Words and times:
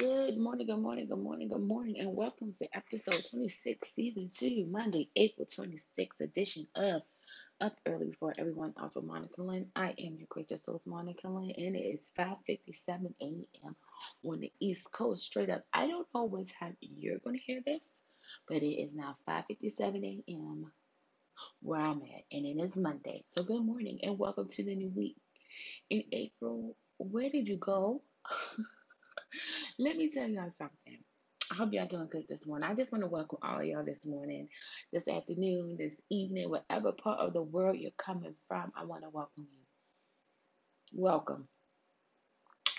Good 0.00 0.38
morning, 0.38 0.66
good 0.66 0.78
morning, 0.78 1.08
good 1.08 1.18
morning, 1.18 1.48
good 1.50 1.60
morning, 1.60 2.00
and 2.00 2.16
welcome 2.16 2.54
to 2.54 2.74
episode 2.74 3.22
26, 3.32 3.86
season 3.86 4.30
2, 4.34 4.64
Monday, 4.70 5.10
April 5.14 5.46
26th 5.46 6.18
edition 6.22 6.66
of 6.74 7.02
Up 7.60 7.76
Early 7.84 8.06
Before 8.06 8.32
Everyone 8.38 8.72
else 8.80 8.96
with 8.96 9.04
Monica 9.04 9.42
Lynn. 9.42 9.66
I 9.76 9.90
am 9.90 10.16
your 10.16 10.26
gracious 10.30 10.64
host, 10.64 10.86
Monica 10.86 11.28
Lynn, 11.28 11.52
and 11.54 11.76
it 11.76 11.80
is 11.80 12.10
5.57 12.18 13.12
a.m. 13.20 13.76
on 14.24 14.40
the 14.40 14.50
East 14.58 14.90
Coast. 14.90 15.24
Straight 15.24 15.50
up, 15.50 15.66
I 15.70 15.86
don't 15.86 16.08
know 16.14 16.24
what 16.24 16.46
time 16.48 16.78
you're 16.80 17.18
going 17.18 17.36
to 17.36 17.42
hear 17.42 17.60
this, 17.66 18.06
but 18.48 18.62
it 18.62 18.82
is 18.82 18.96
now 18.96 19.18
5.57 19.28 20.22
a.m. 20.26 20.72
where 21.60 21.82
I'm 21.82 22.00
at, 22.00 22.24
and 22.32 22.46
it 22.46 22.58
is 22.58 22.74
Monday. 22.74 23.24
So 23.36 23.42
good 23.42 23.62
morning, 23.62 24.00
and 24.02 24.18
welcome 24.18 24.48
to 24.48 24.64
the 24.64 24.74
new 24.74 24.92
week. 24.96 25.16
In 25.90 26.04
April, 26.10 26.74
where 26.96 27.28
did 27.28 27.48
you 27.48 27.58
go? 27.58 28.00
Let 29.78 29.96
me 29.96 30.10
tell 30.10 30.28
y'all 30.28 30.50
something. 30.56 30.98
I 31.50 31.54
hope 31.56 31.72
y'all 31.72 31.86
doing 31.86 32.08
good 32.10 32.26
this 32.28 32.46
morning. 32.46 32.68
I 32.70 32.74
just 32.74 32.92
want 32.92 33.02
to 33.04 33.08
welcome 33.10 33.38
all 33.42 33.62
y'all 33.62 33.84
this 33.84 34.06
morning, 34.06 34.48
this 34.92 35.08
afternoon, 35.08 35.76
this 35.78 35.94
evening, 36.10 36.50
whatever 36.50 36.92
part 36.92 37.20
of 37.20 37.34
the 37.34 37.42
world 37.42 37.78
you're 37.78 37.90
coming 37.98 38.36
from. 38.48 38.72
I 38.76 38.84
want 38.84 39.04
to 39.04 39.10
welcome 39.10 39.48
you. 39.52 39.66
Welcome. 40.92 41.48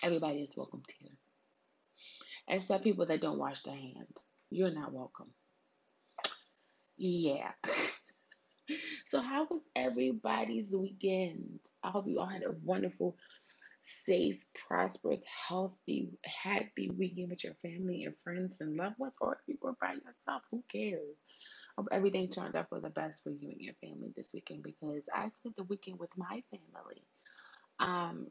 Everybody 0.04 0.42
is 0.42 0.58
welcome 0.58 0.84
here. 1.00 1.12
Except 2.48 2.84
people 2.84 3.06
that 3.08 3.22
don't 3.22 3.40
wash 3.40 3.64
their 3.64 3.76
hands. 3.76 4.32
You're 4.52 4.72
not 4.72 4.94
welcome. 4.94 5.34
Yeah. 6.98 7.54
so, 9.10 9.22
how 9.22 9.46
was 9.50 9.62
everybody's 9.76 10.76
weekend? 10.76 11.60
I 11.84 11.92
hope 11.92 12.08
you 12.08 12.20
all 12.20 12.28
had 12.28 12.44
a 12.44 12.52
wonderful 12.52 13.18
safe, 13.82 14.44
prosperous, 14.68 15.24
healthy, 15.26 16.10
happy 16.26 16.90
weekend 16.90 17.30
with 17.30 17.44
your 17.44 17.56
family 17.56 18.04
and 18.04 18.18
friends 18.24 18.62
and 18.62 18.78
loved 18.78 19.00
ones, 19.00 19.16
or 19.22 19.34
if 19.34 19.40
you 19.48 19.58
were 19.62 19.76
by 19.82 19.94
yourself, 19.94 20.44
who 20.52 20.64
cares? 20.72 21.18
Hope 21.78 21.88
everything 21.92 22.30
turned 22.30 22.56
out 22.56 22.70
for 22.70 22.80
the 22.80 22.90
best 22.90 23.24
for 23.24 23.32
you 23.32 23.50
and 23.50 23.62
your 23.62 23.74
family 23.76 24.12
this 24.16 24.34
weekend 24.34 24.64
because 24.64 25.04
I 25.14 25.30
spent 25.36 25.56
the 25.56 25.64
weekend 25.64 26.00
with 26.00 26.16
my 26.18 26.44
family. 26.52 27.04
Um, 27.80 28.28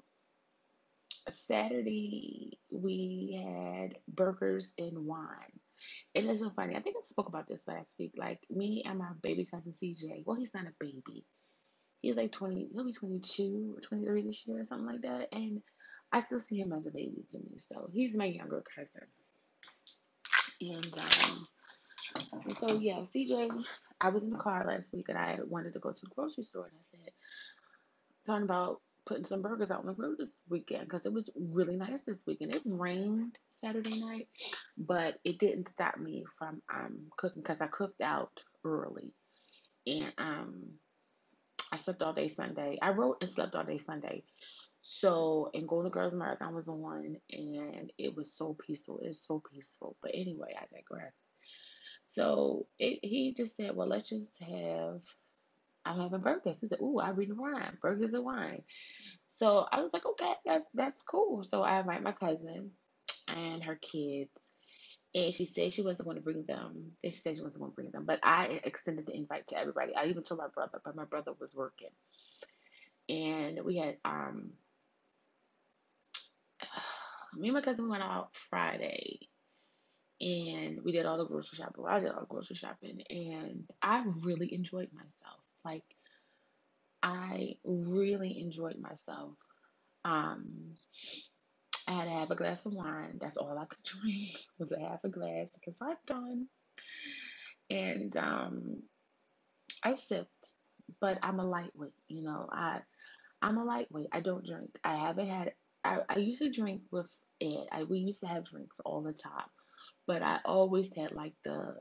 Saturday 1.29 2.59
we 2.73 3.43
had 3.43 3.99
burgers 4.09 4.73
and 4.79 5.07
wine. 5.07 5.61
And 6.15 6.29
it's 6.29 6.43
so 6.43 6.51
funny. 6.51 6.77
I 6.77 6.81
think 6.81 6.97
I 6.99 7.03
spoke 7.05 7.29
about 7.29 7.49
this 7.49 7.67
last 7.67 7.95
week. 7.99 8.13
Like 8.17 8.41
me 8.51 8.83
and 8.87 8.99
my 8.99 9.13
baby 9.23 9.45
cousin 9.45 9.73
CJ. 9.73 10.25
Well, 10.27 10.37
he's 10.37 10.55
not 10.55 10.65
a 10.65 10.73
baby 10.79 11.25
he's 12.01 12.17
like 12.17 12.33
20, 12.33 12.71
he'll 12.73 12.85
be 12.85 12.93
22 12.93 13.75
or 13.77 13.81
23 13.81 14.23
this 14.23 14.47
year 14.47 14.61
or 14.61 14.65
something 14.65 14.87
like 14.87 15.03
that. 15.03 15.29
And 15.33 15.63
I 16.13 16.21
still 16.21 16.41
see 16.41 16.59
him 16.59 16.73
as 16.73 16.87
a 16.87 16.91
baby 16.91 17.25
to 17.31 17.39
me. 17.39 17.59
So 17.59 17.89
he's 17.93 18.17
my 18.17 18.25
younger 18.25 18.63
cousin. 18.75 19.07
And, 20.61 20.99
um, 20.99 21.47
so, 22.55 22.75
yeah, 22.79 22.99
CJ, 22.99 23.65
I 24.01 24.09
was 24.09 24.25
in 24.25 24.31
the 24.31 24.39
car 24.39 24.65
last 24.67 24.93
week 24.93 25.09
and 25.09 25.19
I 25.19 25.39
wanted 25.47 25.75
to 25.75 25.79
go 25.79 25.93
to 25.93 26.01
the 26.01 26.15
grocery 26.15 26.45
store 26.45 26.65
and 26.65 26.75
I 26.75 26.83
said, 26.83 27.11
talking 28.27 28.45
about 28.45 28.81
putting 29.07 29.25
some 29.25 29.43
burgers 29.43 29.71
out 29.71 29.81
on 29.81 29.87
the 29.87 29.93
grill 29.93 30.15
this 30.19 30.41
weekend 30.49 30.85
because 30.85 31.07
it 31.07 31.13
was 31.13 31.31
really 31.37 31.77
nice 31.77 32.03
this 32.03 32.25
weekend. 32.27 32.55
It 32.55 32.63
rained 32.65 33.39
Saturday 33.49 34.01
night, 34.01 34.29
but 34.77 35.19
it 35.25 35.39
didn't 35.39 35.69
stop 35.69 35.99
me 35.99 36.25
from 36.39 36.63
um, 36.73 36.99
cooking 37.17 37.43
because 37.43 37.61
I 37.61 37.67
cooked 37.67 38.01
out 38.01 38.43
early. 38.65 39.13
And 39.87 40.13
um, 40.19 40.55
I 41.73 41.77
slept 41.77 42.03
all 42.03 42.13
day 42.13 42.29
Sunday. 42.29 42.79
I 42.83 42.91
wrote 42.91 43.19
and 43.23 43.33
slept 43.33 43.55
all 43.55 43.65
day 43.65 43.79
Sunday. 43.79 44.25
So, 44.83 45.51
and 45.55 45.69
Golden 45.69 45.91
Girls 45.91 46.15
Marathon 46.15 46.55
was 46.55 46.69
on, 46.69 47.17
and 47.31 47.93
it 47.99 48.17
was 48.17 48.33
so 48.33 48.57
peaceful. 48.67 49.01
It's 49.03 49.27
so 49.27 49.43
peaceful. 49.53 49.97
But 50.03 50.13
anyway, 50.15 50.55
I 50.59 50.65
digress. 50.75 51.13
So 52.07 52.67
it, 52.79 53.01
he 53.03 53.35
just 53.37 53.57
said, 53.57 53.77
"Well, 53.77 53.89
let's 53.89 54.09
just 54.09 54.39
have." 54.43 55.03
I'm 55.85 55.99
having 56.01 56.21
burgers. 56.21 56.61
He 56.61 56.67
said, 56.69 56.81
"Ooh, 56.81 56.99
I 56.99 57.11
read 57.11 57.37
wine, 57.37 57.79
burgers 57.81 58.15
and 58.15 58.25
wine." 58.25 58.63
So 59.31 59.67
I 59.71 59.83
was 59.83 59.91
like, 59.93 60.07
"Okay, 60.07 60.35
that's 60.45 60.69
that's 60.75 61.03
cool." 61.03 61.45
So 61.45 61.63
I 61.63 61.81
invite 61.81 62.03
my 62.03 62.13
cousin 62.13 62.73
and 63.29 63.63
her 63.65 63.77
kids, 63.77 64.31
and 65.15 65.35
she 65.35 65.45
said 65.45 65.73
she 65.73 65.83
wasn't 65.83 66.05
going 66.05 66.17
to 66.17 66.23
bring 66.23 66.45
them. 66.45 66.93
And 67.03 67.13
she 67.13 67.19
said 67.19 67.37
she 67.37 67.43
wasn't 67.43 67.61
going 67.61 67.73
to 67.73 67.75
bring 67.75 67.91
them. 67.91 68.05
But 68.05 68.21
I 68.23 68.61
extended 68.65 69.07
the 69.07 69.17
invite 69.17 69.49
to 69.49 69.59
everybody. 69.59 69.95
I 69.95 70.07
even 70.07 70.23
told 70.23 70.39
my 70.41 70.49
brother, 70.49 70.81
but 70.85 70.97
my 70.97 71.05
brother 71.05 71.33
was 71.41 71.55
working. 71.55 71.91
And 73.09 73.61
we 73.65 73.77
had 73.77 73.97
um 74.05 74.53
me 77.37 77.49
and 77.49 77.55
my 77.55 77.61
cousin 77.61 77.89
went 77.89 78.03
out 78.03 78.31
Friday 78.51 79.19
and 80.21 80.81
we 80.85 80.93
did 80.93 81.07
all 81.07 81.19
the 81.19 81.27
grocery 81.27 81.57
shopping. 81.57 81.83
Well, 81.83 81.93
I 81.93 82.01
did 82.01 82.11
all 82.13 82.21
the 82.21 82.27
grocery 82.27 82.57
shopping 82.57 83.03
and 83.11 83.69
I 83.83 84.05
really 84.23 84.55
enjoyed 84.55 84.91
myself. 84.93 85.41
Like 85.65 85.85
I 87.03 87.57
really 87.65 88.41
enjoyed 88.41 88.79
myself. 88.79 89.33
Um 90.05 90.77
I 91.91 91.93
had 91.93 92.05
to 92.05 92.11
have 92.11 92.31
a 92.31 92.37
glass 92.37 92.67
of 92.67 92.73
wine. 92.73 93.19
That's 93.21 93.37
all 93.37 93.59
I 93.59 93.65
could 93.65 93.83
drink 94.01 94.39
was 94.59 94.71
a 94.71 94.79
half 94.79 95.03
a 95.03 95.09
glass 95.09 95.49
because 95.55 95.81
I'm 95.83 95.97
done. 96.07 96.47
And 97.69 98.17
um, 98.17 98.83
I 99.83 99.97
sipped, 99.97 100.55
but 101.01 101.19
I'm 101.23 101.41
a 101.41 101.45
lightweight. 101.45 101.95
You 102.09 102.23
know, 102.23 102.49
I 102.53 102.81
I'm 103.43 103.59
a 103.59 103.65
lightweight. 103.65 104.09
I 104.13 104.21
don't 104.21 104.47
drink. 104.47 104.71
I 104.85 104.97
haven't 104.97 105.29
had. 105.29 105.53
I, 105.83 106.01
I 106.09 106.19
used 106.19 106.43
to 106.43 106.51
drink 106.51 106.83
with 106.93 107.13
Ed. 107.41 107.67
I 107.73 107.83
we 107.83 107.99
used 107.99 108.21
to 108.21 108.29
have 108.29 108.45
drinks 108.45 108.81
all 108.85 109.03
the 109.03 109.13
time, 109.13 109.51
but 110.07 110.23
I 110.23 110.39
always 110.45 110.95
had 110.95 111.11
like 111.13 111.35
the 111.45 111.75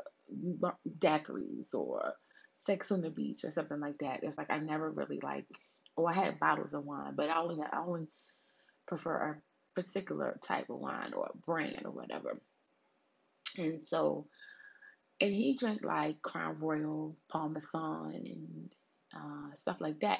daiquiris 0.99 1.73
or 1.73 2.13
Sex 2.59 2.91
on 2.91 3.01
the 3.01 3.11
Beach 3.11 3.43
or 3.43 3.51
something 3.51 3.79
like 3.79 3.99
that. 3.99 4.23
It's 4.23 4.37
like 4.37 4.49
I 4.49 4.57
never 4.57 4.89
really 4.89 5.19
like. 5.21 5.45
Oh, 5.97 6.05
I 6.05 6.13
had 6.13 6.39
bottles 6.39 6.73
of 6.73 6.83
wine, 6.83 7.13
but 7.15 7.29
I 7.29 7.39
only 7.39 7.61
I 7.61 7.79
only 7.79 8.07
prefer 8.87 9.41
particular 9.81 10.39
type 10.43 10.69
of 10.69 10.79
wine 10.79 11.13
or 11.15 11.29
brand 11.45 11.81
or 11.85 11.91
whatever. 11.91 12.41
And 13.57 13.85
so, 13.85 14.27
and 15.21 15.33
he 15.33 15.55
drank 15.55 15.83
like 15.83 16.21
Crown 16.21 16.57
Royal, 16.59 17.15
Parmesan, 17.29 18.13
and 18.15 18.75
uh, 19.15 19.55
stuff 19.55 19.81
like 19.81 19.99
that. 20.01 20.19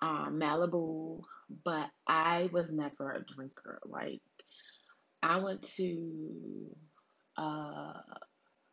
Um, 0.00 0.38
Malibu, 0.40 1.22
but 1.64 1.90
I 2.06 2.50
was 2.52 2.70
never 2.70 3.12
a 3.12 3.24
drinker. 3.24 3.80
Like, 3.86 4.20
I 5.22 5.38
went 5.38 5.62
to 5.76 6.76
uh, 7.36 7.94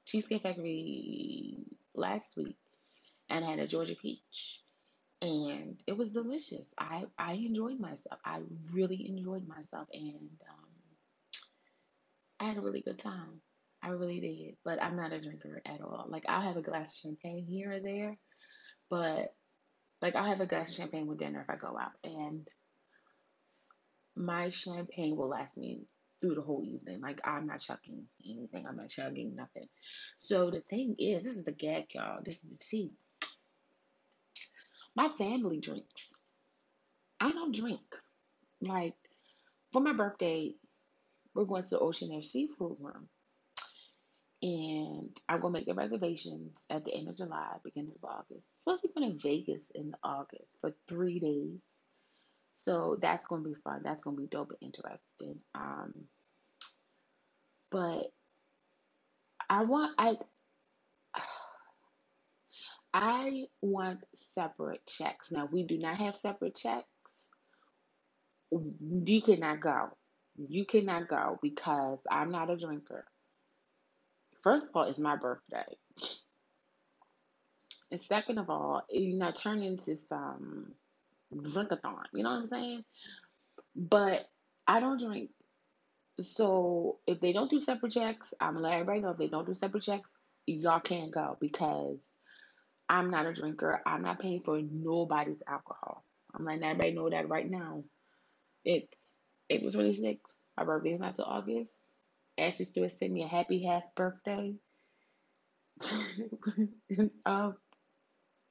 Cheesecake 0.06 0.44
Factory 0.44 1.58
last 1.96 2.36
week 2.36 2.58
and 3.30 3.46
had 3.46 3.60
a 3.60 3.68
Georgia 3.68 3.96
peach 4.00 4.62
and 5.24 5.82
it 5.88 5.98
was 5.98 6.12
delicious. 6.12 6.74
I 6.78 7.06
I 7.18 7.34
enjoyed 7.34 7.80
myself. 7.80 8.20
I 8.26 8.42
really 8.74 9.08
enjoyed 9.08 9.48
myself, 9.48 9.88
and 9.94 10.30
um, 10.50 10.70
I 12.40 12.46
had 12.46 12.58
a 12.58 12.62
really 12.62 12.82
good 12.82 13.00
time. 13.00 13.42
I 13.82 13.90
really 13.90 14.20
did. 14.20 14.58
But 14.66 14.84
I'm 14.84 14.98
not 14.98 15.14
a 15.14 15.22
drinker 15.22 15.62
at 15.66 15.82
all. 15.82 16.06
Like 16.10 16.26
I'll 16.28 16.42
have 16.42 16.58
a 16.58 16.62
glass 16.62 16.92
of 16.92 16.98
champagne 16.98 17.46
here 17.46 17.72
or 17.72 17.80
there, 17.80 18.18
but 18.90 19.34
like 20.02 20.16
I'll 20.16 20.28
have 20.28 20.42
a 20.42 20.46
glass 20.46 20.70
of 20.72 20.76
champagne 20.76 21.08
with 21.08 21.20
dinner 21.20 21.42
if 21.42 21.50
I 21.50 21.56
go 21.56 21.78
out, 21.78 21.94
and 22.04 22.46
my 24.16 24.50
champagne 24.50 25.16
will 25.16 25.30
last 25.30 25.58
me 25.58 25.84
through 26.20 26.36
the 26.36 26.42
whole 26.42 26.66
evening. 26.66 27.00
Like 27.00 27.22
I'm 27.24 27.48
not 27.48 27.62
chugging 27.62 28.08
anything. 28.26 28.66
I'm 28.68 28.76
not 28.76 28.90
chugging 28.90 29.38
nothing. 29.38 29.70
So 30.18 30.52
the 30.52 30.60
thing 30.60 30.98
is, 31.00 31.24
this 31.24 31.38
is 31.38 31.46
the 31.46 31.54
gag, 31.54 31.86
y'all. 31.94 32.20
This 32.26 32.44
is 32.44 32.58
the 32.58 32.64
tea. 32.64 32.92
My 34.96 35.10
family 35.18 35.60
drinks. 35.60 36.14
I 37.20 37.32
don't 37.32 37.56
drink. 37.56 37.82
Like, 38.62 38.96
for 39.72 39.82
my 39.82 39.94
birthday, 39.94 40.54
we're 41.34 41.46
going 41.46 41.64
to 41.64 41.70
the 41.70 41.80
Oceanaire 41.80 42.24
Seafood 42.24 42.78
Room. 42.80 43.08
And 44.42 45.18
I'm 45.30 45.40
going 45.40 45.54
to 45.54 45.60
make 45.60 45.68
the 45.68 45.74
reservations 45.74 46.66
at 46.70 46.84
the 46.84 46.94
end 46.94 47.08
of 47.08 47.16
July, 47.16 47.56
beginning 47.64 47.94
of 48.04 48.10
August. 48.10 48.64
Supposed 48.64 48.82
to 48.84 48.90
be 48.90 48.94
going 48.94 49.18
to 49.18 49.24
Vegas 49.28 49.72
in 49.74 49.94
August 50.04 50.60
for 50.60 50.76
three 50.88 51.20
days. 51.20 51.62
So 52.52 52.98
that's 53.02 53.26
going 53.26 53.44
to 53.44 53.50
be 53.50 53.56
fun. 53.64 53.82
That's 53.84 54.04
going 54.04 54.18
to 54.18 54.22
be 54.22 54.28
dope 54.28 54.52
and 54.52 54.74
interesting. 54.74 55.40
Um, 55.56 55.94
but 57.72 58.12
I 59.50 59.64
want, 59.64 59.96
I, 59.98 60.18
I 62.94 63.46
want 63.62 64.02
separate 64.16 64.86
checks. 64.88 65.32
Now, 65.32 65.50
we 65.52 65.64
do 65.64 65.78
not 65.78 65.98
have 65.98 66.16
separate 66.18 66.56
checks. 66.56 66.88
You 68.52 69.22
cannot 69.22 69.62
go. 69.62 69.90
You 70.38 70.66
cannot 70.66 71.08
go 71.10 71.40
because 71.42 72.00
I'm 72.12 72.32
not 72.32 72.50
a 72.50 72.58
drinker. 72.58 73.06
First 74.44 74.66
of 74.68 74.72
all, 74.76 74.84
it's 74.84 75.00
my 75.00 75.16
birthday. 75.18 75.66
And 77.92 78.02
second 78.02 78.40
of 78.40 78.50
all, 78.50 78.84
you 78.90 79.18
know, 79.18 79.32
turn 79.32 79.62
into 79.64 79.96
some 79.96 80.74
drinkathon. 81.34 82.04
You 82.14 82.24
know 82.24 82.32
what 82.32 82.40
I'm 82.40 82.46
saying? 82.48 82.84
But 83.76 84.28
I 84.68 84.80
don't 84.80 85.00
drink 85.02 85.30
So 86.22 87.00
if 87.08 87.22
they 87.22 87.34
don't 87.34 87.52
do 87.52 87.60
separate 87.60 87.94
checks, 87.94 88.34
I'm 88.42 88.56
gonna 88.56 88.70
let 88.70 88.74
everybody 88.76 89.02
know 89.02 89.12
if 89.12 89.18
they 89.18 89.28
don't 89.28 89.48
do 89.48 89.54
separate 89.54 89.84
checks, 89.84 90.10
y'all 90.48 90.80
can't 90.80 91.12
go 91.12 91.38
because 91.42 92.00
I'm 92.94 93.12
not 93.12 93.28
a 93.28 93.34
drinker. 93.34 93.82
I'm 93.88 94.04
not 94.04 94.20
paying 94.20 94.42
for 94.44 94.62
nobody's 94.62 95.44
alcohol. 95.48 96.06
I'm 96.36 96.46
letting 96.46 96.64
everybody 96.66 96.94
know 96.94 97.10
that 97.10 97.30
right 97.30 97.50
now. 97.50 97.84
It's 98.66 98.98
April 99.50 99.72
26th. 99.72 100.20
My 100.58 100.66
birthday 100.66 100.94
is 100.94 101.02
not 101.02 101.16
till 101.16 101.26
August. 101.26 101.74
Ashley 102.38 102.66
Stewart 102.66 102.92
sent 102.92 103.14
me 103.14 103.24
a 103.24 103.28
happy 103.28 103.64
half 103.66 103.84
birthday 103.96 104.56
um, 107.26 107.56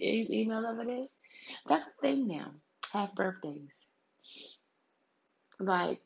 e- 0.00 0.28
email 0.30 0.66
of 0.66 0.80
it. 0.88 1.10
That's 1.66 1.86
the 1.86 1.92
thing 2.02 2.28
now. 2.28 2.52
Half 2.92 3.14
birthdays. 3.14 3.86
Like, 5.60 6.02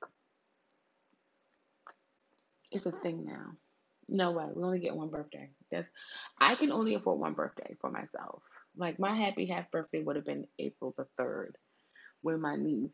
it's 2.73 2.87
a 2.87 2.93
thing 2.93 3.27
now. 3.27 3.66
No 4.09 4.33
way. 4.33 4.47
We 4.55 4.63
only 4.65 4.81
get 4.81 4.97
one 4.97 5.11
birthday. 5.11 5.51
That's 5.71 5.91
I 6.41 6.55
can 6.57 6.73
only 6.73 6.95
afford 6.95 7.21
one 7.21 7.35
birthday 7.35 7.77
for 7.81 7.91
myself. 7.91 8.43
Like 8.77 8.99
my 8.99 9.17
happy 9.17 9.47
half 9.47 9.71
birthday 9.71 10.03
would 10.03 10.17
have 10.17 10.27
been 10.27 10.47
April 10.59 10.95
the 10.97 11.07
third, 11.19 11.57
when 12.23 12.41
my 12.41 12.57
niece 12.57 12.93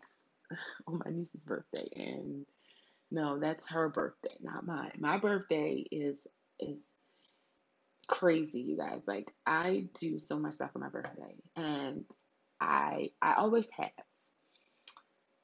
on 0.86 1.02
my 1.04 1.10
niece's 1.12 1.44
birthday, 1.44 1.88
and 1.96 2.46
no, 3.10 3.40
that's 3.40 3.68
her 3.68 3.88
birthday, 3.90 4.36
not 4.42 4.66
mine. 4.66 4.92
My 4.98 5.18
birthday 5.18 5.86
is 5.90 6.26
is 6.60 6.78
crazy, 8.08 8.60
you 8.60 8.76
guys. 8.78 9.02
Like 9.06 9.32
I 9.46 9.88
do 10.00 10.18
so 10.18 10.38
much 10.38 10.54
stuff 10.54 10.72
for 10.72 10.80
my 10.80 10.90
birthday, 10.90 11.36
and 11.56 12.04
I 12.60 13.10
I 13.22 13.34
always 13.34 13.68
have. 13.78 13.90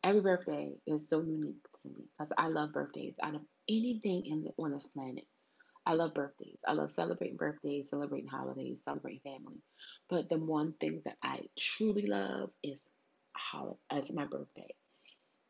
Every 0.05 0.23
birthday 0.23 0.71
is 0.87 1.09
so 1.09 1.21
unique 1.23 1.67
to 1.82 1.88
me 1.88 2.06
because 2.19 2.32
I 2.38 2.49
love 2.49 2.73
birthdays. 2.73 3.17
Out 3.23 3.35
of 3.35 3.43
anything 3.69 4.26
in 4.26 4.44
the, 4.44 4.50
on 4.59 4.73
this 4.73 4.87
planet, 4.88 5.25
I 5.88 5.94
love 5.94 6.14
birthdays. 6.14 6.58
I 6.69 6.75
love 6.75 6.93
celebrating 6.93 7.38
birthdays, 7.38 7.90
celebrating 7.90 8.29
holidays, 8.29 8.79
celebrating 8.85 9.23
family. 9.25 9.62
But 10.11 10.31
the 10.31 10.38
one 10.38 10.75
thing 10.75 11.02
that 11.06 11.19
I 11.25 11.43
truly 11.58 12.06
love 12.06 12.52
is 12.62 12.88
holiday. 13.37 13.79
It's 13.94 14.12
uh, 14.12 14.14
my 14.14 14.26
birthday, 14.26 14.69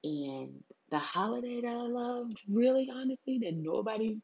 and 0.05 0.65
the 0.91 0.99
holiday 1.01 1.61
that 1.63 1.69
I 1.69 1.89
love, 1.89 2.33
really 2.51 2.91
honestly, 2.95 3.41
that 3.45 3.55
nobody 3.57 4.21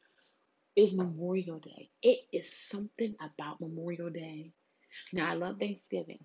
is 0.76 0.96
Memorial 0.96 1.58
Day. 1.60 1.90
It 2.02 2.20
is 2.32 2.52
something 2.52 3.16
about 3.20 3.60
Memorial 3.60 4.10
Day. 4.10 4.52
Now 5.12 5.30
I 5.30 5.34
love 5.34 5.58
Thanksgiving. 5.60 6.20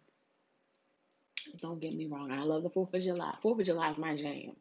Don't 1.61 1.81
get 1.81 1.93
me 1.95 2.07
wrong. 2.07 2.31
I 2.31 2.43
love 2.43 2.63
the 2.63 2.71
Fourth 2.71 2.93
of 2.93 3.01
July. 3.03 3.35
Fourth 3.41 3.59
of 3.61 3.65
July 3.67 3.91
is 3.91 3.99
my 3.99 4.15
jam. 4.15 4.53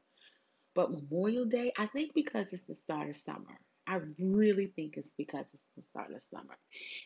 But 0.75 0.92
Memorial 0.92 1.46
Day, 1.46 1.72
I 1.78 1.86
think 1.86 2.14
because 2.14 2.52
it's 2.52 2.64
the 2.64 2.76
start 2.76 3.10
of 3.10 3.16
summer. 3.16 3.58
I 3.88 4.00
really 4.19 4.67
think 4.76 4.99
it's 4.99 5.12
because 5.17 5.46
it's 5.55 5.69
the 5.75 5.82
start 5.82 6.12
of 6.14 6.23
summer. 6.23 6.58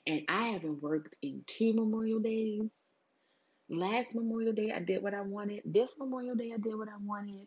And 0.07 0.23
I 0.29 0.49
haven't 0.49 0.83
worked 0.83 1.17
in 1.23 1.45
two 1.47 1.73
Memorial 1.75 2.19
Days. 2.19 2.69
Last 3.71 4.15
Memorial 4.15 4.53
Day, 4.53 4.73
I 4.73 4.81
did 4.81 5.03
what 5.03 5.15
I 5.15 5.23
wanted. 5.23 5.63
This 5.65 5.97
Memorial 5.99 6.35
Day, 6.35 6.51
I 6.53 6.59
did 6.59 6.77
what 6.77 6.89
I 6.89 6.99
wanted. 7.01 7.47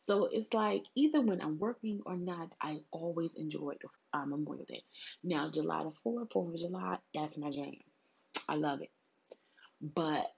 So 0.00 0.28
it's 0.30 0.52
like 0.52 0.84
either 0.94 1.22
when 1.22 1.40
I'm 1.40 1.58
working 1.58 2.00
or 2.06 2.16
not, 2.16 2.52
I 2.60 2.80
always 2.92 3.34
enjoy 3.36 3.74
uh, 4.12 4.26
Memorial 4.26 4.66
Day. 4.68 4.84
Now, 5.24 5.50
July 5.50 5.82
the 5.82 5.90
4th, 6.08 6.30
4th 6.30 6.54
of 6.54 6.60
July, 6.60 6.98
that's 7.14 7.38
my 7.38 7.50
jam. 7.50 7.72
I 8.48 8.56
love 8.56 8.82
it. 8.82 8.90
But 9.80 10.30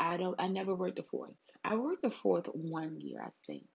I 0.00 0.16
don't. 0.16 0.36
I 0.38 0.48
never 0.48 0.74
worked 0.74 0.96
the 0.96 1.02
fourth. 1.02 1.34
I 1.64 1.74
worked 1.76 2.02
the 2.02 2.10
fourth 2.10 2.46
one 2.54 3.00
year, 3.00 3.20
I 3.24 3.30
think. 3.46 3.66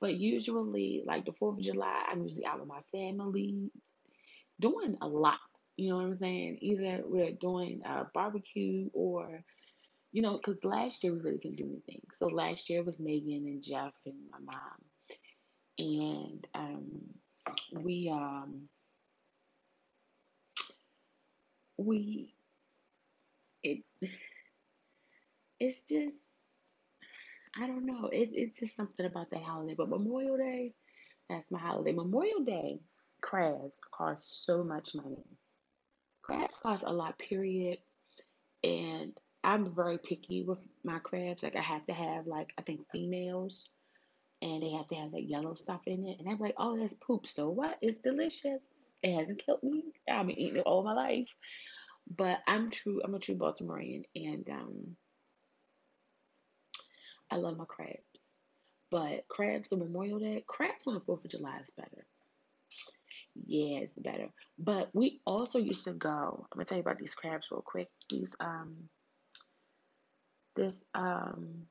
But 0.00 0.16
usually, 0.16 1.02
like 1.06 1.24
the 1.24 1.32
Fourth 1.32 1.58
of 1.58 1.64
July, 1.64 2.04
I'm 2.10 2.22
usually 2.22 2.46
out 2.46 2.60
with 2.60 2.68
my 2.68 2.82
family, 2.92 3.70
doing 4.60 4.96
a 5.00 5.08
lot. 5.08 5.38
You 5.76 5.90
know 5.90 5.96
what 5.96 6.06
I'm 6.06 6.18
saying? 6.18 6.58
Either 6.60 7.02
we're 7.04 7.32
doing 7.32 7.82
a 7.84 8.06
barbecue 8.14 8.90
or, 8.92 9.42
you 10.12 10.22
know, 10.22 10.38
because 10.38 10.64
last 10.64 11.04
year 11.04 11.14
we 11.14 11.20
really 11.20 11.38
couldn't 11.38 11.56
do 11.56 11.66
anything. 11.66 12.02
So 12.14 12.26
last 12.28 12.70
year 12.70 12.82
was 12.82 13.00
Megan 13.00 13.46
and 13.46 13.62
Jeff 13.62 13.94
and 14.06 14.16
my 14.30 14.38
mom, 14.40 14.84
and 15.78 16.46
um, 16.54 17.00
we 17.82 18.08
um 18.10 18.68
we 21.78 22.34
it 23.62 23.82
it's 25.60 25.88
just 25.88 26.16
I 27.56 27.66
don't 27.66 27.86
know. 27.86 28.08
It's 28.12 28.32
it's 28.34 28.58
just 28.58 28.76
something 28.76 29.06
about 29.06 29.30
that 29.30 29.42
holiday. 29.42 29.74
But 29.74 29.88
Memorial 29.88 30.36
Day, 30.36 30.72
that's 31.28 31.50
my 31.50 31.58
holiday. 31.58 31.92
Memorial 31.92 32.44
Day 32.44 32.80
crabs 33.20 33.80
cost 33.90 34.44
so 34.44 34.62
much 34.62 34.94
money. 34.94 35.24
Crabs 36.22 36.56
cost 36.58 36.84
a 36.86 36.92
lot, 36.92 37.18
period. 37.18 37.78
And 38.62 39.12
I'm 39.42 39.74
very 39.74 39.98
picky 39.98 40.42
with 40.42 40.58
my 40.84 40.98
crabs. 40.98 41.42
Like 41.42 41.56
I 41.56 41.62
have 41.62 41.86
to 41.86 41.92
have 41.92 42.26
like 42.26 42.52
I 42.58 42.62
think 42.62 42.80
females 42.90 43.70
and 44.42 44.62
they 44.62 44.70
have 44.70 44.86
to 44.88 44.94
have 44.96 45.12
that 45.12 45.28
yellow 45.28 45.54
stuff 45.54 45.80
in 45.86 46.06
it. 46.06 46.18
And 46.18 46.28
I'm 46.28 46.38
like, 46.38 46.54
oh 46.58 46.78
that's 46.78 46.94
poop. 46.94 47.26
So 47.26 47.48
what? 47.48 47.78
It's 47.80 47.98
delicious. 47.98 48.62
It 49.02 49.14
hasn't 49.14 49.44
killed 49.44 49.62
me. 49.62 49.84
I've 50.10 50.26
been 50.26 50.38
eating 50.38 50.58
it 50.58 50.66
all 50.66 50.82
my 50.82 50.94
life. 50.94 51.28
But 52.14 52.40
I'm 52.46 52.70
true 52.70 53.00
I'm 53.04 53.14
a 53.14 53.18
true 53.18 53.36
Baltimorean 53.36 54.04
and 54.16 54.48
um 54.50 54.96
I 57.30 57.36
love 57.36 57.56
my 57.56 57.64
crabs. 57.66 57.98
But 58.90 59.28
crabs 59.28 59.72
on 59.72 59.80
Memorial 59.80 60.18
Day, 60.18 60.44
crabs 60.46 60.86
on 60.86 60.94
the 60.94 61.00
Fourth 61.00 61.24
of 61.24 61.30
July 61.30 61.58
is 61.60 61.70
better. 61.76 62.06
Yeah, 63.46 63.80
it's 63.80 63.92
better. 63.92 64.28
But 64.58 64.90
we 64.94 65.20
also 65.26 65.58
used 65.58 65.84
to 65.84 65.92
go. 65.92 66.46
I'm 66.50 66.56
gonna 66.56 66.64
tell 66.64 66.78
you 66.78 66.82
about 66.82 66.98
these 66.98 67.14
crabs 67.14 67.48
real 67.50 67.62
quick. 67.62 67.88
These 68.10 68.34
um 68.40 68.88
this 70.56 70.84
um 70.94 71.66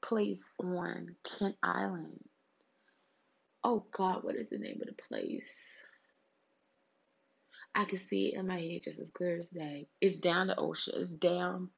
place 0.00 0.42
on 0.58 1.14
Kent 1.38 1.56
Island. 1.62 2.20
Oh 3.64 3.84
God, 3.92 4.24
what 4.24 4.36
is 4.36 4.50
the 4.50 4.58
name 4.58 4.80
of 4.80 4.88
the 4.88 5.02
place? 5.02 5.82
I 7.74 7.84
can 7.84 7.98
see 7.98 8.28
it 8.28 8.38
in 8.38 8.46
my 8.46 8.58
head 8.58 8.82
just 8.82 9.00
as 9.00 9.10
clear 9.10 9.36
as 9.36 9.48
day. 9.48 9.88
It's 10.00 10.16
down 10.16 10.48
the 10.48 10.56
ocean. 10.56 10.94
It's 10.96 11.08
down, 11.08 11.70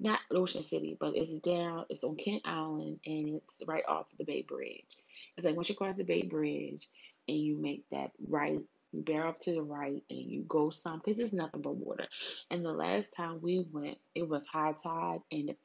not 0.00 0.20
Ocean 0.30 0.62
City, 0.62 0.96
but 0.98 1.16
it's 1.16 1.38
down. 1.38 1.84
It's 1.90 2.04
on 2.04 2.16
Kent 2.16 2.42
Island, 2.44 3.00
and 3.06 3.36
it's 3.36 3.62
right 3.66 3.84
off 3.86 4.06
the 4.18 4.24
Bay 4.24 4.42
Bridge. 4.42 4.96
It's 5.36 5.46
like 5.46 5.56
once 5.56 5.68
you 5.68 5.74
cross 5.74 5.96
the 5.96 6.04
Bay 6.04 6.22
Bridge, 6.22 6.88
and 7.28 7.38
you 7.38 7.56
make 7.56 7.84
that 7.90 8.10
right, 8.26 8.60
you 8.92 9.02
bear 9.02 9.26
off 9.26 9.38
to 9.40 9.52
the 9.52 9.62
right, 9.62 10.02
and 10.10 10.18
you 10.18 10.44
go 10.48 10.70
some 10.70 10.98
because 10.98 11.20
it's 11.20 11.32
nothing 11.32 11.62
but 11.62 11.76
water. 11.76 12.06
And 12.50 12.64
the 12.64 12.72
last 12.72 13.14
time 13.14 13.40
we 13.42 13.66
went, 13.70 13.98
it 14.14 14.28
was 14.28 14.46
high 14.46 14.74
tide, 14.82 15.20
and 15.30 15.50
the 15.50 15.56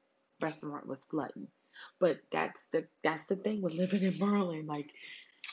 restaurant 0.42 0.88
was 0.88 1.06
flooding. 1.06 1.48
But 2.00 2.20
that's 2.32 2.66
the 2.72 2.86
that's 3.04 3.26
the 3.26 3.36
thing 3.36 3.62
with 3.62 3.74
living 3.74 4.04
in 4.04 4.20
Maryland. 4.20 4.68
Like 4.68 4.92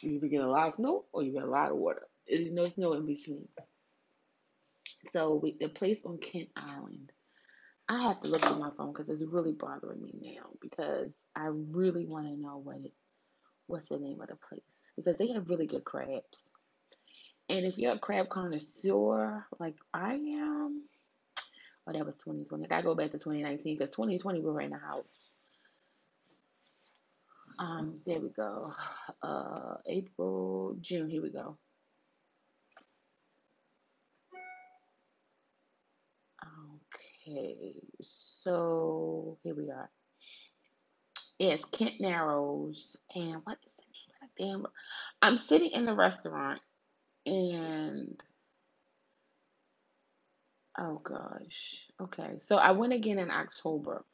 you 0.02 0.12
either 0.12 0.28
get 0.28 0.42
a 0.42 0.50
lot 0.50 0.68
of 0.68 0.74
snow 0.74 1.04
or 1.12 1.22
you 1.22 1.32
get 1.32 1.44
a 1.44 1.50
lot 1.50 1.70
of 1.70 1.76
water. 1.76 2.02
There's 2.28 2.50
no 2.50 2.68
snow 2.68 2.94
in 2.94 3.06
between. 3.06 3.48
So 5.10 5.34
we, 5.34 5.56
the 5.60 5.68
place 5.68 6.04
on 6.04 6.18
Kent 6.18 6.48
Island, 6.56 7.10
I 7.92 8.00
have 8.04 8.20
to 8.20 8.28
look 8.28 8.46
at 8.46 8.58
my 8.58 8.70
phone 8.78 8.94
because 8.94 9.10
it's 9.10 9.22
really 9.22 9.52
bothering 9.52 10.02
me 10.02 10.14
now 10.34 10.48
because 10.62 11.12
I 11.36 11.48
really 11.50 12.06
want 12.06 12.26
to 12.26 12.40
know 12.40 12.56
what 12.56 12.76
it 12.76 12.92
what's 13.66 13.90
the 13.90 13.98
name 13.98 14.18
of 14.22 14.28
the 14.28 14.36
place 14.36 14.62
because 14.96 15.18
they 15.18 15.28
have 15.32 15.50
really 15.50 15.66
good 15.66 15.84
crabs. 15.84 16.52
And 17.50 17.66
if 17.66 17.76
you're 17.76 17.92
a 17.92 17.98
crab 17.98 18.30
connoisseur 18.30 19.44
like 19.60 19.74
I 19.92 20.14
am, 20.14 20.84
oh 21.86 21.92
that 21.92 22.06
was 22.06 22.16
2020. 22.16 22.64
I 22.64 22.68
gotta 22.68 22.82
go 22.82 22.94
back 22.94 23.10
to 23.10 23.18
2019 23.18 23.76
because 23.76 23.90
2020 23.90 24.40
we 24.40 24.50
were 24.50 24.62
in 24.62 24.70
the 24.70 24.78
house. 24.78 25.30
Um, 27.58 28.00
there 28.06 28.20
we 28.20 28.30
go. 28.30 28.72
Uh, 29.22 29.76
April, 29.86 30.76
June. 30.80 31.10
Here 31.10 31.22
we 31.22 31.30
go. 31.30 31.58
Okay, 37.28 37.74
so 38.00 39.38
here 39.44 39.54
we 39.54 39.70
are. 39.70 39.90
It's 41.38 41.64
Kent 41.66 42.00
Narrows, 42.00 42.96
and 43.14 43.36
what 43.44 43.58
is 43.64 43.74
the 43.76 43.82
name 43.82 44.16
of 44.22 44.28
the 44.38 44.44
damn? 44.44 44.66
I'm 45.22 45.36
sitting 45.36 45.70
in 45.70 45.84
the 45.84 45.94
restaurant, 45.94 46.60
and 47.26 48.20
oh 50.78 51.00
gosh, 51.04 51.86
okay. 52.00 52.38
So 52.40 52.56
I 52.56 52.72
went 52.72 52.92
again 52.92 53.20
in 53.20 53.30
October, 53.30 54.04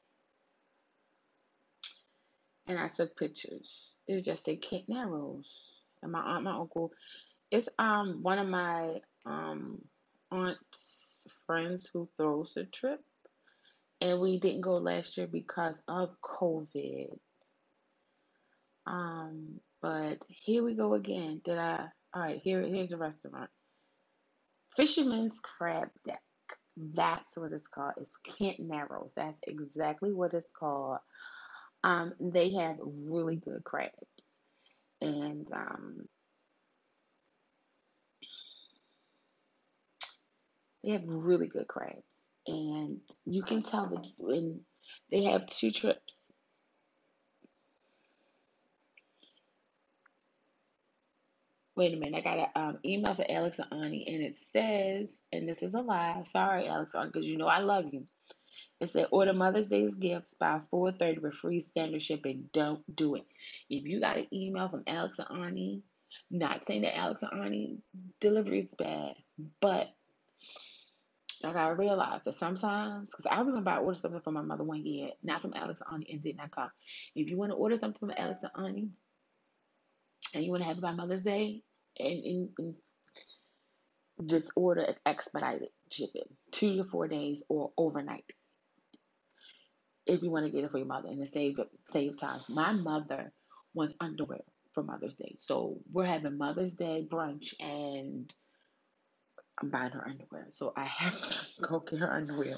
and 2.67 2.79
I 2.79 2.89
took 2.89 3.17
pictures. 3.17 3.97
It's 4.07 4.27
just 4.27 4.49
a 4.49 4.57
Kent 4.57 4.85
Narrows, 4.89 5.49
and 6.03 6.13
my 6.13 6.21
aunt, 6.21 6.45
my 6.45 6.57
uncle. 6.57 6.93
It's 7.51 7.71
um 7.79 8.21
one 8.23 8.39
of 8.39 8.49
my 8.49 8.97
um 9.25 9.81
aunt's 10.31 10.98
friends 11.49 11.91
who 11.93 12.09
throws 12.19 12.55
the 12.55 12.67
trip. 12.67 13.01
and 14.03 14.21
we 14.21 14.41
didn't 14.41 14.63
go 14.63 14.79
last 14.79 15.19
year 15.19 15.29
because 15.29 15.83
of 15.89 16.11
COVID. 16.23 17.19
Um, 18.87 19.61
But 19.83 20.25
here 20.29 20.65
we 20.65 20.75
go 20.75 20.95
again. 20.95 21.43
Did 21.45 21.59
I? 21.59 21.89
All 22.15 22.23
right, 22.23 22.41
here 22.43 22.63
here's 22.63 22.93
a 22.93 22.99
restaurant. 22.99 23.51
Fisherman's 24.77 25.41
Crab 25.41 25.91
Deck. 26.05 26.23
That's 26.77 27.37
what 27.37 27.53
it's 27.53 27.69
called. 27.69 27.95
It's 27.99 28.17
Kent 28.39 28.61
Narrows. 28.61 29.13
That's 29.17 29.39
exactly 29.47 30.13
what 30.15 30.35
it's 30.35 30.53
called. 30.53 31.01
Um, 31.85 32.15
they 32.21 32.53
have 32.55 32.79
really 33.11 33.37
good 33.37 33.65
crabs, 33.65 33.93
and 35.03 35.51
um, 35.53 36.09
they 40.89 40.95
have 40.95 41.05
really 41.07 41.49
good 41.49 41.69
crabs, 41.69 42.03
and 42.47 43.01
you 43.27 43.43
can 43.43 43.63
tell 43.63 43.89
that 43.89 44.07
when 44.17 44.61
they 45.11 45.25
have 45.25 45.47
two 45.47 45.71
trips. 45.71 46.33
Wait 51.77 51.93
a 51.93 51.97
minute, 51.99 52.17
I 52.17 52.21
got 52.23 52.39
an 52.39 52.47
um, 52.57 52.79
email 52.87 53.15
for 53.15 53.27
Alex 53.29 53.59
and 53.59 53.85
Ani, 53.85 54.09
and 54.09 54.23
it 54.23 54.39
says, 54.39 55.21
and 55.31 55.47
this 55.47 55.63
is 55.63 55.75
a 55.75 55.83
lie. 55.83 56.23
Sorry, 56.25 56.67
Alex 56.67 56.95
because 56.95 57.27
you 57.27 57.37
know 57.37 57.49
I 57.49 57.59
love 57.59 57.85
you. 57.93 58.07
It 58.81 58.89
said 58.89 59.09
order 59.11 59.35
Mother's 59.35 59.69
Day's 59.69 59.95
gifts 59.95 60.37
by 60.41 60.63
4:30 60.73 61.21
with 61.21 61.35
free 61.35 61.61
standard 61.61 62.01
shipping. 62.01 62.49
Don't 62.55 62.83
do 62.97 63.15
it. 63.17 63.27
If 63.69 63.85
you 63.85 64.01
got 64.01 64.17
an 64.17 64.27
email 64.33 64.71
from 64.71 64.85
Alex 64.87 65.19
and 65.19 65.45
Ani, 65.45 65.83
not 66.31 66.65
saying 66.65 66.81
that 66.83 66.97
Alex 66.97 67.23
and 67.23 67.45
Ani 67.45 67.79
delivery 68.21 68.61
is 68.61 68.75
bad, 68.75 69.17
but 69.61 69.91
I 71.49 71.53
gotta 71.53 71.75
realize 71.75 72.21
that 72.25 72.39
sometimes, 72.39 73.11
because 73.11 73.27
I 73.27 73.41
remember 73.41 73.71
I 73.71 73.79
ordered 73.79 74.01
something 74.01 74.21
from 74.21 74.35
my 74.35 74.43
mother 74.43 74.65
one 74.65 74.85
year, 74.85 75.11
not 75.23 75.43
from 75.43 75.55
Alex 75.55 75.81
and 75.87 75.95
Ani, 75.95 76.13
and 76.13 76.23
did 76.23 76.37
not 76.37 76.51
come. 76.51 76.71
If 77.15 77.31
you 77.31 77.37
want 77.37 77.53
to 77.53 77.57
order 77.57 77.77
something 77.77 77.99
from 77.99 78.13
Alex 78.17 78.45
and 78.45 78.67
Ani, 78.67 78.89
and 80.35 80.45
you 80.45 80.51
want 80.51 80.63
to 80.63 80.69
have 80.69 80.79
it 80.79 80.83
by 80.83 80.93
Mother's 80.93 81.25
Day, 81.25 81.63
and, 81.99 82.25
and, 82.25 82.49
and 82.59 82.75
just 84.31 84.51
order 84.57 84.83
an 84.83 84.95
expedited 85.07 85.71
shipping, 85.91 86.29
two 86.53 86.77
to 86.77 86.85
four 86.85 87.09
days 87.09 87.45
or 87.49 87.73
overnight 87.79 88.25
if 90.07 90.23
you 90.23 90.31
want 90.31 90.47
to 90.47 90.51
get 90.51 90.65
it 90.65 90.71
for 90.71 90.79
your 90.79 90.87
mother 90.87 91.09
and 91.09 91.21
to 91.25 91.31
save 91.31 91.61
save 91.91 92.19
time. 92.19 92.41
My 92.49 92.73
mother 92.73 93.33
wants 93.75 93.95
underwear 94.01 94.41
for 94.75 94.83
Mother's 94.83 95.15
Day, 95.15 95.37
so 95.39 95.79
we're 95.93 96.07
having 96.07 96.39
Mother's 96.39 96.75
Day 96.75 97.07
brunch, 97.11 97.55
and 97.61 98.33
buying 99.65 99.93
her 99.93 100.07
underwear. 100.07 100.47
So 100.51 100.73
I 100.77 100.85
have 100.85 101.21
to 101.57 101.63
go 101.63 101.81
get 101.81 102.01
her 102.01 102.13
underwear. 102.13 102.57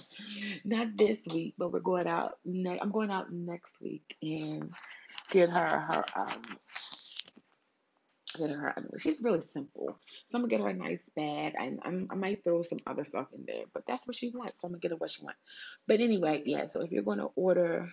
Not 0.65 0.97
this 0.97 1.21
week, 1.33 1.55
but 1.59 1.73
we're 1.73 1.81
going 1.81 2.07
out. 2.07 2.39
I'm 2.47 2.91
going 2.91 3.11
out 3.11 3.33
next 3.33 3.81
week 3.81 4.17
and 4.23 4.71
get 5.31 5.53
her 5.53 5.79
her 5.79 6.05
um 6.17 6.43
get 8.39 8.51
her 8.51 8.73
underwear. 8.77 8.99
She's 8.99 9.23
really 9.23 9.41
simple, 9.41 9.99
so 10.27 10.37
I'm 10.39 10.43
gonna 10.43 10.51
get 10.51 10.61
her 10.61 10.69
a 10.69 10.75
nice 10.75 11.09
bag, 11.17 11.55
and 11.59 11.81
I'm, 11.83 12.09
I 12.11 12.15
might 12.15 12.45
throw 12.45 12.63
some 12.63 12.79
other 12.87 13.05
stuff 13.05 13.29
in 13.35 13.45
there. 13.47 13.65
But 13.73 13.87
that's 13.87 14.07
what 14.07 14.17
she 14.17 14.31
wants, 14.31 14.63
so 14.63 14.67
I'm 14.67 14.73
gonna 14.73 14.81
get 14.81 14.93
her 14.93 14.97
what 14.97 15.11
she 15.11 15.25
wants. 15.25 15.41
But 15.87 16.01
anyway, 16.01 16.43
yeah. 16.45 16.69
So 16.69 16.83
if 16.83 16.93
you're 16.93 17.03
gonna 17.03 17.29
order, 17.37 17.89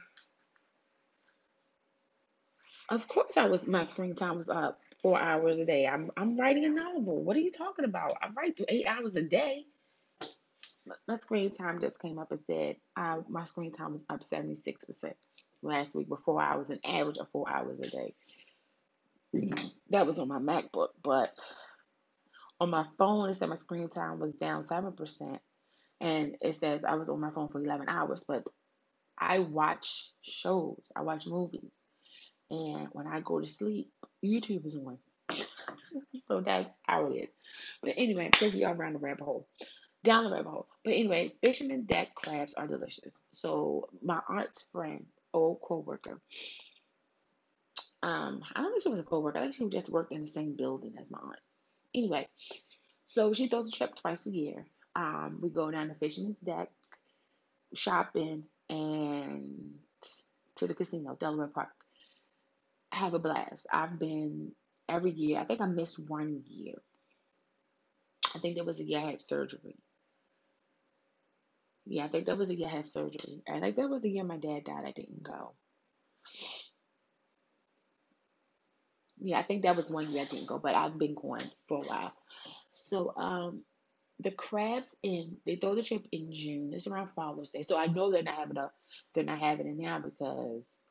of 2.89 3.07
course 3.07 3.35
I 3.37 3.47
was. 3.47 3.67
My 3.67 3.85
screen 3.85 4.15
time 4.15 4.37
was 4.37 4.49
up 4.49 4.79
four 5.01 5.19
hours 5.19 5.59
a 5.59 5.65
day. 5.65 5.87
I'm 5.87 6.11
I'm 6.15 6.39
writing 6.39 6.65
a 6.65 6.69
novel. 6.69 7.23
What 7.23 7.35
are 7.35 7.41
you 7.41 7.51
talking 7.51 7.85
about? 7.85 8.13
I 8.21 8.29
write 8.35 8.57
through 8.57 8.67
eight 8.69 8.87
hours 8.87 9.15
a 9.15 9.21
day. 9.21 9.65
My 11.07 11.17
screen 11.17 11.51
time 11.51 11.81
just 11.81 11.99
came 12.01 12.17
up 12.17 12.31
and 12.31 12.39
said 12.47 12.77
uh, 12.95 13.17
my 13.27 13.43
screen 13.43 13.73
time 13.73 13.91
was 13.91 14.05
up 14.09 14.21
76% 14.23 15.13
last 15.61 15.95
week 15.95 16.07
before 16.07 16.41
I 16.41 16.55
was 16.55 16.69
an 16.69 16.79
average 16.85 17.17
of 17.17 17.29
four 17.29 17.49
hours 17.49 17.81
a 17.81 17.89
day. 17.89 18.13
That 19.89 20.07
was 20.07 20.17
on 20.17 20.29
my 20.29 20.39
MacBook, 20.39 20.89
but 21.03 21.33
on 22.61 22.69
my 22.69 22.85
phone, 22.97 23.29
it 23.29 23.33
said 23.35 23.49
my 23.49 23.55
screen 23.55 23.89
time 23.89 24.19
was 24.19 24.35
down 24.35 24.63
7%. 24.63 25.39
And 25.99 26.37
it 26.41 26.55
says 26.55 26.85
I 26.85 26.95
was 26.95 27.09
on 27.09 27.19
my 27.19 27.31
phone 27.31 27.49
for 27.49 27.61
11 27.61 27.89
hours, 27.89 28.23
but 28.25 28.47
I 29.17 29.39
watch 29.39 30.11
shows, 30.21 30.91
I 30.95 31.01
watch 31.01 31.27
movies. 31.27 31.87
And 32.49 32.87
when 32.93 33.07
I 33.07 33.19
go 33.19 33.39
to 33.39 33.47
sleep, 33.47 33.91
YouTube 34.23 34.65
is 34.65 34.75
on. 34.75 34.97
so 36.25 36.41
that's 36.41 36.77
how 36.83 37.07
it 37.07 37.15
is. 37.15 37.29
But 37.81 37.93
anyway, 37.97 38.29
take 38.31 38.53
y'all 38.53 38.71
around 38.73 38.93
the 38.93 38.99
rabbit 38.99 39.23
hole 39.23 39.47
down 40.03 40.23
the 40.23 40.31
rabbit 40.31 40.49
hole. 40.49 40.67
But 40.83 40.93
anyway, 40.93 41.33
fisherman 41.43 41.83
deck 41.83 42.15
crabs 42.15 42.53
are 42.53 42.67
delicious. 42.67 43.21
So 43.31 43.89
my 44.01 44.21
aunt's 44.29 44.61
friend, 44.71 45.05
old 45.33 45.59
co-worker, 45.61 46.21
um, 48.03 48.41
I 48.55 48.61
don't 48.61 48.71
think 48.71 48.83
she 48.83 48.89
was 48.89 48.99
a 48.99 49.03
co-worker. 49.03 49.37
I 49.39 49.41
think 49.41 49.55
she 49.55 49.67
just 49.69 49.89
worked 49.89 50.13
in 50.13 50.21
the 50.21 50.27
same 50.27 50.55
building 50.55 50.93
as 50.99 51.09
my 51.09 51.19
aunt. 51.19 51.39
Anyway, 51.93 52.27
so 53.03 53.33
she 53.33 53.47
throws 53.47 53.67
a 53.67 53.71
trip 53.71 53.95
twice 53.95 54.25
a 54.27 54.31
year. 54.31 54.65
Um, 54.95 55.39
we 55.41 55.49
go 55.49 55.69
down 55.71 55.89
to 55.89 55.95
Fisherman's 55.95 56.39
Deck, 56.39 56.69
shopping, 57.73 58.45
and 58.69 59.75
to 60.55 60.67
the 60.67 60.73
casino, 60.73 61.15
Delaware 61.19 61.47
Park. 61.47 61.69
Have 62.97 63.13
a 63.13 63.19
blast. 63.19 63.67
I've 63.73 63.99
been 63.99 64.53
every 64.89 65.11
year. 65.11 65.39
I 65.39 65.45
think 65.45 65.61
I 65.61 65.67
missed 65.67 65.99
one 66.09 66.43
year. 66.47 66.75
I 68.35 68.39
think 68.39 68.55
there 68.55 68.65
was 68.65 68.79
a 68.79 68.83
year 68.83 68.99
I 68.99 69.11
had 69.11 69.19
surgery. 69.19 69.75
Yeah, 71.85 72.05
I 72.05 72.09
think 72.09 72.25
that 72.27 72.37
was 72.37 72.49
a 72.49 72.55
year 72.55 72.67
I 72.69 72.77
had 72.77 72.85
surgery. 72.85 73.43
I 73.47 73.59
think 73.59 73.77
that 73.77 73.89
was 73.89 74.01
the 74.01 74.11
year 74.11 74.23
my 74.23 74.37
dad 74.37 74.65
died. 74.65 74.85
I 74.85 74.91
didn't 74.91 75.23
go. 75.23 75.55
Yeah, 79.19 79.39
I 79.39 79.43
think 79.43 79.63
that 79.63 79.75
was 79.75 79.89
one 79.89 80.11
year 80.11 80.23
I 80.23 80.25
didn't 80.25 80.47
go, 80.47 80.59
but 80.59 80.75
I've 80.75 80.97
been 80.99 81.15
going 81.15 81.43
for 81.67 81.83
a 81.83 81.87
while. 81.87 82.13
So, 82.71 83.15
um, 83.17 83.65
the 84.19 84.31
crabs 84.31 84.95
in 85.03 85.37
they 85.45 85.57
throw 85.57 85.75
the 85.75 85.83
trip 85.83 86.05
in 86.11 86.31
June. 86.33 86.73
It's 86.73 86.87
around 86.87 87.09
Father's 87.15 87.51
Day, 87.51 87.63
so 87.63 87.79
I 87.79 87.87
know 87.87 88.11
they're 88.11 88.23
not 88.23 88.35
having 88.37 88.57
a 88.57 88.71
they're 89.13 89.23
not 89.25 89.39
having 89.39 89.67
it 89.67 89.77
now 89.77 89.99
because 89.99 90.85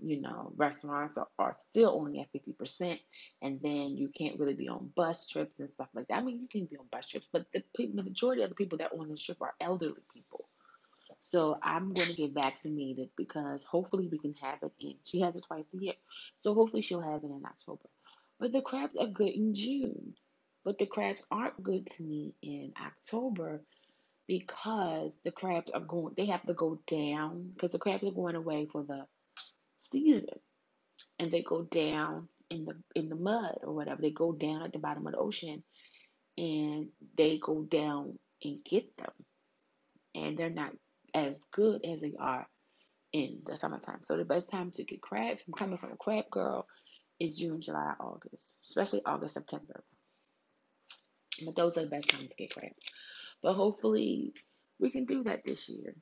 you 0.00 0.20
know 0.20 0.52
restaurants 0.56 1.18
are, 1.18 1.28
are 1.38 1.56
still 1.70 1.90
only 1.90 2.20
at 2.20 2.30
fifty 2.32 2.52
percent, 2.52 3.00
and 3.42 3.60
then 3.62 3.96
you 3.96 4.08
can't 4.08 4.38
really 4.38 4.54
be 4.54 4.68
on 4.68 4.90
bus 4.94 5.28
trips 5.28 5.58
and 5.58 5.70
stuff 5.72 5.88
like 5.94 6.08
that. 6.08 6.18
I 6.18 6.22
mean, 6.22 6.40
you 6.40 6.48
can 6.48 6.66
be 6.66 6.76
on 6.76 6.86
bus 6.90 7.08
trips, 7.08 7.28
but 7.32 7.46
the, 7.52 7.62
the 7.78 8.02
majority 8.02 8.42
of 8.42 8.50
the 8.50 8.54
people 8.54 8.78
that 8.78 8.92
on 8.92 9.08
the 9.08 9.16
trip 9.16 9.40
are 9.40 9.54
elderly 9.60 10.02
people. 10.12 10.46
So 11.18 11.58
I'm 11.62 11.92
going 11.92 12.08
to 12.08 12.14
get 12.14 12.32
vaccinated 12.32 13.08
because 13.16 13.64
hopefully 13.64 14.08
we 14.10 14.18
can 14.18 14.34
have 14.42 14.58
it 14.62 14.72
in. 14.80 14.94
She 15.04 15.20
has 15.20 15.36
it 15.36 15.44
twice 15.46 15.66
a 15.74 15.78
year, 15.78 15.94
so 16.36 16.54
hopefully 16.54 16.82
she'll 16.82 17.00
have 17.00 17.24
it 17.24 17.30
in 17.30 17.42
October. 17.44 17.88
But 18.38 18.52
the 18.52 18.60
crabs 18.60 18.96
are 18.96 19.06
good 19.06 19.30
in 19.30 19.54
June. 19.54 20.14
But 20.64 20.78
the 20.78 20.86
crabs 20.86 21.24
aren't 21.30 21.62
good 21.62 21.88
to 21.92 22.02
me 22.02 22.34
in 22.42 22.72
October 22.84 23.62
because 24.26 25.16
the 25.24 25.30
crabs 25.30 25.70
are 25.70 25.80
going, 25.80 26.14
they 26.16 26.26
have 26.26 26.42
to 26.42 26.54
go 26.54 26.80
down 26.86 27.52
because 27.54 27.70
the 27.70 27.78
crabs 27.78 28.02
are 28.02 28.10
going 28.10 28.34
away 28.34 28.66
for 28.66 28.82
the 28.82 29.06
season 29.78 30.38
and 31.18 31.30
they 31.30 31.42
go 31.42 31.62
down 31.62 32.28
in 32.50 32.64
the 32.64 32.74
in 32.94 33.08
the 33.08 33.16
mud 33.16 33.58
or 33.62 33.74
whatever. 33.74 34.02
They 34.02 34.10
go 34.10 34.32
down 34.32 34.62
at 34.62 34.72
the 34.72 34.78
bottom 34.78 35.06
of 35.06 35.12
the 35.12 35.18
ocean 35.18 35.62
and 36.38 36.88
they 37.16 37.38
go 37.38 37.62
down 37.62 38.18
and 38.42 38.64
get 38.64 38.96
them. 38.96 39.12
And 40.14 40.36
they're 40.36 40.50
not 40.50 40.72
as 41.14 41.44
good 41.52 41.84
as 41.84 42.02
they 42.02 42.14
are 42.18 42.46
in 43.12 43.40
the 43.44 43.56
summertime. 43.56 44.02
So 44.02 44.16
the 44.16 44.24
best 44.24 44.50
time 44.50 44.70
to 44.72 44.84
get 44.84 45.00
crabs, 45.00 45.42
I'm 45.46 45.54
coming 45.54 45.78
from 45.78 45.92
a 45.92 45.96
crab 45.96 46.30
girl, 46.30 46.66
is 47.18 47.36
June, 47.36 47.60
July, 47.60 47.94
August, 48.00 48.60
especially 48.64 49.00
August, 49.06 49.34
September. 49.34 49.82
But 51.44 51.56
those 51.56 51.78
are 51.78 51.82
the 51.82 51.90
best 51.90 52.08
times 52.08 52.28
to 52.28 52.36
get 52.36 52.54
crabs. 52.54 52.74
But 53.42 53.54
hopefully 53.54 54.34
we 54.78 54.90
can 54.90 55.04
do 55.04 55.24
that 55.24 55.42
this 55.44 55.68
year. 55.68 55.94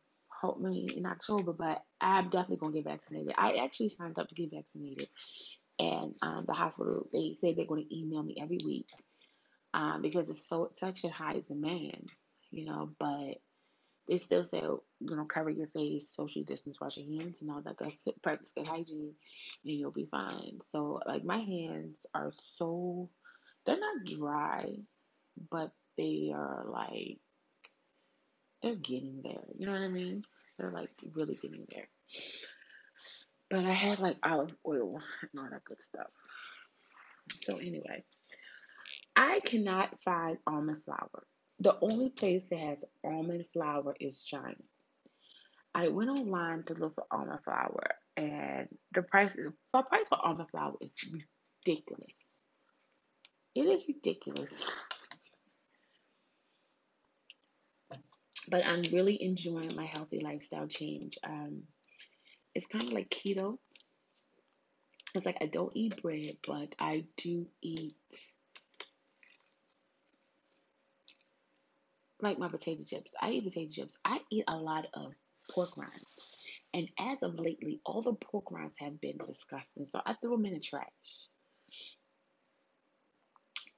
Me 0.61 0.91
in 0.97 1.07
October, 1.07 1.53
but 1.53 1.83
I'm 2.01 2.29
definitely 2.29 2.59
gonna 2.59 2.75
get 2.75 2.85
vaccinated. 2.85 3.35
I 3.37 3.55
actually 3.57 3.89
signed 3.89 4.19
up 4.19 4.29
to 4.29 4.35
get 4.35 4.51
vaccinated, 4.53 5.09
and 5.79 6.15
um, 6.23 6.45
the 6.47 6.53
hospital 6.53 7.09
they 7.13 7.37
say 7.41 7.55
they're 7.55 7.65
to 7.67 7.97
email 7.97 8.23
me 8.23 8.37
every 8.41 8.59
week 8.65 8.89
um, 9.75 10.03
because 10.03 10.31
it's 10.31 10.49
so 10.49 10.69
such 10.73 11.05
a 11.05 11.09
high 11.09 11.43
demand, 11.47 12.09
you 12.51 12.65
know. 12.65 12.91
But 12.99 13.41
they 14.09 14.19
still 14.19 14.45
say, 14.45 14.61
you 14.61 14.81
know, 15.01 15.25
cover 15.25 15.51
your 15.51 15.67
face, 15.69 16.09
social 16.09 16.43
distance, 16.43 16.81
wash 16.81 16.99
your 16.99 17.19
hands, 17.19 17.43
and 17.43 17.51
all 17.51 17.63
that 17.63 17.77
good. 17.77 17.93
Practice 18.23 18.53
good 18.55 18.67
hygiene, 18.67 19.15
and 19.65 19.75
you'll 19.75 19.91
be 19.91 20.09
fine. 20.11 20.59
So, 20.71 21.01
like, 21.07 21.25
my 21.25 21.39
hands 21.39 21.97
are 22.15 22.33
so, 22.57 23.09
they're 23.65 23.79
not 23.79 24.05
dry, 24.05 24.77
but 25.51 25.73
they 25.97 26.33
are 26.35 26.65
like, 26.69 27.19
they're 28.65 28.75
getting 28.77 29.21
there. 29.23 29.45
You 29.59 29.67
know 29.67 29.73
what 29.73 29.83
I 29.83 29.89
mean? 29.89 30.25
They're 30.59 30.71
like 30.71 30.89
really 31.13 31.35
getting 31.35 31.67
there. 31.71 31.89
But 33.51 33.67
I 33.67 33.73
had 33.73 33.99
like 33.99 34.17
olive 34.23 34.55
oil 34.67 35.01
and 35.21 35.31
all 35.39 35.51
that 35.51 35.65
good 35.65 35.83
stuff. 35.83 36.11
So, 37.43 37.57
anyway, 37.57 38.05
I 39.15 39.41
cannot 39.41 40.03
find 40.03 40.39
almond 40.47 40.83
flour. 40.85 41.27
The 41.61 41.77
only 41.81 42.09
place 42.09 42.43
that 42.51 42.59
has 42.59 42.85
almond 43.05 43.45
flour 43.53 43.95
is 44.01 44.23
China. 44.23 44.55
I 45.75 45.89
went 45.89 46.11
online 46.11 46.63
to 46.65 46.75
look 46.75 46.95
for 46.95 47.05
almond 47.11 47.41
flour, 47.45 47.85
and 48.17 48.69
the 48.93 49.03
price 49.03 49.37
is 49.37 49.51
the 49.75 49.83
price 49.83 50.09
for 50.09 50.19
almond 50.25 50.51
flour 50.51 50.75
is 50.81 50.93
ridiculous. 51.67 52.13
It 53.55 53.67
is 53.67 53.85
ridiculous. 53.87 54.53
But 58.49 58.67
I'm 58.67 58.83
really 58.93 59.23
enjoying 59.23 59.75
my 59.75 59.85
healthy 59.85 60.21
lifestyle 60.21 60.67
change. 60.67 61.19
Um, 61.25 61.63
it's 62.55 62.67
kind 62.67 62.85
of 62.85 62.93
like 62.93 63.11
keto. 63.11 63.59
It's 65.15 65.27
like 65.27 65.39
I 65.41 65.47
don't 65.47 65.73
eat 65.75 66.03
bread, 66.03 66.37
but 66.47 66.75
I 66.79 67.05
do 67.17 67.47
eat 67.63 67.95
like 72.21 72.39
my 72.39 72.49
potato 72.49 72.83
chips. 72.85 73.13
I 73.21 73.31
eat 73.31 73.45
potato 73.45 73.71
chips. 73.71 73.97
I 74.05 74.21
eat 74.31 74.45
a 74.49 74.57
lot 74.57 74.87
of 74.95 75.13
pork 75.51 75.77
rinds. 75.77 75.95
And 76.73 76.89
as 76.99 77.23
of 77.23 77.39
lately, 77.39 77.81
all 77.87 78.03
the 78.03 78.15
pork 78.15 78.51
rinds 78.51 78.79
have 78.81 79.01
been 79.01 79.19
disgusting. 79.27 79.87
So 79.87 80.01
I 80.05 80.15
threw 80.15 80.33
them 80.33 80.47
in 80.47 80.55
the 80.55 80.61
trash. 80.61 80.89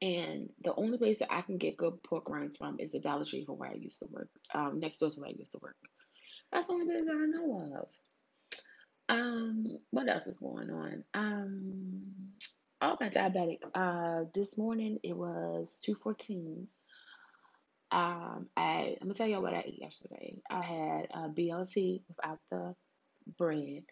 And 0.03 0.51
the 0.63 0.75
only 0.75 0.99
place 0.99 1.21
that 1.21 1.33
I 1.33 1.41
can 1.41 1.57
get 1.57 1.79
good 1.79 2.03
pork 2.03 2.29
rinds 2.29 2.57
from 2.59 2.79
is 2.81 2.93
the 2.93 3.01
Dollar 3.01 3.25
Tree 3.25 3.45
from 3.45 3.59
where 3.59 3.71
I 3.71 3.75
used 3.75 3.99
to 4.01 4.07
work, 4.11 4.29
um, 4.55 4.79
next 4.79 4.99
door 4.99 5.11
to 5.11 5.21
where 5.21 5.31
I 5.31 5.35
used 5.37 5.53
to 5.53 5.59
work. 5.63 5.77
That's 6.53 6.67
the 6.67 6.75
only 6.75 6.87
place 6.87 7.07
that 7.07 7.17
I 7.17 7.25
know 7.25 7.79
of. 7.81 7.89
Um, 9.09 9.79
what 9.91 10.09
else 10.09 10.27
is 10.27 10.39
going 10.39 10.71
on? 10.71 11.05
Um, 11.15 12.03
oh, 12.83 12.97
my 13.01 13.09
diabetic. 13.09 13.59
Uh, 13.75 14.25
this 14.35 14.59
morning 14.59 14.99
it 15.03 15.17
was 15.17 15.79
two 15.83 15.95
fourteen. 15.95 16.69
Um, 17.91 18.49
I 18.57 18.97
I'm 19.01 19.09
gonna 19.09 19.15
tell 19.15 19.29
y'all 19.29 19.43
what 19.43 19.55
I 19.55 19.65
ate 19.67 19.81
yesterday. 19.81 20.43
I 20.51 20.63
had 20.63 21.07
a 21.15 21.29
BLT 21.29 22.03
without 22.09 22.41
the 22.51 22.75
bread 23.39 23.85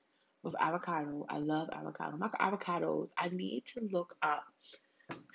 with 0.42 0.56
avocado. 0.60 1.26
I 1.28 1.38
love 1.38 1.70
avocado. 1.72 2.16
My 2.16 2.28
avocados. 2.28 3.10
I 3.16 3.28
need 3.28 3.64
to 3.74 3.88
look 3.90 4.16
up 4.20 4.44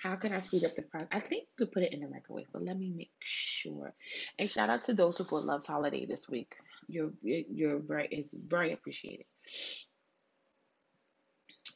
how 0.00 0.16
can 0.16 0.32
I 0.32 0.40
speed 0.40 0.64
up 0.64 0.74
the 0.74 0.82
process? 0.82 1.08
I 1.12 1.20
think 1.20 1.42
you 1.42 1.66
could 1.66 1.72
put 1.72 1.82
it 1.82 1.92
in 1.92 2.00
the 2.00 2.08
microwave, 2.08 2.46
but 2.52 2.64
let 2.64 2.78
me 2.78 2.90
make 2.94 3.12
sure. 3.20 3.94
And 4.38 4.48
shout 4.48 4.70
out 4.70 4.82
to 4.84 4.94
those 4.94 5.18
who 5.18 5.24
put 5.24 5.44
Love's 5.44 5.66
Holiday 5.66 6.06
this 6.06 6.28
week. 6.28 6.54
You're 6.88 7.12
you're 7.22 7.78
very 7.78 8.08
it's 8.10 8.32
very 8.32 8.72
appreciated. 8.72 9.26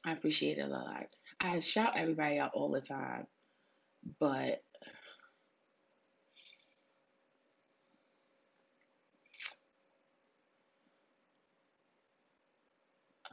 I 0.05 0.13
appreciate 0.13 0.59
it 0.59 0.63
a 0.63 0.69
lot. 0.69 1.07
I 1.41 1.59
shout 1.61 1.97
everybody 1.97 2.39
out 2.39 2.53
all 2.55 2.71
the 2.71 2.81
time, 2.81 3.27
but 4.19 4.63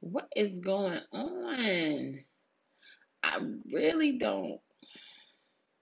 what 0.00 0.28
is 0.34 0.58
going 0.58 1.00
on? 1.12 2.18
I 3.22 3.40
really 3.72 4.18
don't 4.18 4.60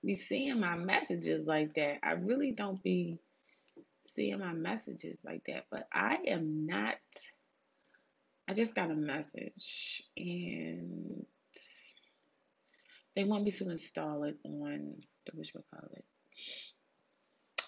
be 0.05 0.15
seeing 0.17 0.61
my 0.61 0.77
messages 0.77 1.47
like 1.47 1.73
that. 1.75 1.99
I 2.03 2.13
really 2.13 2.53
don't 2.53 2.83
be 2.83 3.19
seeing 4.07 4.39
my 4.39 4.53
messages 4.53 5.19
like 5.25 5.45
that. 5.47 5.67
But 5.71 5.89
I 5.93 6.19
am 6.27 6.67
not. 6.67 6.97
I 8.49 8.55
just 8.55 8.75
got 8.75 8.91
a 8.91 8.95
message 8.95 10.03
and 10.17 11.27
they 13.17 13.25
want 13.25 13.45
me 13.45 13.51
to 13.51 13.71
install 13.71 14.25
it 14.25 14.37
on 14.45 14.95
the 15.25 15.33
which 15.35 15.53
call 15.53 15.89
it. 15.95 16.05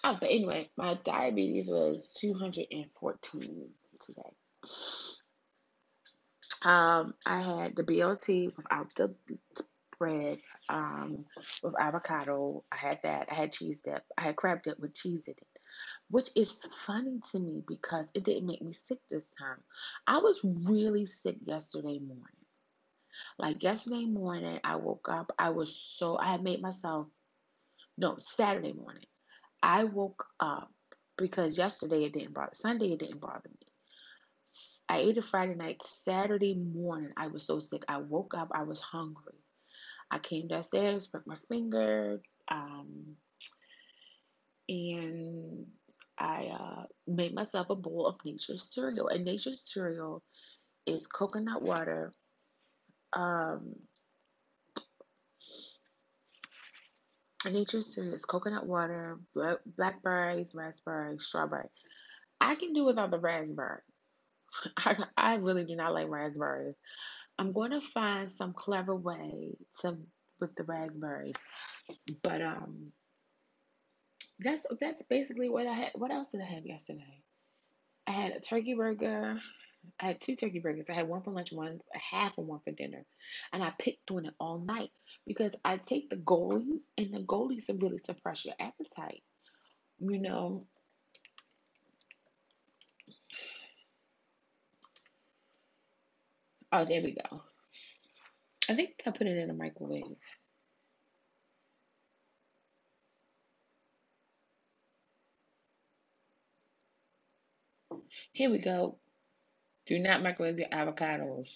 Oh, 0.03 0.17
but 0.19 0.29
anyway, 0.29 0.69
my 0.77 0.97
diabetes 1.03 1.69
was 1.69 2.15
214 2.21 3.69
today. 3.99 4.21
Um, 6.63 7.13
I 7.25 7.41
had 7.41 7.75
the 7.75 7.83
BLT 7.83 8.55
without 8.55 8.93
the 8.95 9.15
bread, 9.97 10.37
um, 10.69 11.25
with 11.63 11.73
avocado. 11.79 12.63
I 12.71 12.77
had 12.77 12.99
that. 13.03 13.27
I 13.31 13.35
had 13.35 13.51
cheese 13.53 13.81
dip. 13.81 14.03
I 14.17 14.23
had 14.23 14.35
crab 14.35 14.63
dip 14.63 14.79
with 14.79 14.95
cheese 14.95 15.27
in 15.27 15.33
it, 15.37 15.59
which 16.09 16.29
is 16.35 16.51
funny 16.85 17.19
to 17.31 17.39
me 17.39 17.63
because 17.67 18.09
it 18.13 18.23
didn't 18.23 18.47
make 18.47 18.61
me 18.61 18.73
sick 18.73 18.99
this 19.09 19.27
time. 19.37 19.61
I 20.07 20.19
was 20.19 20.41
really 20.43 21.05
sick 21.05 21.37
yesterday 21.43 21.99
morning. 21.99 22.45
Like 23.37 23.63
yesterday 23.63 24.05
morning, 24.05 24.59
I 24.63 24.77
woke 24.77 25.07
up. 25.09 25.33
I 25.37 25.49
was 25.49 25.75
so 25.75 26.17
I 26.17 26.31
had 26.31 26.43
made 26.43 26.61
myself 26.61 27.07
no 27.97 28.17
Saturday 28.19 28.73
morning. 28.73 29.05
I 29.61 29.83
woke 29.83 30.25
up 30.39 30.71
because 31.17 31.57
yesterday 31.57 32.05
it 32.05 32.13
didn't 32.13 32.33
bother, 32.33 32.51
Sunday 32.53 32.93
it 32.93 32.99
didn't 32.99 33.21
bother 33.21 33.49
me. 33.49 33.67
I 34.89 34.99
ate 34.99 35.17
it 35.17 35.23
Friday 35.23 35.55
night. 35.55 35.83
Saturday 35.83 36.55
morning, 36.55 37.11
I 37.15 37.27
was 37.27 37.45
so 37.45 37.59
sick. 37.59 37.83
I 37.87 37.97
woke 37.97 38.33
up, 38.35 38.49
I 38.53 38.63
was 38.63 38.81
hungry. 38.81 39.37
I 40.09 40.17
came 40.17 40.47
downstairs, 40.47 41.07
pricked 41.07 41.27
my 41.27 41.35
finger, 41.47 42.21
um, 42.49 43.15
and 44.67 45.67
I 46.17 46.49
uh, 46.51 46.83
made 47.07 47.35
myself 47.35 47.69
a 47.69 47.75
bowl 47.75 48.07
of 48.07 48.15
nature's 48.25 48.73
cereal. 48.73 49.07
And 49.07 49.25
nature's 49.25 49.71
cereal 49.71 50.23
is 50.87 51.05
coconut 51.05 51.61
water, 51.61 52.13
um, 53.13 53.75
Nature's 57.45 57.93
Cereal 57.93 58.17
coconut 58.27 58.65
water, 58.65 59.17
blackberries, 59.77 60.53
raspberries, 60.55 61.25
strawberry. 61.25 61.69
I 62.41 62.55
can 62.55 62.73
do 62.73 62.85
without 62.85 63.11
the 63.11 63.19
raspberries. 63.19 63.83
I, 64.77 64.97
I 65.15 65.35
really 65.35 65.63
do 65.63 65.75
not 65.75 65.93
like 65.93 66.09
raspberries. 66.09 66.75
I'm 67.37 67.53
going 67.53 67.71
to 67.71 67.81
find 67.81 68.29
some 68.29 68.53
clever 68.53 68.95
way 68.95 69.55
to 69.81 69.97
with 70.41 70.55
the 70.55 70.63
raspberries, 70.63 71.35
but 72.23 72.41
um, 72.41 72.91
that's 74.39 74.65
that's 74.79 75.01
basically 75.09 75.49
what 75.49 75.67
I 75.67 75.73
had. 75.73 75.91
What 75.95 76.11
else 76.11 76.31
did 76.31 76.41
I 76.41 76.53
have 76.53 76.65
yesterday? 76.65 77.23
I 78.07 78.11
had 78.11 78.33
a 78.33 78.39
turkey 78.39 78.73
burger. 78.73 79.39
I 79.99 80.07
had 80.07 80.21
two 80.21 80.35
turkey 80.35 80.59
burgers. 80.59 80.89
I 80.89 80.93
had 80.93 81.07
one 81.07 81.21
for 81.21 81.31
lunch, 81.31 81.51
one 81.51 81.79
half 81.93 82.37
and 82.37 82.47
one 82.47 82.59
for 82.63 82.71
dinner. 82.71 83.05
And 83.53 83.63
I 83.63 83.71
picked 83.77 84.07
doing 84.07 84.25
it 84.25 84.33
all 84.39 84.59
night 84.59 84.91
because 85.25 85.53
I 85.63 85.77
take 85.77 86.09
the 86.09 86.17
Golis 86.17 86.81
and 86.97 87.13
the 87.13 87.19
Golis 87.19 87.69
really 87.81 87.99
suppress 87.99 88.45
your 88.45 88.55
appetite. 88.59 89.23
You 89.99 90.19
know. 90.19 90.61
Oh, 96.71 96.85
there 96.85 97.01
we 97.01 97.15
go. 97.15 97.41
I 98.69 98.75
think 98.75 99.01
I 99.07 99.11
put 99.11 99.27
it 99.27 99.37
in 99.37 99.49
a 99.49 99.53
microwave. 99.53 100.03
Here 108.31 108.49
we 108.49 108.59
go. 108.59 108.99
Do 109.89 109.97
not 109.97 110.21
microwave 110.21 110.59
your 110.59 110.69
avocados. 110.69 111.49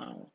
Um, 0.00 0.28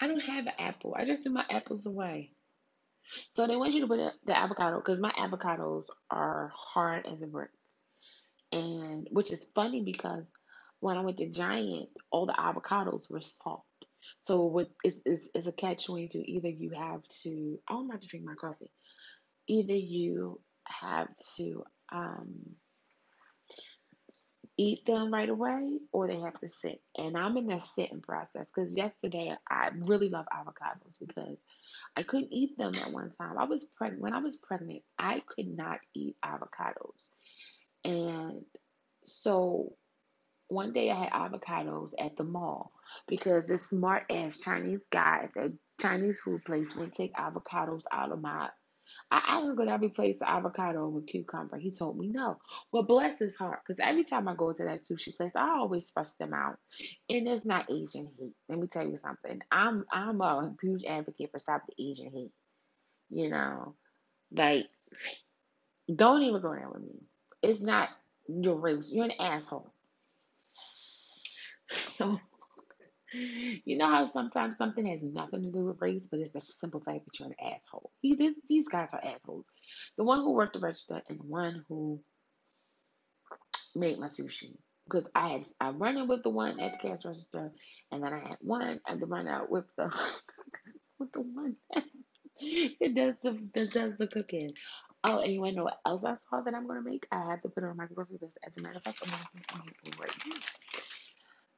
I 0.00 0.08
don't 0.08 0.20
have 0.20 0.46
an 0.48 0.52
apple. 0.58 0.96
I 0.98 1.04
just 1.04 1.22
threw 1.22 1.30
my 1.30 1.44
apples 1.48 1.86
away. 1.86 2.32
So 3.30 3.46
they 3.46 3.54
want 3.54 3.72
you 3.72 3.82
to 3.82 3.86
put 3.86 4.00
the 4.26 4.36
avocado 4.36 4.78
because 4.78 4.98
my 4.98 5.12
avocados 5.12 5.84
are 6.10 6.52
hard 6.56 7.06
as 7.06 7.22
a 7.22 7.28
brick 7.28 7.50
and 8.52 9.06
which 9.10 9.30
is 9.30 9.50
funny 9.54 9.82
because 9.82 10.24
when 10.80 10.96
I 10.96 11.02
went 11.02 11.18
to 11.18 11.28
Giant, 11.30 11.88
all 12.10 12.26
the 12.26 12.32
avocados 12.32 13.10
were 13.10 13.20
soft. 13.20 13.64
So 14.20 14.46
with 14.46 14.74
it's, 14.82 15.00
it's, 15.04 15.28
it's 15.34 15.46
a 15.46 15.52
catch 15.52 15.86
twenty 15.86 16.08
two. 16.08 16.22
Either 16.24 16.48
you 16.48 16.70
have 16.70 17.02
to 17.22 17.60
oh, 17.68 17.80
I'm 17.80 17.90
about 17.90 18.02
to 18.02 18.08
drink 18.08 18.24
my 18.24 18.34
coffee. 18.34 18.70
Either 19.46 19.74
you 19.74 20.40
have 20.66 21.08
to 21.36 21.64
um, 21.92 22.56
eat 24.56 24.86
them 24.86 25.12
right 25.12 25.28
away, 25.28 25.78
or 25.92 26.08
they 26.08 26.20
have 26.20 26.38
to 26.40 26.48
sit. 26.48 26.80
And 26.98 27.16
I'm 27.16 27.36
in 27.36 27.46
that 27.48 27.62
sitting 27.62 28.00
process 28.00 28.46
because 28.54 28.76
yesterday 28.76 29.34
I 29.50 29.70
really 29.86 30.08
love 30.08 30.26
avocados 30.32 30.98
because 31.04 31.44
I 31.96 32.02
couldn't 32.02 32.32
eat 32.32 32.56
them 32.56 32.74
at 32.74 32.92
one 32.92 33.12
time. 33.18 33.38
I 33.38 33.44
was 33.44 33.64
pregnant 33.76 34.02
when 34.02 34.14
I 34.14 34.18
was 34.18 34.36
pregnant. 34.36 34.82
I 34.98 35.22
could 35.26 35.48
not 35.48 35.78
eat 35.94 36.16
avocados 36.24 37.08
and 37.84 38.44
so 39.06 39.72
one 40.48 40.72
day 40.72 40.90
I 40.90 40.94
had 40.94 41.12
avocados 41.12 41.92
at 41.98 42.16
the 42.16 42.24
mall 42.24 42.72
because 43.06 43.46
this 43.46 43.68
smart 43.68 44.04
ass 44.10 44.40
Chinese 44.40 44.84
guy 44.90 45.22
at 45.24 45.34
the 45.34 45.56
Chinese 45.80 46.20
food 46.20 46.44
place 46.44 46.74
would 46.76 46.92
take 46.92 47.14
avocados 47.14 47.84
out 47.92 48.12
of 48.12 48.20
my 48.20 48.50
I 49.10 49.22
asked 49.26 49.46
him 49.46 49.56
could 49.56 49.68
I 49.68 49.76
replace 49.76 50.18
the 50.18 50.28
avocado 50.28 50.88
with 50.88 51.06
cucumber. 51.06 51.58
He 51.58 51.70
told 51.70 51.98
me 51.98 52.08
no. 52.08 52.38
Well, 52.72 52.82
bless 52.82 53.18
his 53.18 53.36
heart, 53.36 53.60
because 53.64 53.80
every 53.80 54.04
time 54.04 54.28
I 54.28 54.34
go 54.34 54.52
to 54.52 54.64
that 54.64 54.80
sushi 54.80 55.16
place, 55.16 55.36
I 55.36 55.48
always 55.48 55.90
fuss 55.90 56.14
them 56.14 56.34
out, 56.34 56.58
and 57.08 57.28
it's 57.28 57.44
not 57.44 57.70
Asian 57.70 58.10
hate. 58.18 58.34
Let 58.48 58.58
me 58.58 58.66
tell 58.66 58.86
you 58.86 58.96
something. 58.96 59.40
I'm 59.50 59.84
I'm 59.92 60.20
a 60.20 60.54
huge 60.60 60.84
advocate 60.84 61.30
for 61.30 61.38
stop 61.38 61.62
the 61.66 61.90
Asian 61.90 62.10
hate. 62.10 62.32
You 63.10 63.30
know, 63.30 63.74
like 64.32 64.66
don't 65.94 66.22
even 66.22 66.40
go 66.40 66.54
there 66.54 66.68
with 66.68 66.82
me. 66.82 67.09
It's 67.42 67.60
not 67.60 67.88
your 68.28 68.56
race. 68.56 68.92
You're 68.92 69.06
an 69.06 69.12
asshole. 69.20 69.72
So 71.70 72.20
you 73.12 73.76
know 73.76 73.88
how 73.88 74.06
sometimes 74.06 74.56
something 74.56 74.86
has 74.86 75.02
nothing 75.02 75.42
to 75.42 75.50
do 75.50 75.64
with 75.64 75.80
race, 75.80 76.06
but 76.10 76.20
it's 76.20 76.32
the 76.32 76.42
simple 76.56 76.80
fact 76.80 77.04
that 77.04 77.18
you're 77.18 77.28
an 77.28 77.54
asshole. 77.54 77.90
He, 78.00 78.14
this, 78.14 78.34
these 78.48 78.68
guys 78.68 78.90
are 78.92 79.02
assholes. 79.04 79.46
The 79.98 80.04
one 80.04 80.20
who 80.20 80.32
worked 80.32 80.54
the 80.54 80.60
register 80.60 81.02
and 81.08 81.18
the 81.18 81.24
one 81.24 81.64
who 81.68 82.00
made 83.74 83.98
my 83.98 84.08
sushi. 84.08 84.56
Because 84.84 85.08
I 85.14 85.28
had 85.28 85.46
I 85.60 85.70
run 85.70 85.96
in 85.98 86.08
with 86.08 86.24
the 86.24 86.30
one 86.30 86.58
at 86.58 86.72
the 86.72 86.88
cash 86.88 87.04
register, 87.04 87.52
and 87.92 88.02
then 88.02 88.12
I 88.12 88.18
had 88.20 88.38
one 88.40 88.80
at 88.88 89.00
the 89.00 89.06
run 89.06 89.28
out 89.28 89.50
with 89.50 89.66
the 89.76 89.84
with 90.98 91.12
the 91.12 91.20
one 91.20 91.56
that 91.74 92.94
does 92.94 93.14
the 93.22 93.48
that 93.54 93.70
does 93.72 93.96
the 93.98 94.08
cooking. 94.08 94.50
Oh, 95.04 95.20
and 95.20 95.32
you 95.32 95.40
want 95.40 95.52
to 95.52 95.56
know 95.56 95.64
what 95.64 95.80
else 95.86 96.04
I 96.04 96.16
saw 96.28 96.42
that 96.42 96.54
I'm 96.54 96.66
gonna 96.66 96.82
make? 96.82 97.06
I 97.10 97.30
have 97.30 97.42
to 97.42 97.48
put 97.48 97.64
it 97.64 97.68
on 97.68 97.76
my 97.76 97.86
grocery 97.86 98.18
list. 98.20 98.38
As 98.46 98.56
a 98.58 98.62
matter 98.62 98.76
of 98.76 98.82
fact, 98.82 99.02
I'm 99.02 99.10
making 99.34 99.72
it 99.86 99.98
right 99.98 100.14
now. 100.26 100.34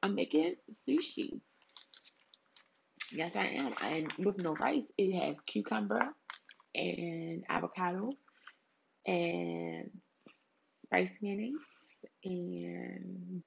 I'm 0.01 0.15
making 0.15 0.55
sushi. 0.71 1.41
Yes, 3.11 3.35
I 3.35 3.45
am. 3.45 3.73
And 3.81 4.13
with 4.13 4.37
no 4.37 4.53
rice, 4.55 4.91
it 4.97 5.13
has 5.19 5.41
cucumber 5.41 6.09
and 6.75 7.43
avocado 7.49 8.09
and 9.05 9.91
rice 10.91 11.17
mayonnaise 11.21 11.59
and 12.23 13.43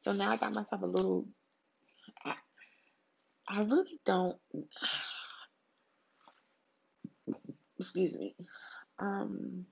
so 0.00 0.12
now 0.12 0.32
I 0.32 0.36
got 0.36 0.52
myself 0.52 0.82
a 0.82 0.86
little. 0.86 1.26
I, 2.24 2.34
I 3.48 3.62
really 3.62 4.00
don't. 4.04 4.38
Excuse 7.80 8.18
me. 8.18 8.36
Um, 9.00 9.66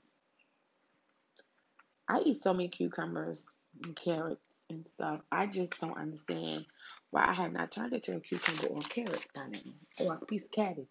I 2.08 2.20
eat 2.24 2.42
so 2.42 2.52
many 2.54 2.68
cucumbers 2.68 3.48
and 3.84 3.96
carrots 3.96 4.40
and 4.70 4.86
stuff. 4.88 5.20
I 5.32 5.46
just 5.46 5.78
don't 5.80 5.98
understand 5.98 6.66
why 7.10 7.26
I 7.26 7.34
have 7.34 7.52
not 7.52 7.72
turned 7.72 7.94
it 7.94 8.04
to 8.04 8.16
a 8.16 8.20
cucumber 8.20 8.68
or 8.68 8.80
a 8.80 8.82
carrot 8.82 9.26
done 9.34 9.54
or 10.00 10.14
a 10.14 10.26
piece 10.26 10.46
of 10.46 10.52
cabbage. 10.52 10.86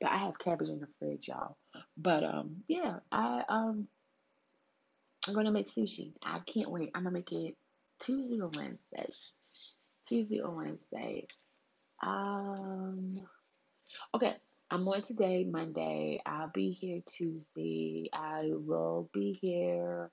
But 0.00 0.10
I 0.12 0.18
have 0.18 0.38
cabbage 0.38 0.68
in 0.70 0.80
the 0.80 0.88
fridge, 0.98 1.28
y'all. 1.28 1.56
But 1.96 2.24
um, 2.24 2.64
yeah, 2.68 3.00
I 3.12 3.44
um, 3.48 3.88
I'm 5.28 5.34
gonna 5.34 5.52
make 5.52 5.68
sushi. 5.68 6.14
I 6.22 6.40
can't 6.40 6.70
wait. 6.70 6.90
I'm 6.94 7.04
gonna 7.04 7.14
make 7.14 7.32
it 7.32 7.56
Tuesday 8.00 8.40
or 8.40 8.48
Wednesday. 8.48 9.06
Tuesday 10.06 10.40
or 10.40 10.52
Wednesday. 10.52 11.26
Um, 12.04 13.20
okay. 14.14 14.34
I'm 14.72 14.86
on 14.86 15.02
today, 15.02 15.42
Monday. 15.42 16.22
I'll 16.24 16.48
be 16.48 16.70
here 16.70 17.00
Tuesday. 17.04 18.08
I 18.12 18.50
will 18.52 19.10
be 19.12 19.32
here 19.32 20.12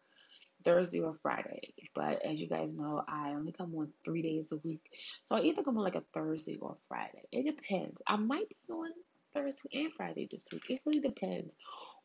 Thursday 0.63 0.99
or 0.99 1.15
Friday. 1.21 1.75
But 1.93 2.25
as 2.25 2.41
you 2.41 2.47
guys 2.47 2.73
know, 2.73 3.03
I 3.07 3.29
only 3.29 3.51
come 3.51 3.75
on 3.75 3.89
three 4.03 4.23
days 4.23 4.47
a 4.51 4.55
week. 4.55 4.81
So 5.25 5.35
I 5.35 5.41
either 5.41 5.61
come 5.61 5.77
on 5.77 5.83
like 5.83 5.93
a 5.93 6.03
Thursday 6.11 6.57
or 6.59 6.75
Friday. 6.87 7.21
It 7.31 7.45
depends. 7.45 8.01
I 8.07 8.15
might 8.15 8.49
be 8.49 8.73
on 8.73 8.89
Thursday 9.35 9.69
and 9.75 9.93
Friday 9.93 10.27
this 10.31 10.45
week. 10.51 10.71
It 10.71 10.81
really 10.85 11.01
depends 11.01 11.55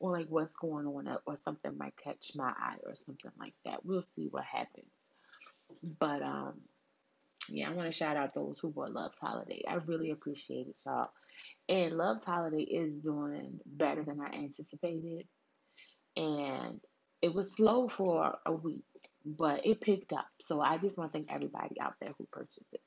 on 0.00 0.12
like 0.12 0.26
what's 0.28 0.54
going 0.54 0.86
on 0.86 1.08
or 1.24 1.38
something 1.40 1.78
might 1.78 1.96
catch 1.96 2.32
my 2.36 2.50
eye 2.50 2.76
or 2.84 2.94
something 2.94 3.32
like 3.40 3.54
that. 3.64 3.86
We'll 3.86 4.04
see 4.14 4.28
what 4.30 4.44
happens. 4.44 4.92
But 5.98 6.22
um 6.22 6.60
yeah, 7.48 7.68
I 7.70 7.72
want 7.72 7.90
to 7.90 7.96
shout 7.96 8.16
out 8.16 8.34
those 8.34 8.58
who 8.60 8.70
bought 8.70 8.92
Love's 8.92 9.18
Holiday. 9.18 9.62
I 9.68 9.74
really 9.74 10.10
appreciate 10.10 10.68
it, 10.68 10.76
y'all. 10.86 11.10
And 11.68 11.96
Love's 11.96 12.24
Holiday 12.24 12.62
is 12.62 12.96
doing 12.96 13.60
better 13.66 14.04
than 14.04 14.20
I 14.20 14.36
anticipated. 14.36 15.26
And 16.16 16.80
it 17.22 17.32
was 17.32 17.52
slow 17.52 17.88
for 17.88 18.36
a 18.44 18.52
week, 18.52 18.84
but 19.24 19.64
it 19.64 19.80
picked 19.80 20.12
up. 20.12 20.26
So 20.40 20.60
I 20.60 20.76
just 20.78 20.98
want 20.98 21.12
to 21.12 21.18
thank 21.18 21.32
everybody 21.32 21.80
out 21.80 21.94
there 22.00 22.12
who 22.18 22.26
purchased 22.30 22.66
it. 22.72 22.82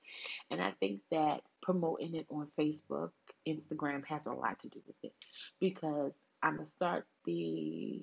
And 0.52 0.62
I 0.62 0.72
think 0.80 1.02
that 1.12 1.42
promoting 1.62 2.16
it 2.16 2.28
on 2.30 2.48
Facebook, 2.60 3.12
Instagram 3.48 4.06
has 4.06 4.26
a 4.26 4.34
lot 4.34 4.60
to 4.60 4.70
do 4.70 4.82
with 4.86 4.98
it 5.04 5.14
because 5.60 6.14
I'm 6.44 6.56
going 6.56 6.66
to 6.66 6.72
start 6.72 7.08
the. 7.26 8.02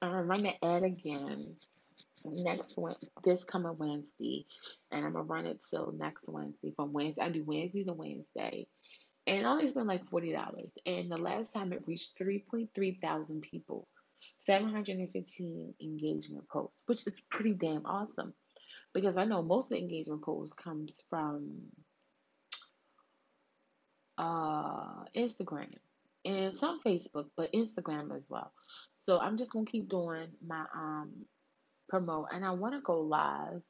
I'm 0.00 0.10
gonna 0.10 0.22
run 0.24 0.42
the 0.44 0.64
ad 0.64 0.84
again 0.84 1.56
next 2.24 2.76
one 2.76 2.96
this 3.24 3.44
coming 3.44 3.76
Wednesday, 3.78 4.46
and 4.90 5.04
I'm 5.04 5.12
gonna 5.12 5.24
run 5.24 5.46
it 5.46 5.64
till 5.68 5.92
next 5.92 6.28
Wednesday. 6.28 6.72
From 6.76 6.92
Wednesday, 6.92 7.22
I 7.22 7.28
do 7.30 7.44
Wednesday 7.44 7.84
to 7.84 7.92
Wednesday, 7.92 8.66
and 9.26 9.46
only 9.46 9.68
spent 9.68 9.86
like 9.86 10.08
forty 10.08 10.32
dollars. 10.32 10.72
And 10.86 11.10
the 11.10 11.18
last 11.18 11.52
time 11.52 11.72
it 11.72 11.86
reached 11.86 12.16
three 12.16 12.44
point 12.50 12.70
three 12.74 12.98
thousand 13.00 13.42
people, 13.42 13.88
seven 14.38 14.68
hundred 14.68 14.98
and 14.98 15.12
fifteen 15.12 15.74
engagement 15.80 16.48
posts, 16.48 16.82
which 16.86 17.06
is 17.06 17.14
pretty 17.30 17.52
damn 17.52 17.86
awesome. 17.86 18.34
Because 18.92 19.16
I 19.16 19.24
know 19.24 19.42
most 19.42 19.66
of 19.66 19.70
the 19.70 19.78
engagement 19.78 20.22
posts 20.22 20.54
comes 20.54 21.02
from 21.08 21.50
uh, 24.18 25.04
Instagram 25.16 25.74
and 26.24 26.56
some 26.56 26.80
Facebook, 26.84 27.26
but 27.36 27.52
Instagram 27.52 28.14
as 28.14 28.24
well. 28.28 28.52
So 28.96 29.18
I'm 29.18 29.38
just 29.38 29.52
gonna 29.52 29.66
keep 29.66 29.88
doing 29.88 30.28
my 30.46 30.64
um 30.74 31.12
promote, 31.88 32.28
and 32.32 32.44
I 32.44 32.52
want 32.52 32.74
to 32.74 32.80
go 32.80 33.00
live. 33.00 33.62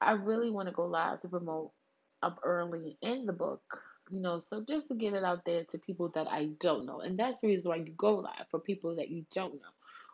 I 0.00 0.12
really 0.12 0.50
want 0.50 0.68
to 0.68 0.74
go 0.74 0.86
live 0.86 1.20
to 1.20 1.28
promote 1.28 1.72
up 2.22 2.40
early 2.42 2.96
in 3.02 3.26
the 3.26 3.32
book 3.32 3.62
you 4.10 4.20
know, 4.20 4.40
so 4.40 4.64
just 4.68 4.88
to 4.88 4.94
get 4.94 5.14
it 5.14 5.24
out 5.24 5.44
there 5.44 5.64
to 5.64 5.78
people 5.78 6.08
that 6.14 6.26
I 6.26 6.50
don't 6.58 6.84
know. 6.84 7.00
And 7.00 7.18
that's 7.18 7.40
the 7.40 7.48
reason 7.48 7.70
why 7.70 7.76
you 7.76 7.92
go 7.96 8.16
live 8.16 8.46
for 8.50 8.58
people 8.58 8.96
that 8.96 9.08
you 9.08 9.24
don't 9.32 9.54
know. 9.54 9.68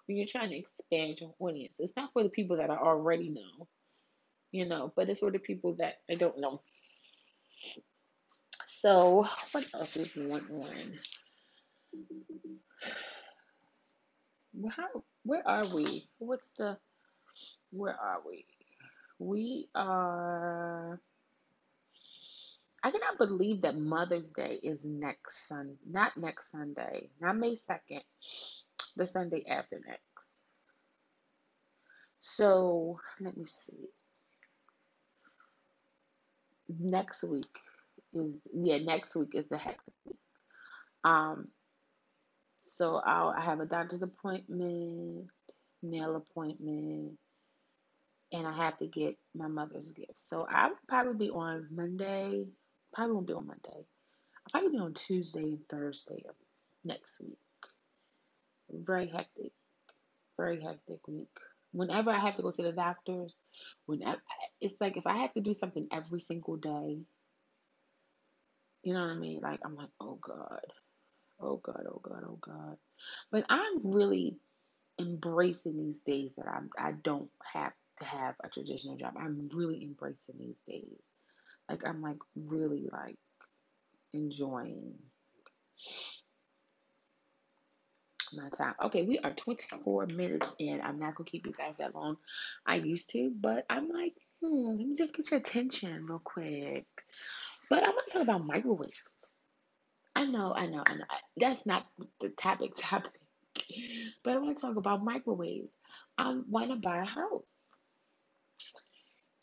When 0.06 0.18
you're 0.18 0.26
trying 0.26 0.50
to 0.50 0.56
expand 0.56 1.20
your 1.20 1.34
audience, 1.38 1.80
it's 1.80 1.96
not 1.96 2.12
for 2.12 2.22
the 2.22 2.28
people 2.28 2.58
that 2.58 2.70
I 2.70 2.76
already 2.76 3.30
know, 3.30 3.66
you 4.52 4.66
know, 4.66 4.92
but 4.94 5.08
it's 5.08 5.20
for 5.20 5.30
the 5.30 5.38
people 5.38 5.74
that 5.76 6.00
I 6.10 6.14
don't 6.14 6.38
know. 6.38 6.60
So, 8.66 9.26
what 9.52 9.66
else 9.74 9.96
is 9.96 10.12
going 10.12 10.44
on? 10.44 10.92
How, 14.70 15.02
where 15.26 15.46
are 15.46 15.66
we? 15.74 16.08
What's 16.18 16.50
the, 16.58 16.78
where 17.70 17.96
are 17.96 18.22
we? 18.26 18.46
We 19.18 19.68
are 19.74 21.00
I 22.86 22.90
cannot 22.92 23.18
believe 23.18 23.62
that 23.62 23.76
Mother's 23.76 24.32
Day 24.32 24.60
is 24.62 24.84
next 24.84 25.48
Sun, 25.48 25.76
not 25.84 26.16
next 26.16 26.52
Sunday, 26.52 27.10
not 27.20 27.36
May 27.36 27.54
2nd, 27.54 28.02
the 28.96 29.06
Sunday 29.06 29.44
after 29.50 29.80
next. 29.84 30.44
So 32.20 33.00
let 33.20 33.36
me 33.36 33.44
see. 33.46 33.88
Next 36.68 37.24
week 37.24 37.58
is 38.14 38.38
yeah, 38.54 38.78
next 38.78 39.16
week 39.16 39.34
is 39.34 39.48
the 39.48 39.58
hectic 39.58 39.94
week. 40.04 40.16
Um, 41.02 41.48
so 42.76 42.96
I'll 43.04 43.30
I 43.30 43.40
have 43.40 43.60
a 43.60 43.66
doctor's 43.66 44.02
appointment, 44.02 45.28
nail 45.82 46.16
appointment, 46.16 47.18
and 48.32 48.46
I 48.46 48.52
have 48.52 48.76
to 48.78 48.86
get 48.86 49.16
my 49.34 49.48
mother's 49.48 49.92
gift. 49.92 50.16
So 50.18 50.46
I 50.50 50.68
will 50.68 50.76
probably 50.86 51.26
be 51.26 51.30
on 51.30 51.68
Monday, 51.70 52.44
Probably 52.92 53.14
won't 53.14 53.26
be 53.26 53.34
on 53.34 53.46
Monday. 53.46 53.60
I'll 53.74 54.50
probably 54.50 54.70
be 54.70 54.78
on 54.78 54.94
Tuesday 54.94 55.42
and 55.42 55.68
Thursday 55.68 56.22
of 56.28 56.34
next 56.84 57.20
week. 57.20 57.38
Very 58.70 59.08
hectic. 59.08 59.52
Very 60.38 60.62
hectic 60.62 61.06
week. 61.08 61.28
Whenever 61.72 62.10
I 62.10 62.18
have 62.18 62.36
to 62.36 62.42
go 62.42 62.50
to 62.50 62.62
the 62.62 62.72
doctors, 62.72 63.34
whenever 63.86 64.20
it's 64.60 64.76
like 64.80 64.96
if 64.96 65.06
I 65.06 65.18
have 65.18 65.32
to 65.34 65.40
do 65.40 65.54
something 65.54 65.88
every 65.92 66.20
single 66.20 66.56
day, 66.56 66.98
you 68.82 68.94
know 68.94 69.00
what 69.00 69.10
I 69.10 69.16
mean? 69.16 69.40
Like 69.42 69.60
I'm 69.64 69.76
like, 69.76 69.90
oh 70.00 70.18
God. 70.22 70.60
Oh 71.40 71.56
God, 71.58 71.84
oh 71.88 72.00
God, 72.02 72.24
oh 72.26 72.38
God. 72.40 72.76
But 73.30 73.44
I'm 73.48 73.80
really 73.92 74.36
embracing 75.00 75.76
these 75.78 76.00
days 76.00 76.34
that 76.36 76.48
I'm 76.48 76.70
I 76.78 76.92
don't 76.92 77.30
have 77.52 77.72
to 77.98 78.04
have 78.04 78.34
a 78.44 78.48
traditional 78.48 78.96
job. 78.96 79.14
I'm 79.18 79.48
really 79.54 79.82
embracing 79.82 80.36
these 80.38 80.60
days. 80.66 81.00
Like 81.68 81.86
I'm 81.86 82.02
like 82.02 82.18
really 82.36 82.88
like 82.92 83.18
enjoying 84.12 84.94
my 88.32 88.48
time. 88.50 88.74
Okay, 88.82 89.02
we 89.04 89.18
are 89.20 89.32
24 89.32 90.06
minutes 90.06 90.54
in. 90.58 90.80
I'm 90.82 90.98
not 90.98 91.14
gonna 91.14 91.28
keep 91.28 91.46
you 91.46 91.52
guys 91.52 91.78
that 91.78 91.94
long. 91.94 92.16
I 92.66 92.76
used 92.76 93.10
to, 93.10 93.32
but 93.40 93.66
I'm 93.70 93.88
like, 93.88 94.14
Hmm, 94.42 94.78
let 94.78 94.86
me 94.86 94.94
just 94.96 95.14
get 95.14 95.30
your 95.30 95.40
attention 95.40 96.06
real 96.06 96.20
quick. 96.22 96.86
But 97.70 97.82
I 97.84 97.88
want 97.88 98.06
to 98.06 98.12
talk 98.12 98.22
about 98.22 98.46
microwaves. 98.46 99.15
I 100.16 100.26
know, 100.26 100.54
I 100.56 100.68
know, 100.68 100.84
I 100.86 100.96
know. 100.96 101.06
That's 101.38 101.66
not 101.66 101.86
the 102.20 102.30
topic 102.30 102.72
topic. 102.78 103.12
But 104.24 104.34
I 104.36 104.38
want 104.40 104.58
to 104.58 104.62
talk 104.62 104.76
about 104.76 105.04
microwaves. 105.04 105.72
I 106.18 106.36
want 106.48 106.70
to 106.70 106.76
buy 106.76 106.98
a 107.00 107.06
house. 107.06 107.56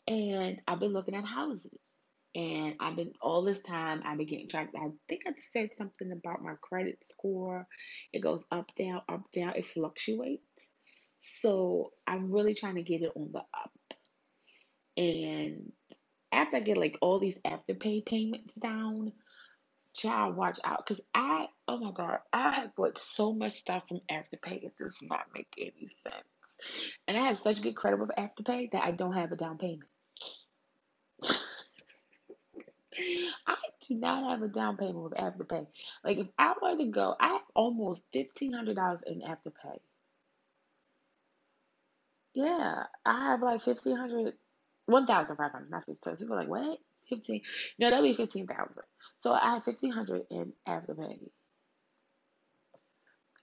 And 0.08 0.60
I've 0.68 0.80
been 0.80 0.92
looking 0.94 1.16
at 1.16 1.26
houses. 1.26 2.02
And 2.36 2.76
I've 2.80 2.96
been 2.96 3.12
all 3.22 3.42
this 3.42 3.62
time 3.62 4.02
I've 4.04 4.18
been 4.18 4.26
getting 4.26 4.48
tracked. 4.48 4.76
I 4.76 4.90
think 5.08 5.22
I 5.26 5.32
said 5.52 5.74
something 5.74 6.12
about 6.12 6.42
my 6.42 6.54
credit 6.62 7.04
score. 7.04 7.66
It 8.12 8.20
goes 8.20 8.44
up, 8.52 8.74
down, 8.76 9.02
up, 9.08 9.30
down. 9.32 9.54
It 9.56 9.66
fluctuates. 9.66 10.42
So 11.20 11.92
I'm 12.06 12.32
really 12.32 12.54
trying 12.54 12.76
to 12.76 12.84
get 12.84 13.02
it 13.02 13.12
on 13.16 13.30
the 13.32 13.40
up. 13.40 13.72
And 14.96 15.72
after 16.32 16.58
I 16.58 16.60
get 16.60 16.78
like 16.78 16.98
all 17.02 17.20
these 17.20 17.40
afterpay 17.40 18.06
payments 18.06 18.56
down, 18.56 19.12
child, 19.94 20.36
watch 20.36 20.58
out. 20.64 20.84
Cause 20.86 21.00
I, 21.14 21.46
oh 21.68 21.78
my 21.78 21.92
God, 21.92 22.18
I 22.32 22.52
have 22.52 22.74
bought 22.76 23.00
so 23.14 23.32
much 23.32 23.60
stuff 23.60 23.88
from 23.88 24.00
Afterpay. 24.10 24.64
It 24.64 24.74
does 24.78 24.98
not 25.02 25.26
make 25.34 25.54
any 25.58 25.88
sense. 25.96 26.56
And 27.08 27.16
I 27.16 27.20
have 27.20 27.38
such 27.38 27.62
good 27.62 27.76
credit 27.76 28.00
with 28.00 28.10
Afterpay 28.18 28.72
that 28.72 28.84
I 28.84 28.90
don't 28.90 29.14
have 29.14 29.32
a 29.32 29.36
down 29.36 29.58
payment. 29.58 29.88
I 33.46 33.56
do 33.88 33.94
not 33.94 34.30
have 34.30 34.42
a 34.42 34.48
down 34.48 34.76
payment 34.76 35.02
with 35.02 35.14
Afterpay. 35.14 35.66
Like 36.04 36.18
if 36.18 36.28
I 36.38 36.54
were 36.60 36.76
to 36.76 36.86
go, 36.86 37.14
I 37.18 37.28
have 37.28 37.42
almost 37.54 38.04
fifteen 38.12 38.52
hundred 38.52 38.76
dollars 38.76 39.02
in 39.06 39.20
Afterpay. 39.20 39.78
Yeah, 42.34 42.84
I 43.04 43.26
have 43.30 43.42
like 43.42 43.60
fifteen 43.62 43.96
hundred, 43.96 44.34
one 44.86 45.06
thousand 45.06 45.36
five 45.36 45.52
hundred, 45.52 45.70
not 45.70 45.86
fifteen. 45.86 46.16
People 46.16 46.34
are 46.34 46.40
like, 46.40 46.48
what? 46.48 46.78
Fifteen? 47.08 47.42
No, 47.78 47.90
that'll 47.90 48.04
be 48.04 48.14
fifteen 48.14 48.46
thousand. 48.46 48.84
So 49.18 49.32
I 49.32 49.54
have 49.54 49.64
fifteen 49.64 49.90
hundred 49.90 50.22
in 50.30 50.52
Afterpay. 50.68 51.18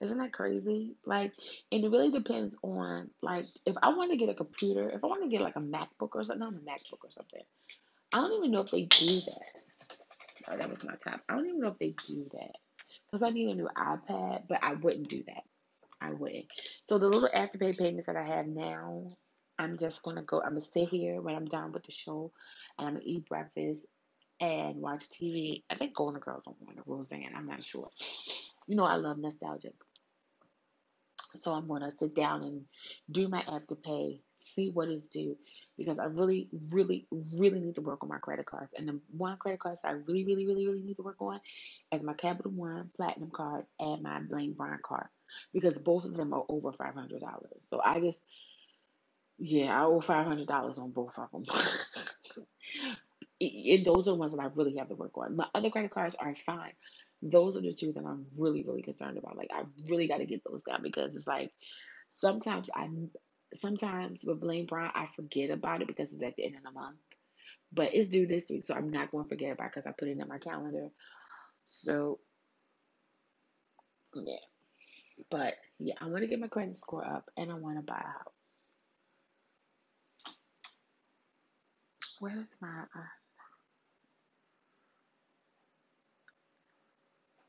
Isn't 0.00 0.18
that 0.18 0.32
crazy? 0.32 0.96
Like, 1.04 1.32
and 1.70 1.84
it 1.84 1.90
really 1.90 2.10
depends 2.10 2.56
on 2.62 3.10
like 3.22 3.46
if 3.64 3.76
I 3.82 3.94
want 3.94 4.10
to 4.10 4.16
get 4.16 4.28
a 4.28 4.34
computer, 4.34 4.90
if 4.90 5.04
I 5.04 5.06
want 5.06 5.22
to 5.22 5.28
get 5.28 5.40
like 5.40 5.56
a 5.56 5.60
MacBook 5.60 6.10
or 6.14 6.24
something, 6.24 6.40
not 6.40 6.54
a 6.54 6.56
MacBook 6.56 7.04
or 7.04 7.10
something. 7.10 7.42
I 8.12 8.18
don't 8.18 8.32
even 8.32 8.50
know 8.50 8.60
if 8.60 8.70
they 8.70 8.82
do 8.82 9.06
that. 9.06 9.62
Oh, 10.48 10.56
that 10.56 10.68
was 10.68 10.84
my 10.84 10.94
top. 10.96 11.20
I 11.28 11.34
don't 11.34 11.46
even 11.46 11.60
know 11.60 11.68
if 11.68 11.78
they 11.78 11.94
do 12.06 12.28
that 12.32 12.56
because 13.06 13.22
I 13.22 13.30
need 13.30 13.48
a 13.48 13.54
new 13.54 13.68
iPad, 13.76 14.42
but 14.48 14.58
I 14.62 14.74
wouldn't 14.74 15.08
do 15.08 15.22
that. 15.28 15.44
I 16.00 16.10
wouldn't. 16.10 16.46
So 16.84 16.98
the 16.98 17.08
little 17.08 17.28
afterpay 17.28 17.78
payments 17.78 18.06
that 18.08 18.16
I 18.16 18.24
have 18.24 18.46
now, 18.46 19.16
I'm 19.58 19.78
just 19.78 20.02
gonna 20.02 20.22
go. 20.22 20.40
I'm 20.42 20.50
gonna 20.50 20.60
sit 20.62 20.88
here 20.88 21.20
when 21.20 21.36
I'm 21.36 21.46
done 21.46 21.70
with 21.72 21.84
the 21.84 21.92
show, 21.92 22.32
and 22.76 22.88
I'm 22.88 22.94
gonna 22.94 23.04
eat 23.06 23.28
breakfast 23.28 23.86
and 24.42 24.74
watch 24.76 25.04
TV. 25.08 25.62
I 25.70 25.76
think 25.76 25.94
Golden 25.94 26.20
Girls 26.20 26.42
on 26.46 26.54
one 26.58 26.76
Roseanne. 26.84 27.32
I'm 27.34 27.46
not 27.46 27.64
sure. 27.64 27.88
You 28.66 28.74
know, 28.74 28.84
I 28.84 28.96
love 28.96 29.16
nostalgia. 29.16 29.70
So 31.36 31.54
I'm 31.54 31.68
gonna 31.68 31.92
sit 31.92 32.14
down 32.14 32.42
and 32.42 32.62
do 33.10 33.28
my 33.28 33.42
afterpay, 33.42 34.18
see 34.40 34.70
what 34.70 34.88
is 34.88 35.06
due, 35.06 35.38
because 35.78 35.98
I 36.00 36.06
really, 36.06 36.48
really, 36.70 37.06
really 37.38 37.60
need 37.60 37.76
to 37.76 37.80
work 37.80 38.02
on 38.02 38.08
my 38.08 38.18
credit 38.18 38.44
cards. 38.44 38.72
And 38.76 38.88
the 38.88 39.00
one 39.16 39.36
credit 39.38 39.60
card 39.60 39.78
I 39.84 39.92
really, 39.92 40.24
really, 40.24 40.44
really, 40.44 40.66
really 40.66 40.82
need 40.82 40.96
to 40.96 41.02
work 41.02 41.22
on 41.22 41.40
is 41.92 42.02
my 42.02 42.12
Capital 42.12 42.50
One 42.50 42.90
Platinum 42.96 43.30
card 43.30 43.64
and 43.78 44.02
my 44.02 44.20
Lane 44.28 44.54
Bryant 44.54 44.82
card, 44.82 45.06
because 45.54 45.78
both 45.78 46.04
of 46.04 46.16
them 46.16 46.34
are 46.34 46.44
over 46.48 46.72
five 46.72 46.94
hundred 46.94 47.20
dollars. 47.20 47.62
So 47.62 47.80
I 47.82 48.00
just, 48.00 48.20
yeah, 49.38 49.80
I 49.80 49.84
owe 49.84 50.00
five 50.00 50.26
hundred 50.26 50.48
dollars 50.48 50.78
on 50.78 50.90
both 50.90 51.16
of 51.16 51.30
them. 51.30 51.44
those 53.84 54.08
are 54.08 54.12
the 54.12 54.16
ones 54.16 54.32
that 54.34 54.42
I 54.42 54.48
really 54.54 54.76
have 54.76 54.88
to 54.88 54.94
work 54.94 55.16
on. 55.16 55.36
My 55.36 55.46
other 55.54 55.70
credit 55.70 55.90
cards 55.90 56.14
are 56.16 56.34
fine. 56.34 56.72
Those 57.22 57.56
are 57.56 57.60
the 57.60 57.72
two 57.72 57.92
that 57.92 58.04
I'm 58.04 58.26
really, 58.36 58.64
really 58.64 58.82
concerned 58.82 59.18
about. 59.18 59.36
Like 59.36 59.50
I 59.54 59.62
really 59.88 60.08
got 60.08 60.18
to 60.18 60.26
get 60.26 60.42
those 60.44 60.62
down 60.62 60.82
because 60.82 61.16
it's 61.16 61.26
like 61.26 61.50
sometimes 62.10 62.70
I, 62.74 62.88
sometimes 63.54 64.24
with 64.24 64.42
Lane 64.42 64.66
Bryant 64.66 64.94
I 64.96 65.06
forget 65.16 65.50
about 65.50 65.82
it 65.82 65.88
because 65.88 66.12
it's 66.12 66.22
at 66.22 66.36
the 66.36 66.44
end 66.44 66.56
of 66.56 66.62
the 66.62 66.72
month. 66.72 66.98
But 67.72 67.94
it's 67.94 68.08
due 68.08 68.26
this 68.26 68.50
week, 68.50 68.64
so 68.64 68.74
I'm 68.74 68.90
not 68.90 69.10
going 69.10 69.24
to 69.24 69.28
forget 69.28 69.52
about 69.52 69.66
it 69.66 69.72
because 69.74 69.86
I 69.86 69.92
put 69.98 70.08
it 70.08 70.18
in 70.18 70.28
my 70.28 70.38
calendar. 70.38 70.88
So 71.64 72.18
yeah, 74.14 74.36
but 75.30 75.54
yeah, 75.78 75.94
I 76.00 76.06
want 76.06 76.22
to 76.22 76.28
get 76.28 76.40
my 76.40 76.48
credit 76.48 76.76
score 76.76 77.06
up 77.06 77.30
and 77.36 77.50
I 77.50 77.54
want 77.54 77.78
to 77.78 77.82
buy 77.82 78.00
a 78.00 78.06
house. 78.06 78.34
Where's 82.20 82.56
my 82.60 82.82
uh, 82.94 83.21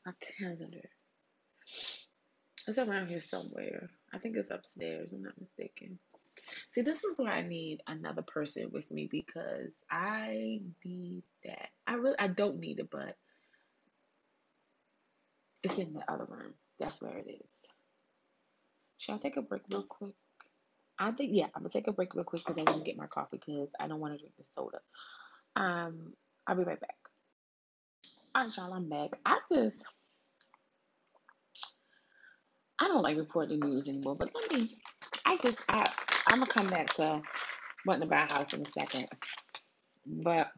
my 0.04 0.12
calendar? 0.38 0.88
It's 2.66 2.78
around 2.78 3.08
here 3.08 3.20
somewhere. 3.20 3.90
I 4.12 4.18
think 4.18 4.36
it's 4.36 4.50
upstairs. 4.50 5.12
I'm 5.12 5.22
not 5.22 5.38
mistaken. 5.38 5.98
See, 6.72 6.82
this 6.82 7.04
is 7.04 7.18
why 7.18 7.32
I 7.32 7.42
need 7.42 7.82
another 7.86 8.22
person 8.22 8.70
with 8.72 8.90
me 8.90 9.08
because 9.10 9.72
I 9.90 10.60
need 10.84 11.22
that. 11.44 11.70
I 11.86 11.94
really, 11.94 12.18
I 12.18 12.28
don't 12.28 12.58
need 12.58 12.80
it, 12.80 12.90
but 12.90 13.16
it's 15.62 15.78
in 15.78 15.94
the 15.94 16.10
other 16.10 16.26
room. 16.28 16.54
That's 16.78 17.00
where 17.00 17.16
it 17.18 17.26
is. 17.28 17.58
Should 18.98 19.14
I 19.14 19.18
take 19.18 19.36
a 19.36 19.42
break 19.42 19.62
real 19.70 19.82
quick? 19.82 20.14
I 20.98 21.10
think 21.10 21.30
yeah, 21.34 21.46
I'm 21.54 21.62
gonna 21.62 21.70
take 21.70 21.88
a 21.88 21.92
break 21.92 22.14
real 22.14 22.24
quick 22.24 22.42
because 22.44 22.58
I 22.58 22.70
want 22.70 22.84
to 22.84 22.90
get 22.90 22.96
my 22.96 23.06
coffee 23.06 23.40
because 23.44 23.70
I 23.80 23.88
don't 23.88 24.00
want 24.00 24.14
to 24.14 24.18
drink 24.18 24.34
the 24.38 24.44
soda. 24.54 24.78
Um, 25.56 26.14
I'll 26.46 26.56
be 26.56 26.64
right 26.64 26.80
back. 26.80 26.96
All 28.34 28.44
right, 28.44 28.56
y'all, 28.56 28.72
I'm 28.74 28.88
back. 28.88 29.10
I 29.26 29.40
just 29.52 29.84
I 32.80 32.88
don't 32.88 33.02
like 33.02 33.18
reporting 33.18 33.60
the 33.60 33.66
news 33.66 33.88
anymore, 33.88 34.16
but 34.16 34.34
let 34.34 34.52
me. 34.52 34.76
I 35.26 35.36
just 35.38 35.62
I 35.68 35.90
I'm 36.30 36.40
gonna 36.40 36.50
come 36.50 36.68
back 36.68 36.94
to 36.94 37.22
wanting 37.86 38.02
to 38.02 38.08
buy 38.08 38.22
a 38.24 38.32
house 38.32 38.54
in 38.54 38.62
a 38.62 38.70
second, 38.70 39.08
but 40.06 40.48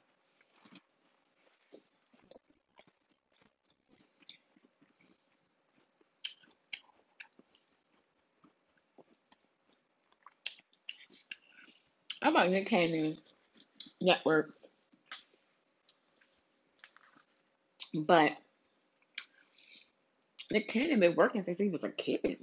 I'm 12.23 12.35
about 12.37 12.51
Nick 12.51 12.67
Cannon 12.69 13.17
network, 14.01 14.53
but 18.05 18.33
Nick 20.51 20.69
Cannon 20.69 21.01
been 21.01 21.17
working 21.17 21.43
since 21.45 21.59
he 21.59 21.69
was 21.69 21.85
a 21.85 21.91
kid. 21.91 22.39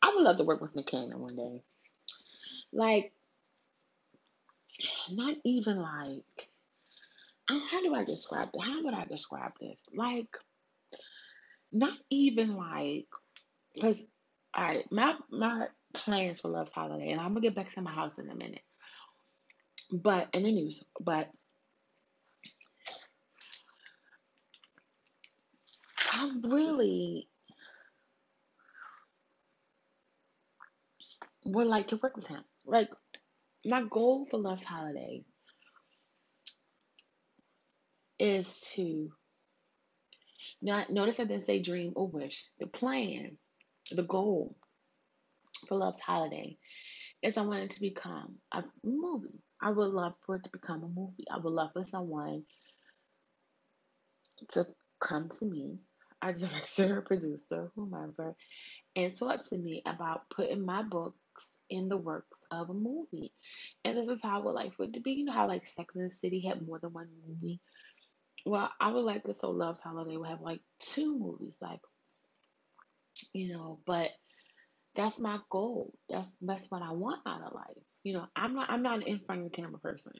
I 0.00 0.12
would 0.14 0.24
love 0.24 0.38
to 0.38 0.44
work 0.44 0.60
with 0.60 0.86
Cannon 0.86 1.20
one 1.20 1.36
day. 1.36 1.62
Like, 2.72 3.12
not 5.10 5.36
even 5.44 5.78
like, 5.80 6.48
uh, 7.48 7.60
how 7.70 7.82
do 7.82 7.94
I 7.94 8.04
describe 8.04 8.48
it? 8.52 8.60
How 8.60 8.82
would 8.82 8.94
I 8.94 9.04
describe 9.04 9.52
this? 9.60 9.80
Like, 9.94 10.36
not 11.70 11.96
even 12.10 12.56
like, 12.56 13.06
because 13.74 14.06
I 14.54 14.84
my 14.90 15.16
my 15.30 15.68
plans 15.92 16.40
for 16.40 16.48
Love's 16.48 16.72
Holiday, 16.72 17.10
and 17.10 17.20
I'm 17.20 17.28
gonna 17.28 17.40
get 17.40 17.54
back 17.54 17.72
to 17.72 17.82
my 17.82 17.92
house 17.92 18.18
in 18.18 18.28
a 18.28 18.34
minute. 18.34 18.62
But 19.90 20.28
in 20.32 20.44
the 20.44 20.52
news, 20.52 20.84
but 21.00 21.30
I 26.12 26.30
really 26.44 27.28
would 31.44 31.66
like 31.66 31.88
to 31.88 31.96
work 31.96 32.16
with 32.16 32.26
him. 32.28 32.44
Like 32.64 32.88
my 33.64 33.82
goal 33.82 34.26
for 34.30 34.38
Love's 34.38 34.64
Holiday 34.64 35.24
is 38.18 38.60
to 38.74 39.10
not 40.60 40.90
notice 40.90 41.18
I 41.18 41.24
didn't 41.24 41.44
say 41.44 41.60
dream 41.60 41.92
or 41.96 42.08
wish. 42.08 42.48
The 42.60 42.66
plan, 42.66 43.36
the 43.90 44.04
goal 44.04 44.56
for 45.68 45.76
Love's 45.76 46.00
Holiday 46.00 46.56
is 47.22 47.36
I 47.36 47.42
want 47.42 47.64
it 47.64 47.70
to 47.72 47.80
become 47.80 48.36
a 48.52 48.64
movie. 48.84 49.42
I 49.62 49.70
would 49.70 49.90
love 49.90 50.14
for 50.26 50.36
it 50.36 50.44
to 50.44 50.50
become 50.50 50.82
a 50.82 50.88
movie. 50.88 51.26
I 51.30 51.38
would 51.38 51.52
love 51.52 51.70
for 51.72 51.84
someone 51.84 52.44
to 54.50 54.66
come 55.00 55.30
to 55.38 55.44
me, 55.44 55.78
a 56.20 56.32
director, 56.32 57.00
producer, 57.02 57.70
whomever, 57.76 58.34
and 58.96 59.14
talk 59.16 59.48
to 59.48 59.58
me 59.58 59.82
about 59.86 60.28
putting 60.30 60.64
my 60.64 60.82
books 60.82 61.16
in 61.70 61.88
the 61.88 61.96
works 61.96 62.40
of 62.50 62.70
a 62.70 62.74
movie. 62.74 63.32
And 63.84 63.96
this 63.96 64.08
is 64.08 64.22
how 64.22 64.40
I 64.40 64.44
would 64.44 64.52
like 64.52 64.74
for 64.74 64.84
it 64.84 64.94
to 64.94 65.00
be. 65.00 65.12
You 65.12 65.24
know 65.26 65.32
how 65.32 65.48
like 65.48 65.66
Sex 65.66 65.94
and 65.94 66.10
the 66.10 66.14
City 66.14 66.40
had 66.40 66.66
more 66.66 66.78
than 66.78 66.92
one 66.92 67.08
movie? 67.26 67.60
Well, 68.44 68.70
I 68.80 68.90
would 68.90 69.04
like 69.04 69.24
to 69.24 69.34
so 69.34 69.50
Love's 69.50 69.80
Holiday 69.80 70.16
would 70.16 70.28
have 70.28 70.40
like 70.40 70.60
two 70.80 71.16
movies, 71.18 71.56
like 71.60 71.80
you 73.32 73.52
know, 73.52 73.78
but 73.86 74.10
that's 74.96 75.20
my 75.20 75.38
goal. 75.50 75.94
That's 76.08 76.30
that's 76.40 76.70
what 76.70 76.82
I 76.82 76.92
want 76.92 77.20
out 77.26 77.42
of 77.42 77.54
life. 77.54 77.84
You 78.04 78.14
know, 78.14 78.26
I'm 78.34 78.54
not 78.54 78.70
I'm 78.70 78.82
not 78.82 78.96
an 78.96 79.02
in 79.02 79.20
front 79.20 79.44
of 79.44 79.50
the 79.50 79.56
camera 79.56 79.78
person. 79.78 80.12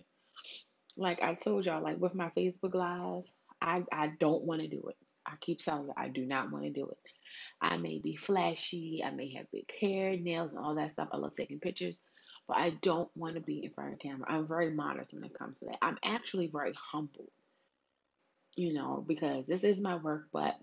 Like 0.97 1.23
I 1.23 1.35
told 1.35 1.66
y'all, 1.66 1.83
like 1.83 1.99
with 1.99 2.14
my 2.14 2.31
Facebook 2.37 2.75
Live, 2.75 3.25
I 3.61 3.85
I 3.92 4.12
don't 4.21 4.45
want 4.45 4.61
to 4.61 4.68
do 4.68 4.83
it. 4.88 4.97
I 5.27 5.35
keep 5.40 5.61
telling 5.61 5.87
you, 5.87 5.95
I 5.97 6.09
do 6.09 6.27
not 6.27 6.51
want 6.51 6.64
to 6.64 6.71
do 6.71 6.87
it. 6.87 6.99
I 7.61 7.77
may 7.77 7.99
be 7.99 8.16
flashy, 8.16 9.03
I 9.05 9.11
may 9.11 9.33
have 9.35 9.51
big 9.51 9.71
hair, 9.81 10.16
nails, 10.16 10.53
and 10.53 10.61
all 10.64 10.75
that 10.75 10.90
stuff. 10.90 11.09
I 11.12 11.16
love 11.16 11.35
taking 11.35 11.61
pictures, 11.61 12.01
but 12.49 12.59
I 12.59 12.71
don't 12.71 13.09
want 13.16 13.37
to 13.37 13.40
be 13.40 13.64
in 13.64 13.71
front 13.71 13.92
of 13.92 13.99
the 13.99 14.09
camera. 14.09 14.27
I'm 14.29 14.47
very 14.47 14.71
modest 14.71 15.14
when 15.14 15.25
it 15.25 15.38
comes 15.38 15.61
to 15.61 15.66
that. 15.66 15.79
I'm 15.81 15.99
actually 16.05 16.49
very 16.49 16.75
humble, 16.92 17.31
you 18.57 18.75
know, 18.75 19.05
because 19.07 19.47
this 19.47 19.64
is 19.64 19.81
my 19.81 19.97
work, 19.97 20.29
but 20.33 20.57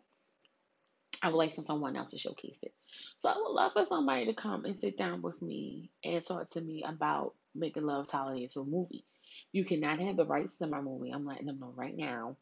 I 1.22 1.28
would 1.28 1.38
like 1.38 1.54
for 1.54 1.63
someone 1.63 1.95
else 1.95 2.12
to 2.12 2.17
showcase 2.17 2.60
it. 2.63 2.74
So 3.17 3.30
I 3.30 3.36
would 3.36 3.52
love 3.54 3.74
for 3.74 3.84
somebody 3.84 4.26
to 4.28 4.34
come 4.34 4.65
and 4.65 4.80
sit 4.80 4.98
down 4.98 5.22
with 5.22 5.41
me 5.41 5.89
and 6.04 6.24
talk 6.24 6.50
to 6.52 6.62
me 6.62 6.84
about 6.88 7.34
making 7.54 7.84
Love's 7.84 8.12
Holiday 8.12 8.43
into 8.43 8.62
a 8.62 8.65
movie. 8.65 9.06
You 9.52 9.65
cannot 9.65 10.00
have 10.00 10.15
the 10.15 10.26
rights 10.26 10.56
to 10.58 10.67
my 10.67 10.82
movie. 10.82 11.12
I'm 11.12 11.26
letting 11.26 11.48
them 11.48 11.60
know 11.60 11.74
right 11.76 11.95
now. 11.95 12.38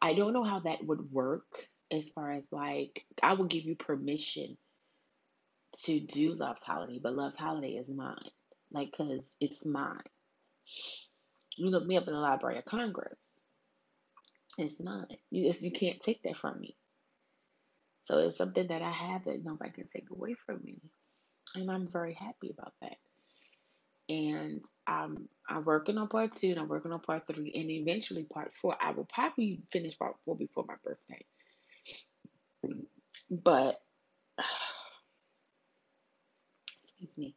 I 0.00 0.14
don't 0.14 0.32
know 0.32 0.44
how 0.44 0.60
that 0.60 0.84
would 0.84 1.10
work 1.10 1.46
as 1.90 2.10
far 2.10 2.30
as 2.30 2.44
like 2.52 3.04
I 3.22 3.34
will 3.34 3.46
give 3.46 3.64
you 3.64 3.74
permission 3.74 4.56
to 5.84 6.00
do 6.00 6.34
Love's 6.34 6.62
Holiday, 6.62 7.00
but 7.02 7.14
Love's 7.14 7.36
Holiday 7.36 7.72
is 7.72 7.88
mine. 7.88 8.16
Like, 8.70 8.92
cause 8.96 9.34
it's 9.40 9.64
mine. 9.64 10.02
You 11.56 11.70
look 11.70 11.86
me 11.86 11.96
up 11.96 12.06
in 12.06 12.12
the 12.12 12.20
Library 12.20 12.58
of 12.58 12.64
Congress. 12.64 13.18
It's 14.58 14.80
mine. 14.80 15.06
You 15.30 15.48
just 15.48 15.62
you 15.62 15.72
can't 15.72 16.00
take 16.00 16.22
that 16.22 16.36
from 16.36 16.60
me. 16.60 16.76
So 18.08 18.16
it's 18.20 18.38
something 18.38 18.68
that 18.68 18.80
I 18.80 18.90
have 18.90 19.26
that 19.26 19.44
nobody 19.44 19.70
can 19.70 19.86
take 19.86 20.08
away 20.10 20.34
from 20.46 20.62
me. 20.64 20.80
And 21.54 21.70
I'm 21.70 21.86
very 21.92 22.14
happy 22.14 22.50
about 22.58 22.72
that. 22.80 22.96
And 24.08 24.64
um, 24.86 25.28
I'm 25.46 25.62
working 25.66 25.98
on 25.98 26.08
part 26.08 26.34
two 26.34 26.48
and 26.48 26.58
I'm 26.58 26.68
working 26.68 26.90
on 26.90 27.00
part 27.00 27.24
three 27.26 27.52
and 27.54 27.70
eventually 27.70 28.22
part 28.22 28.52
four. 28.62 28.74
I 28.80 28.92
will 28.92 29.04
probably 29.04 29.60
finish 29.70 29.98
part 29.98 30.14
four 30.24 30.36
before 30.36 30.64
my 30.66 30.76
birthday. 30.82 31.22
But 33.30 33.78
excuse 36.82 37.18
me. 37.18 37.34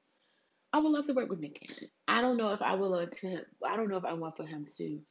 I 0.71 0.79
would 0.79 0.93
love 0.93 1.07
to 1.07 1.13
work 1.13 1.29
with 1.29 1.41
Nick 1.41 1.59
Cannon. 1.59 1.91
I 2.07 2.21
don't 2.21 2.37
know 2.37 2.53
if 2.53 2.61
I 2.61 2.75
will 2.75 2.93
attempt 2.95 3.47
I 3.67 3.75
don't 3.75 3.89
know 3.89 3.97
if 3.97 4.05
I 4.05 4.13
want 4.13 4.37
for 4.37 4.45
him 4.45 4.67
to 4.77 5.01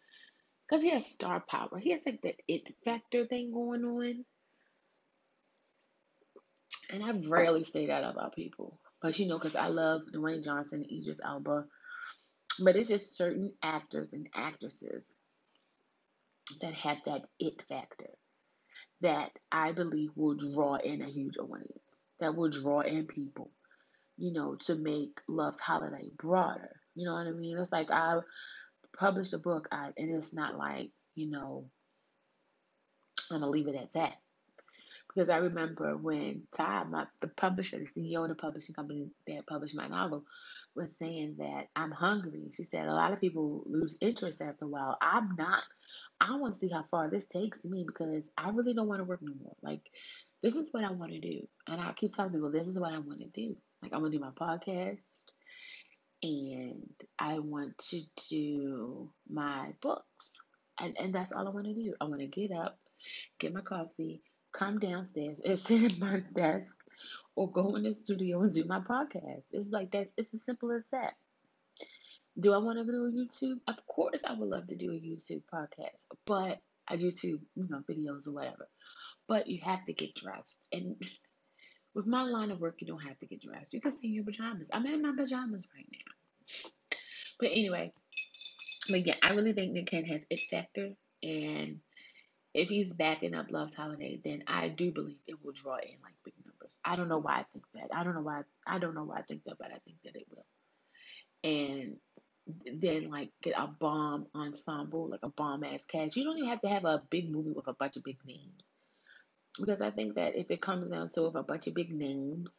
because 0.66 0.83
he 0.83 0.88
has 0.88 1.05
star 1.05 1.44
power. 1.46 1.79
He 1.79 1.90
has 1.90 2.07
like 2.07 2.23
that 2.23 2.37
it 2.49 2.62
factor 2.83 3.27
thing 3.27 3.53
going 3.53 3.85
on. 3.85 4.25
And 6.92 7.05
I 7.05 7.12
rarely 7.29 7.64
say 7.64 7.87
that 7.87 8.05
about 8.05 8.35
people. 8.35 8.79
But 9.00 9.18
you 9.18 9.26
know, 9.26 9.38
because 9.38 9.57
I 9.57 9.68
love 9.68 10.03
Dwayne 10.12 10.44
Johnson 10.44 10.85
Idris 10.90 11.20
Elba. 11.24 11.66
But 12.62 12.76
it's 12.76 12.88
just 12.88 13.16
certain 13.16 13.53
actors 13.62 14.12
and 14.12 14.29
actresses 14.35 15.05
that 16.61 16.74
have 16.74 16.98
that 17.07 17.22
it 17.38 17.62
factor 17.62 18.11
that 19.00 19.31
I 19.50 19.72
believe 19.72 20.11
will 20.14 20.35
draw 20.35 20.74
in 20.76 21.00
a 21.03 21.09
huge 21.09 21.38
audience, 21.38 21.79
that 22.18 22.35
will 22.35 22.50
draw 22.50 22.81
in 22.81 23.07
people, 23.07 23.50
you 24.18 24.33
know, 24.33 24.57
to 24.66 24.74
make 24.74 25.20
Love's 25.26 25.61
Holiday 25.61 26.11
broader. 26.18 26.76
You 26.94 27.07
know 27.07 27.14
what 27.14 27.26
I 27.26 27.31
mean? 27.31 27.57
It's 27.59 27.72
like 27.72 27.90
I 27.90 28.18
published 28.98 29.33
a 29.33 29.38
book, 29.38 29.68
I, 29.72 29.90
and 29.96 30.12
it's 30.14 30.35
not 30.35 30.59
like, 30.59 30.90
you 31.14 31.31
know, 31.31 31.70
I'm 33.31 33.40
gonna 33.40 33.50
leave 33.50 33.68
it 33.68 33.76
at 33.76 33.92
that. 33.94 34.16
Because 35.12 35.29
I 35.29 35.38
remember 35.38 35.96
when 35.96 36.42
Todd, 36.57 36.90
my, 36.90 37.05
the 37.20 37.27
publisher, 37.27 37.79
the 37.79 37.85
CEO 37.85 38.23
of 38.23 38.29
the 38.29 38.37
publishing 38.37 38.77
company 38.77 39.09
that 39.27 39.46
published 39.46 39.75
my 39.75 39.88
novel, 39.88 40.25
was 40.77 40.96
saying 40.96 41.35
that 41.38 41.66
I'm 41.75 41.90
hungry. 41.90 42.51
She 42.57 42.62
said 42.62 42.87
a 42.87 42.94
lot 42.94 43.12
of 43.12 43.20
people 43.20 43.64
lose 43.66 43.99
interest 44.01 44.40
after 44.40 44.66
a 44.66 44.68
while. 44.68 44.96
I'm 45.01 45.35
not. 45.37 45.64
I 46.20 46.37
want 46.37 46.55
to 46.55 46.61
see 46.61 46.68
how 46.68 46.85
far 46.85 47.11
this 47.11 47.27
takes 47.27 47.64
me 47.64 47.85
because 47.85 48.31
I 48.38 48.51
really 48.51 48.73
don't 48.73 48.87
want 48.87 49.01
to 49.01 49.05
work 49.05 49.20
no 49.20 49.33
more. 49.42 49.57
Like, 49.62 49.83
this 50.42 50.55
is 50.55 50.68
what 50.70 50.85
I 50.85 50.92
want 50.92 51.11
to 51.12 51.20
do. 51.20 51.49
And 51.66 51.81
I 51.81 51.92
keep 51.92 52.14
telling 52.14 52.33
people, 52.33 52.53
this 52.53 52.68
is 52.68 52.79
what 52.79 52.92
I 52.92 52.99
want 52.99 53.20
to 53.20 53.27
do. 53.29 53.57
Like, 53.83 53.92
I 53.92 53.99
want 53.99 54.12
to 54.12 54.18
do 54.18 54.25
my 54.25 54.31
podcast 54.31 55.31
and 56.23 56.85
I 57.18 57.40
want 57.40 57.77
to 57.90 58.03
do 58.29 59.11
my 59.29 59.73
books. 59.81 60.40
And, 60.79 60.96
and 61.01 61.14
that's 61.14 61.33
all 61.33 61.49
I 61.49 61.51
want 61.51 61.66
to 61.66 61.75
do. 61.75 61.94
I 62.01 62.05
want 62.05 62.20
to 62.20 62.27
get 62.27 62.53
up, 62.53 62.79
get 63.38 63.53
my 63.53 63.61
coffee, 63.61 64.23
come 64.52 64.78
downstairs 64.78 65.40
and 65.40 65.58
sit 65.66 65.92
at 65.92 65.98
my 65.98 66.22
desk 66.34 66.76
or 67.34 67.50
go 67.50 67.76
in 67.76 67.84
the 67.84 67.92
studio 67.92 68.42
and 68.42 68.52
do 68.52 68.64
my 68.64 68.80
podcast. 68.80 69.42
It's 69.52 69.70
like 69.70 69.90
that's 69.90 70.12
it's 70.16 70.34
as 70.34 70.44
simple 70.44 70.72
as 70.72 70.84
that. 70.92 71.14
Do 72.38 72.52
I 72.52 72.58
want 72.58 72.78
to 72.78 72.84
do 72.84 73.06
a 73.06 73.10
YouTube? 73.10 73.60
Of 73.66 73.84
course 73.86 74.24
I 74.24 74.32
would 74.32 74.48
love 74.48 74.68
to 74.68 74.76
do 74.76 74.90
a 74.90 74.94
YouTube 74.94 75.42
podcast, 75.52 76.06
but 76.26 76.60
a 76.88 76.96
YouTube, 76.96 77.40
you 77.54 77.68
know, 77.68 77.82
videos 77.88 78.26
or 78.26 78.32
whatever. 78.32 78.68
But 79.26 79.46
you 79.48 79.60
have 79.64 79.84
to 79.86 79.92
get 79.92 80.14
dressed. 80.14 80.66
And 80.72 80.96
with 81.94 82.06
my 82.06 82.22
line 82.22 82.50
of 82.50 82.60
work, 82.60 82.76
you 82.80 82.86
don't 82.86 83.00
have 83.00 83.18
to 83.18 83.26
get 83.26 83.42
dressed. 83.42 83.72
You 83.72 83.80
can 83.80 83.96
see 83.96 84.08
your 84.08 84.24
pajamas. 84.24 84.70
I'm 84.72 84.86
in 84.86 85.02
my 85.02 85.12
pajamas 85.16 85.66
right 85.74 85.86
now. 85.90 86.70
But 87.38 87.50
anyway, 87.52 87.92
but 88.90 89.06
yeah, 89.06 89.14
I 89.22 89.30
really 89.30 89.52
think 89.52 89.72
Nick 89.72 89.86
Cannon 89.86 90.10
has 90.10 90.26
it 90.30 90.40
factor 90.50 90.90
and 91.22 91.80
if 92.52 92.68
he's 92.68 92.88
backing 92.88 93.34
up 93.34 93.50
Love's 93.50 93.74
Holiday, 93.74 94.20
then 94.24 94.42
I 94.46 94.68
do 94.68 94.90
believe 94.90 95.18
it 95.26 95.36
will 95.44 95.52
draw 95.52 95.76
in 95.76 95.96
like 96.02 96.14
big 96.24 96.34
numbers. 96.44 96.78
I 96.84 96.96
don't 96.96 97.08
know 97.08 97.18
why 97.18 97.38
I 97.38 97.44
think 97.52 97.64
that. 97.74 97.88
I 97.94 98.02
don't 98.02 98.14
know 98.14 98.22
why 98.22 98.42
I 98.66 98.78
don't 98.78 98.94
know 98.94 99.04
why 99.04 99.18
I 99.18 99.22
think 99.22 99.44
that, 99.44 99.58
but 99.58 99.68
I 99.68 99.78
think 99.84 99.98
that 100.04 100.16
it 100.16 100.26
will. 100.30 100.44
And 101.42 101.96
then 102.80 103.10
like 103.10 103.30
get 103.42 103.54
a 103.56 103.68
bomb 103.68 104.26
ensemble, 104.34 105.08
like 105.08 105.20
a 105.22 105.28
bomb 105.28 105.62
ass 105.62 105.84
cast. 105.84 106.16
You 106.16 106.24
don't 106.24 106.38
even 106.38 106.50
have 106.50 106.62
to 106.62 106.68
have 106.68 106.84
a 106.84 107.02
big 107.10 107.30
movie 107.30 107.52
with 107.52 107.68
a 107.68 107.72
bunch 107.72 107.96
of 107.96 108.04
big 108.04 108.18
names. 108.26 108.62
Because 109.58 109.80
I 109.82 109.90
think 109.90 110.14
that 110.14 110.36
if 110.36 110.50
it 110.50 110.60
comes 110.60 110.88
down 110.88 111.10
to 111.10 111.24
a 111.24 111.42
bunch 111.42 111.66
of 111.66 111.74
big 111.74 111.92
names, 111.92 112.50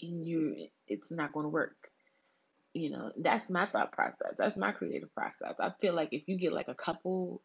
and 0.00 0.26
you 0.26 0.68
it's 0.86 1.10
not 1.10 1.32
gonna 1.32 1.48
work. 1.48 1.90
You 2.74 2.90
know, 2.90 3.12
that's 3.18 3.50
my 3.50 3.66
thought 3.66 3.92
process. 3.92 4.34
That's 4.38 4.56
my 4.56 4.72
creative 4.72 5.14
process. 5.14 5.56
I 5.58 5.72
feel 5.80 5.94
like 5.94 6.10
if 6.12 6.22
you 6.26 6.38
get 6.38 6.52
like 6.52 6.68
a 6.68 6.74
couple 6.74 7.42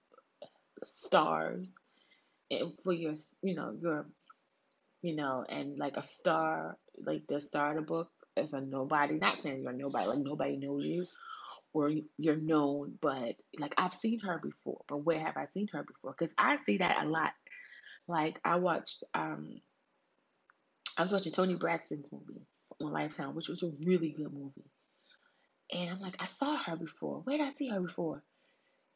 stars 0.83 1.71
for 2.83 2.93
your 2.93 3.13
you 3.41 3.55
know 3.55 3.75
your 3.81 4.05
you 5.01 5.15
know 5.15 5.45
and 5.47 5.77
like 5.77 5.97
a 5.97 6.03
star 6.03 6.77
like 7.05 7.27
the 7.27 7.41
star 7.41 7.71
of 7.71 7.75
the 7.77 7.81
book 7.81 8.09
is 8.35 8.53
a 8.53 8.61
nobody 8.61 9.15
not 9.15 9.41
saying 9.41 9.61
you're 9.63 9.73
nobody 9.73 10.07
like 10.07 10.19
nobody 10.19 10.57
knows 10.57 10.85
you 10.85 11.05
or 11.73 11.91
you're 12.17 12.35
known 12.35 12.97
but 13.01 13.35
like 13.59 13.73
i've 13.77 13.93
seen 13.93 14.19
her 14.19 14.39
before 14.41 14.81
but 14.87 14.97
where 14.97 15.19
have 15.19 15.37
i 15.37 15.45
seen 15.53 15.67
her 15.71 15.83
before? 15.83 16.15
Because 16.17 16.33
i 16.37 16.57
see 16.65 16.77
that 16.77 17.03
a 17.03 17.07
lot. 17.07 17.31
Like 18.07 18.39
i 18.43 18.55
watched 18.55 19.03
um 19.13 19.61
i 20.97 21.01
was 21.01 21.11
watching 21.11 21.31
Toni 21.33 21.55
Braxton's 21.55 22.11
movie 22.11 22.45
on 22.81 22.91
lifetime 22.91 23.35
which 23.35 23.49
was 23.49 23.63
a 23.63 23.71
really 23.83 24.09
good 24.09 24.31
movie. 24.33 24.71
And 25.73 25.89
i'm 25.89 25.99
like 25.99 26.15
i 26.19 26.25
saw 26.25 26.57
her 26.57 26.75
before. 26.75 27.21
Where 27.23 27.37
did 27.37 27.47
i 27.47 27.53
see 27.53 27.69
her 27.69 27.81
before 27.81 28.23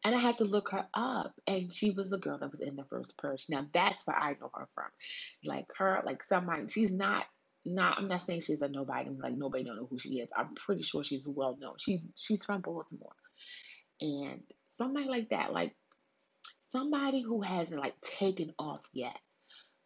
and 0.04 0.16
I 0.16 0.18
had 0.20 0.40
to 0.40 0.46
look 0.46 0.70
her 0.72 0.88
up, 0.94 1.34
and 1.48 1.72
she 1.74 1.92
was 1.92 2.10
the 2.10 2.18
girl 2.18 2.38
that 2.40 2.52
was 2.52 2.62
in 2.62 2.76
the 2.76 2.86
first 2.86 3.18
purge. 3.18 3.46
Now 3.50 3.68
that's 3.74 4.06
where 4.06 4.18
I 4.18 4.32
know 4.40 4.50
her 4.54 4.68
from. 4.74 4.88
Like 5.46 5.68
her, 5.78 6.02
like 6.06 6.24
somebody. 6.24 6.68
She's 6.70 6.94
not. 6.94 7.26
Not. 7.64 8.00
I'm 8.00 8.08
not 8.08 8.24
saying 8.24 8.42
she's 8.42 8.62
a 8.62 8.68
nobody. 8.68 9.12
Like 9.12 9.38
nobody 9.38 9.64
don't 9.64 9.76
know 9.76 9.88
who 9.90 10.00
she 10.00 10.20
is. 10.20 10.30
I'm 10.36 10.56
pretty 10.56 10.82
sure 10.82 11.04
she's 11.04 11.28
well 11.28 11.58
known. 11.60 11.76
She's 11.78 12.08
she's 12.20 12.44
from 12.44 12.62
Baltimore, 12.62 13.12
and 14.02 14.42
somebody 14.80 15.08
like 15.08 15.30
that, 15.30 15.54
like 15.54 15.76
somebody 16.72 17.22
who 17.22 17.42
hasn't 17.42 17.80
like 17.80 17.94
taken 18.02 18.54
off 18.58 18.82
yet, 18.94 19.20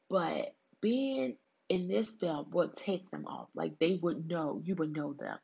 but 0.09 0.53
being 0.81 1.35
in 1.67 1.89
this 1.89 2.15
film 2.15 2.47
would 2.51 2.73
take 2.75 3.11
them 3.11 3.25
off. 3.25 3.49
Like 3.53 3.77
they 3.79 3.99
would 4.01 4.25
know. 4.25 4.61
You 4.63 4.75
would 4.75 4.95
know 4.95 5.13
them 5.13 5.37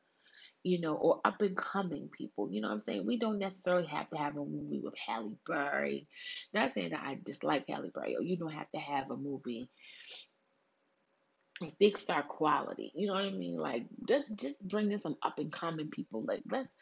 you 0.63 0.79
know, 0.79 0.95
or 0.95 1.21
up 1.25 1.41
and 1.41 1.57
coming 1.57 2.09
people. 2.15 2.49
You 2.51 2.61
know 2.61 2.69
what 2.69 2.75
I'm 2.75 2.81
saying? 2.81 3.05
We 3.05 3.17
don't 3.17 3.39
necessarily 3.39 3.87
have 3.87 4.07
to 4.09 4.17
have 4.17 4.35
a 4.35 4.45
movie 4.45 4.81
with 4.83 4.95
Halle 5.07 5.33
Berry. 5.47 6.07
Not 6.53 6.73
saying 6.73 6.91
that 6.91 7.03
I 7.05 7.19
dislike 7.23 7.65
Halle 7.67 7.91
Berry, 7.93 8.15
or 8.15 8.21
you 8.21 8.37
don't 8.37 8.53
have 8.53 8.69
to 8.71 8.79
have 8.79 9.11
a 9.11 9.17
movie 9.17 9.69
big 11.79 11.97
star 11.97 12.23
quality. 12.23 12.91
You 12.95 13.07
know 13.07 13.13
what 13.13 13.25
I 13.25 13.31
mean? 13.31 13.57
Like 13.57 13.85
just 14.07 14.25
just 14.35 14.67
bring 14.67 14.91
in 14.91 14.99
some 14.99 15.17
up 15.21 15.37
and 15.37 15.51
coming 15.51 15.89
people. 15.89 16.23
Like 16.25 16.41
let's 16.49 16.73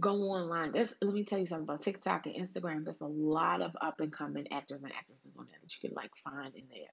go 0.00 0.14
online. 0.14 0.72
There's 0.72 0.94
let 1.02 1.14
me 1.14 1.24
tell 1.24 1.38
you 1.38 1.46
something 1.46 1.64
about 1.64 1.82
TikTok 1.82 2.26
and 2.26 2.34
Instagram. 2.34 2.84
There's 2.84 3.00
a 3.00 3.06
lot 3.06 3.62
of 3.62 3.76
up 3.80 4.00
and 4.00 4.12
coming 4.12 4.46
actors 4.52 4.82
and 4.82 4.92
actresses 4.92 5.32
on 5.38 5.46
there 5.46 5.58
that 5.60 5.72
you 5.72 5.88
can 5.88 5.94
like 5.94 6.10
find 6.22 6.54
in 6.54 6.64
there. 6.70 6.90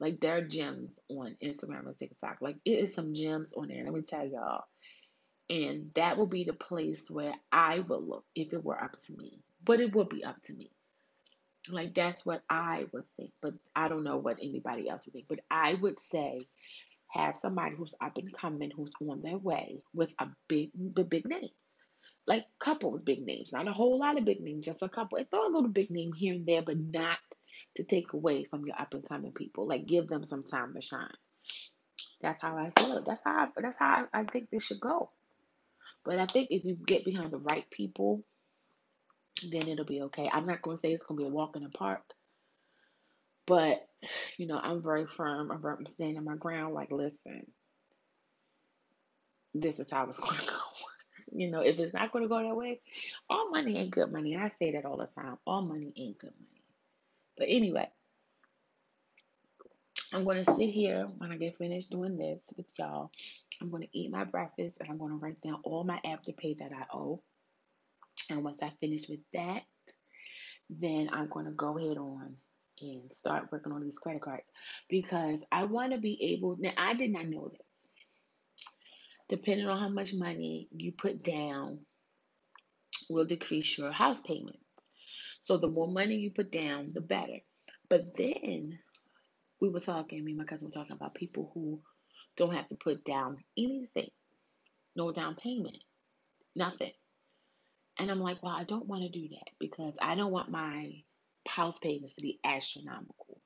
Like 0.00 0.20
there 0.20 0.36
are 0.36 0.46
gems 0.46 0.98
on 1.08 1.36
Instagram 1.42 1.86
and 1.86 1.98
TikTok. 1.98 2.38
Like 2.40 2.56
it 2.64 2.78
is 2.78 2.94
some 2.94 3.14
gems 3.14 3.52
on 3.54 3.68
there. 3.68 3.84
Let 3.84 3.92
me 3.92 4.02
tell 4.02 4.26
y'all. 4.26 4.64
And 5.50 5.90
that 5.94 6.18
will 6.18 6.26
be 6.26 6.44
the 6.44 6.52
place 6.52 7.10
where 7.10 7.34
I 7.50 7.80
would 7.80 8.02
look 8.02 8.24
if 8.34 8.52
it 8.52 8.64
were 8.64 8.82
up 8.82 9.00
to 9.06 9.16
me. 9.16 9.38
But 9.64 9.80
it 9.80 9.94
would 9.94 10.08
be 10.08 10.24
up 10.24 10.42
to 10.44 10.52
me. 10.52 10.70
Like 11.70 11.94
that's 11.94 12.24
what 12.24 12.42
I 12.48 12.86
would 12.92 13.04
think. 13.16 13.32
But 13.40 13.54
I 13.74 13.88
don't 13.88 14.04
know 14.04 14.18
what 14.18 14.38
anybody 14.42 14.88
else 14.88 15.06
would 15.06 15.14
think. 15.14 15.26
But 15.28 15.40
I 15.50 15.74
would 15.74 15.98
say 16.00 16.40
have 17.10 17.36
somebody 17.36 17.74
who's 17.76 17.94
up 18.00 18.18
and 18.18 18.32
coming, 18.36 18.70
who's 18.70 18.90
on 19.08 19.22
their 19.22 19.38
way 19.38 19.80
with 19.94 20.12
a 20.18 20.28
big, 20.48 20.70
big, 20.94 21.08
big 21.08 21.26
names. 21.26 21.50
Like 22.26 22.44
couple 22.58 22.90
with 22.90 23.06
big 23.06 23.24
names, 23.24 23.52
not 23.52 23.68
a 23.68 23.72
whole 23.72 23.98
lot 23.98 24.18
of 24.18 24.26
big 24.26 24.42
names, 24.42 24.66
just 24.66 24.82
a 24.82 24.88
couple. 24.88 25.18
Throw 25.18 25.46
a 25.46 25.48
little 25.50 25.70
big 25.70 25.90
name 25.90 26.12
here 26.12 26.34
and 26.34 26.44
there, 26.46 26.60
but 26.60 26.76
not 26.78 27.18
to 27.76 27.84
take 27.84 28.12
away 28.12 28.44
from 28.44 28.66
your 28.66 28.78
up 28.78 28.92
and 28.92 29.08
coming 29.08 29.32
people. 29.32 29.66
Like 29.66 29.86
give 29.86 30.08
them 30.08 30.24
some 30.24 30.42
time 30.44 30.74
to 30.74 30.82
shine. 30.82 31.08
That's 32.20 32.42
how 32.42 32.56
I 32.58 32.70
feel. 32.78 33.02
That's 33.02 33.22
how 33.24 33.32
I, 33.32 33.48
that's 33.56 33.78
how 33.78 34.06
I, 34.12 34.20
I 34.20 34.24
think 34.24 34.50
this 34.50 34.64
should 34.64 34.80
go. 34.80 35.10
But 36.08 36.18
I 36.18 36.24
think 36.24 36.48
if 36.50 36.64
you 36.64 36.74
get 36.74 37.04
behind 37.04 37.32
the 37.32 37.36
right 37.36 37.68
people, 37.70 38.24
then 39.50 39.68
it'll 39.68 39.84
be 39.84 40.00
okay. 40.04 40.30
I'm 40.32 40.46
not 40.46 40.62
going 40.62 40.78
to 40.78 40.80
say 40.80 40.90
it's 40.90 41.04
going 41.04 41.18
to 41.18 41.24
be 41.24 41.28
a 41.28 41.30
walk 41.30 41.54
in 41.54 41.64
the 41.64 41.68
park, 41.68 42.00
but 43.46 43.86
you 44.38 44.46
know, 44.46 44.58
I'm 44.58 44.82
very 44.82 45.04
firm. 45.04 45.50
I'm, 45.50 45.86
standing 45.86 46.24
my 46.24 46.36
ground. 46.36 46.72
Like, 46.72 46.90
listen, 46.90 47.52
this 49.52 49.78
is 49.78 49.90
how 49.90 50.08
it's 50.08 50.18
going 50.18 50.38
to 50.38 50.46
go. 50.46 50.56
you 51.30 51.50
know, 51.50 51.60
if 51.60 51.78
it's 51.78 51.92
not 51.92 52.10
going 52.10 52.22
to 52.24 52.28
go 52.30 52.42
that 52.42 52.56
way, 52.56 52.80
all 53.28 53.50
money 53.50 53.76
ain't 53.76 53.90
good 53.90 54.10
money. 54.10 54.32
And 54.32 54.42
I 54.42 54.48
say 54.48 54.72
that 54.72 54.86
all 54.86 54.96
the 54.96 55.08
time. 55.08 55.36
All 55.46 55.60
money 55.60 55.92
ain't 55.94 56.16
good 56.16 56.32
money. 56.40 56.62
But 57.36 57.48
anyway, 57.50 57.90
I'm 60.14 60.24
going 60.24 60.42
to 60.42 60.54
sit 60.54 60.70
here 60.70 61.06
when 61.18 61.32
I 61.32 61.36
get 61.36 61.58
finished 61.58 61.90
doing 61.90 62.16
this 62.16 62.40
with 62.56 62.72
y'all. 62.78 63.10
I'm 63.60 63.70
going 63.70 63.82
to 63.82 63.98
eat 63.98 64.10
my 64.10 64.24
breakfast 64.24 64.78
and 64.80 64.88
I'm 64.88 64.98
going 64.98 65.12
to 65.12 65.16
write 65.16 65.40
down 65.40 65.60
all 65.64 65.84
my 65.84 66.00
afterpay 66.04 66.58
that 66.58 66.72
I 66.72 66.84
owe. 66.96 67.22
And 68.30 68.44
once 68.44 68.62
I 68.62 68.72
finish 68.80 69.08
with 69.08 69.20
that, 69.32 69.62
then 70.70 71.10
I'm 71.12 71.28
going 71.28 71.46
to 71.46 71.52
go 71.52 71.78
ahead 71.78 71.96
on 71.96 72.36
and 72.80 73.12
start 73.12 73.50
working 73.50 73.72
on 73.72 73.82
these 73.82 73.98
credit 73.98 74.22
cards 74.22 74.50
because 74.88 75.44
I 75.50 75.64
want 75.64 75.92
to 75.92 75.98
be 75.98 76.34
able. 76.34 76.56
Now, 76.58 76.72
I 76.76 76.94
did 76.94 77.12
not 77.12 77.26
know 77.26 77.48
this. 77.48 77.60
Depending 79.28 79.68
on 79.68 79.78
how 79.78 79.88
much 79.88 80.14
money 80.14 80.68
you 80.70 80.92
put 80.92 81.22
down, 81.22 81.80
will 83.08 83.24
decrease 83.24 83.78
your 83.78 83.92
house 83.92 84.20
payment. 84.20 84.58
So 85.40 85.56
the 85.56 85.68
more 85.68 85.88
money 85.88 86.16
you 86.16 86.30
put 86.30 86.52
down, 86.52 86.92
the 86.92 87.00
better. 87.00 87.38
But 87.88 88.16
then 88.16 88.78
we 89.60 89.68
were 89.68 89.80
talking, 89.80 90.24
me 90.24 90.32
and 90.32 90.38
my 90.38 90.44
cousin 90.44 90.68
were 90.68 90.72
talking 90.72 90.96
about 90.96 91.14
people 91.14 91.50
who 91.54 91.80
don't 92.38 92.54
have 92.54 92.68
to 92.68 92.76
put 92.76 93.04
down 93.04 93.36
anything, 93.58 94.10
no 94.96 95.12
down 95.12 95.34
payment, 95.34 95.76
nothing. 96.56 96.92
And 97.98 98.10
I'm 98.10 98.20
like, 98.20 98.42
well, 98.42 98.54
I 98.56 98.64
don't 98.64 98.86
want 98.86 99.02
to 99.02 99.08
do 99.08 99.28
that 99.28 99.50
because 99.58 99.94
I 100.00 100.14
don't 100.14 100.30
want 100.30 100.50
my 100.50 101.02
house 101.46 101.78
payments 101.78 102.14
to 102.14 102.22
be 102.22 102.38
astronomical. 102.44 103.40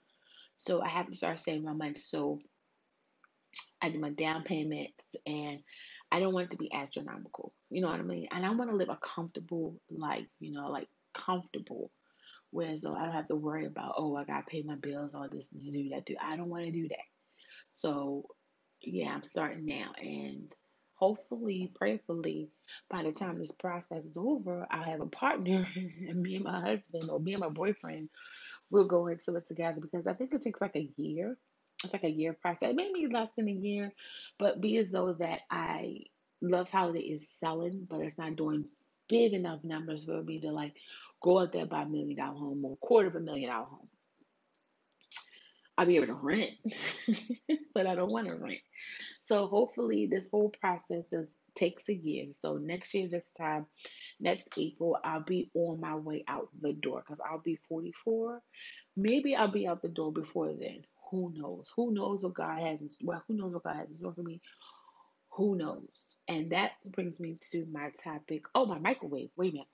So 0.59 0.83
I 0.83 0.89
have 0.89 1.09
to 1.09 1.17
start 1.17 1.41
saving 1.41 1.65
my 1.65 1.73
money. 1.73 1.95
So 1.95 2.39
I 3.81 3.89
do 3.89 3.99
my 3.99 4.11
down 4.11 4.45
payments 4.45 5.05
and 5.27 5.61
I 6.11 6.21
don't 6.21 6.35
want 6.35 6.47
it 6.47 6.51
to 6.51 6.57
be 6.59 6.73
astronomical. 6.73 7.55
You 7.71 7.81
know 7.81 7.89
what 7.89 7.99
I 7.99 8.03
mean? 8.03 8.29
And 8.31 8.45
I 8.45 8.51
want 8.51 8.71
to 8.71 8.77
live 8.77 8.91
a 8.91 8.97
comfortable 8.97 9.81
life, 9.91 10.27
you 10.39 10.53
know, 10.53 10.71
like 10.71 10.89
comfortable. 11.15 11.91
Whereas 12.51 12.83
though 12.83 12.95
I 12.95 13.05
don't 13.07 13.15
have 13.15 13.29
to 13.29 13.37
worry 13.37 13.65
about, 13.65 13.95
oh, 13.97 14.15
I 14.17 14.25
gotta 14.25 14.45
pay 14.47 14.63
my 14.63 14.75
bills, 14.75 15.15
all 15.15 15.27
this 15.31 15.49
to 15.49 15.73
do 15.73 15.89
that. 15.91 16.05
Do 16.05 16.15
I 16.21 16.37
don't 16.37 16.51
want 16.51 16.67
to 16.67 16.71
do 16.71 16.89
that. 16.89 17.07
So 17.73 18.27
yeah, 18.83 19.13
I'm 19.15 19.23
starting 19.23 19.67
now 19.67 19.93
and 20.03 20.55
hopefully, 20.95 21.73
prayerfully, 21.75 22.51
by 22.91 23.03
the 23.03 23.13
time 23.13 23.39
this 23.39 23.53
process 23.53 24.05
is 24.05 24.17
over, 24.17 24.67
I'll 24.71 24.85
have 24.85 25.01
a 25.01 25.07
partner 25.07 25.67
and 25.77 26.23
me 26.23 26.37
and 26.37 26.45
my 26.45 26.61
husband 26.61 27.11
or 27.11 27.21
me 27.21 27.35
and 27.35 27.41
my 27.41 27.49
boyfriend 27.51 28.09
we'll 28.71 28.87
go 28.89 29.09
into 29.09 29.37
it 29.37 29.47
together 29.47 29.81
because 29.81 30.07
I 30.07 30.15
think 30.15 30.35
it 30.35 30.43
takes 30.43 30.61
like 30.61 30.77
a 30.77 30.91
year. 30.97 31.39
It's 31.85 31.93
like 31.93 32.05
a 32.05 32.11
year 32.11 32.33
process, 32.33 32.75
maybe 32.75 33.09
less 33.09 33.31
than 33.37 33.49
a 33.49 33.53
year, 33.53 33.93
but 34.39 34.61
be 34.61 34.79
as 34.79 34.91
though 34.91 35.15
that 35.15 35.43
I 35.51 36.01
Love's 36.43 36.73
Holiday 36.73 37.01
is 37.01 37.29
selling, 37.29 37.87
but 37.91 38.01
it's 38.01 38.19
not 38.19 38.37
doing 38.37 38.67
big 39.09 39.35
enough 39.35 39.65
numbers 39.65 40.05
for 40.07 40.23
me 40.23 40.41
to 40.41 40.53
like 40.53 40.75
go 41.23 41.41
out 41.41 41.53
there 41.53 41.67
buy 41.67 41.83
a 41.83 41.87
million 41.87 42.17
dollar 42.19 42.39
home 42.39 42.65
or 42.65 42.77
quarter 42.79 43.09
of 43.09 43.17
a 43.17 43.21
million 43.21 43.51
dollar 43.51 43.67
home. 43.67 43.89
I'll 45.79 45.87
be 45.87 45.97
able 45.97 46.09
to 46.09 46.15
rent, 46.15 46.51
but 47.75 47.87
I 47.87 47.95
don't 47.95 48.13
want 48.13 48.27
to 48.27 48.35
rent. 48.35 48.61
So 49.25 49.47
hopefully 49.47 50.07
this 50.07 50.29
whole 50.31 50.51
process 50.51 51.09
does 51.09 51.29
takes 51.55 51.89
a 51.89 51.95
year. 51.95 52.27
So 52.33 52.57
next 52.57 52.95
year 52.95 53.09
this 53.09 53.31
time, 53.39 53.67
next 54.21 54.49
April, 54.57 54.99
I'll 55.05 55.23
be 55.23 55.51
on 55.55 55.81
my 55.81 55.95
way 55.95 56.25
out 56.29 56.49
the 56.61 56.73
door 56.73 57.03
because 57.05 57.21
I'll 57.21 57.41
be 57.41 57.59
44. 57.69 58.41
Maybe 58.97 59.37
I'll 59.37 59.49
be 59.49 59.67
out 59.67 59.83
the 59.83 59.89
door 59.89 60.13
before 60.13 60.53
then. 60.55 60.85
Who 61.11 61.33
knows? 61.35 61.71
Who 61.77 61.93
knows 61.93 62.23
what 62.23 62.35
God 62.35 62.61
has 62.63 62.81
in 62.81 62.89
well, 63.03 63.23
who 63.29 63.35
knows 63.35 63.53
what 63.53 63.65
God 63.65 63.77
has 63.77 63.91
in 63.91 63.97
store 63.97 64.15
for 64.15 64.23
me? 64.23 64.41
Who 65.33 65.57
knows? 65.57 66.17
And 66.29 66.53
that 66.53 66.73
brings 66.85 67.21
me 67.21 67.39
to 67.53 67.67
my 67.71 67.91
topic. 68.03 68.45
Oh, 68.55 68.67
my 68.67 68.79
microwave. 68.79 69.31
Wait 69.37 69.51
a 69.51 69.55
minute. 69.55 69.69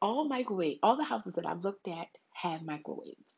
All 0.00 0.28
microwave, 0.28 0.78
all 0.82 0.96
the 0.96 1.04
houses 1.04 1.34
that 1.34 1.46
I've 1.46 1.64
looked 1.64 1.88
at 1.88 2.08
have 2.34 2.62
microwaves. 2.62 3.37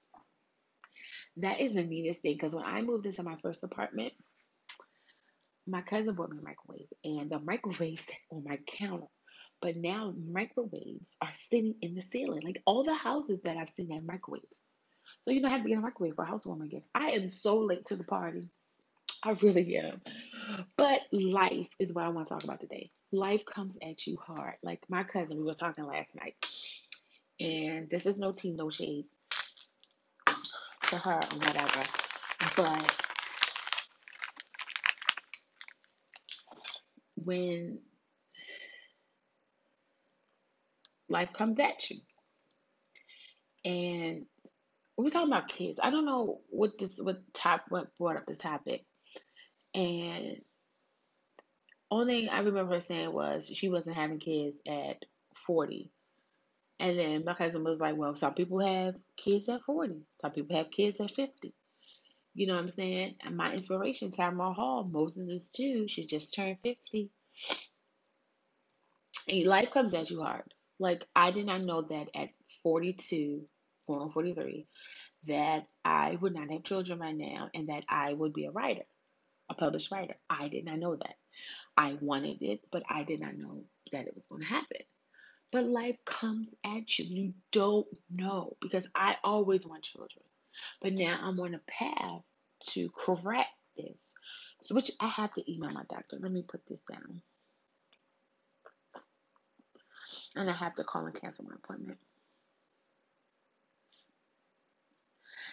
That 1.36 1.60
is 1.60 1.74
the 1.74 1.84
neatest 1.84 2.22
thing 2.22 2.34
because 2.34 2.54
when 2.54 2.64
I 2.64 2.80
moved 2.80 3.06
into 3.06 3.22
my 3.22 3.36
first 3.42 3.62
apartment, 3.62 4.12
my 5.66 5.82
cousin 5.82 6.14
bought 6.14 6.30
me 6.30 6.38
a 6.38 6.42
microwave, 6.42 6.88
and 7.04 7.30
the 7.30 7.38
microwave 7.38 8.00
sat 8.00 8.16
on 8.32 8.44
my 8.44 8.58
counter. 8.66 9.06
But 9.62 9.76
now 9.76 10.14
microwaves 10.30 11.16
are 11.20 11.32
sitting 11.34 11.74
in 11.82 11.94
the 11.94 12.02
ceiling. 12.02 12.40
Like 12.42 12.62
all 12.64 12.82
the 12.82 12.94
houses 12.94 13.40
that 13.44 13.58
I've 13.58 13.68
seen 13.68 13.90
have 13.90 14.04
microwaves. 14.04 14.62
So 15.24 15.32
you 15.32 15.42
don't 15.42 15.50
have 15.50 15.62
to 15.62 15.68
get 15.68 15.78
a 15.78 15.82
microwave 15.82 16.14
for 16.14 16.24
a 16.24 16.28
housewarming 16.28 16.70
gift. 16.70 16.86
I 16.94 17.10
am 17.10 17.28
so 17.28 17.58
late 17.58 17.84
to 17.86 17.96
the 17.96 18.04
party. 18.04 18.48
I 19.22 19.32
really 19.32 19.76
am. 19.76 20.00
But 20.78 21.02
life 21.12 21.68
is 21.78 21.92
what 21.92 22.06
I 22.06 22.08
want 22.08 22.28
to 22.28 22.34
talk 22.34 22.44
about 22.44 22.60
today. 22.60 22.88
Life 23.12 23.44
comes 23.44 23.76
at 23.82 24.06
you 24.06 24.16
hard. 24.16 24.54
Like 24.62 24.82
my 24.88 25.04
cousin, 25.04 25.36
we 25.36 25.44
were 25.44 25.52
talking 25.52 25.84
last 25.84 26.16
night. 26.16 26.36
And 27.38 27.90
this 27.90 28.06
is 28.06 28.18
no 28.18 28.32
tea, 28.32 28.52
no 28.52 28.70
shade 28.70 29.04
to 30.90 30.98
her 30.98 31.14
or 31.14 31.38
whatever. 31.38 31.82
But 32.56 32.96
when 37.16 37.78
life 41.08 41.32
comes 41.32 41.58
at 41.60 41.90
you, 41.90 41.98
and 43.64 44.26
we 44.96 45.04
were 45.04 45.10
talking 45.10 45.32
about 45.32 45.48
kids. 45.48 45.80
I 45.82 45.90
don't 45.90 46.04
know 46.06 46.40
what 46.50 46.78
this 46.78 46.98
what 46.98 47.20
top 47.32 47.64
what 47.68 47.96
brought 47.98 48.16
up 48.16 48.26
this 48.26 48.38
topic, 48.38 48.84
and 49.74 50.42
only 51.90 52.22
thing 52.22 52.30
I 52.30 52.40
remember 52.40 52.74
her 52.74 52.80
saying 52.80 53.12
was 53.12 53.46
she 53.46 53.68
wasn't 53.68 53.96
having 53.96 54.18
kids 54.18 54.56
at 54.66 55.04
forty. 55.46 55.90
And 56.80 56.98
then 56.98 57.24
my 57.26 57.34
cousin 57.34 57.64
was 57.64 57.80
like, 57.80 57.96
well, 57.96 58.16
some 58.16 58.34
people 58.34 58.60
have 58.60 58.96
kids 59.16 59.50
at 59.50 59.62
40. 59.64 59.96
Some 60.22 60.32
people 60.32 60.56
have 60.56 60.72
kids 60.72 61.00
at 61.00 61.12
50. 61.12 61.54
You 62.34 62.48
know 62.48 62.54
what 62.54 62.62
I'm 62.62 62.70
saying? 62.70 63.16
And 63.24 63.36
my 63.36 63.52
inspiration, 63.54 64.12
Tamron 64.12 64.56
Hall, 64.56 64.84
Moses 64.84 65.28
is 65.28 65.52
two. 65.52 65.88
She 65.88 66.06
just 66.06 66.34
turned 66.34 66.58
50. 66.64 67.10
And 69.28 69.46
life 69.46 69.72
comes 69.72 69.94
at 69.94 70.10
you 70.10 70.22
hard. 70.22 70.44
Like, 70.80 71.06
I 71.16 71.32
did 71.32 71.46
not 71.46 71.62
know 71.62 71.82
that 71.82 72.08
at 72.16 72.30
42, 72.62 73.42
going 73.86 74.00
on 74.00 74.12
43, 74.12 74.66
that 75.28 75.66
I 75.84 76.16
would 76.20 76.34
not 76.34 76.50
have 76.52 76.64
children 76.64 77.00
right 77.00 77.16
now 77.16 77.50
and 77.54 77.68
that 77.68 77.84
I 77.88 78.14
would 78.14 78.32
be 78.32 78.46
a 78.46 78.52
writer, 78.52 78.86
a 79.50 79.54
published 79.54 79.92
writer. 79.92 80.14
I 80.30 80.48
did 80.48 80.64
not 80.64 80.78
know 80.78 80.96
that. 80.96 81.16
I 81.76 81.98
wanted 82.00 82.42
it, 82.42 82.62
but 82.72 82.84
I 82.88 83.04
did 83.04 83.20
not 83.20 83.36
know 83.36 83.64
that 83.92 84.06
it 84.06 84.14
was 84.14 84.26
going 84.26 84.42
to 84.42 84.48
happen. 84.48 84.78
But 85.52 85.64
life 85.64 85.96
comes 86.04 86.54
at 86.64 86.98
you. 86.98 87.04
You 87.06 87.34
don't 87.50 87.86
know 88.10 88.56
because 88.60 88.88
I 88.94 89.16
always 89.24 89.66
want 89.66 89.82
children. 89.82 90.24
But 90.80 90.92
now 90.92 91.18
I'm 91.22 91.40
on 91.40 91.54
a 91.54 91.60
path 91.66 92.22
to 92.70 92.90
correct 92.90 93.48
this. 93.76 94.14
So 94.62 94.74
which 94.74 94.90
I 95.00 95.08
have 95.08 95.32
to 95.32 95.52
email 95.52 95.70
my 95.70 95.82
doctor. 95.88 96.18
Let 96.20 96.30
me 96.30 96.42
put 96.42 96.66
this 96.68 96.82
down. 96.90 97.22
And 100.36 100.48
I 100.48 100.52
have 100.52 100.74
to 100.76 100.84
call 100.84 101.06
and 101.06 101.20
cancel 101.20 101.44
my 101.44 101.54
appointment. 101.56 101.98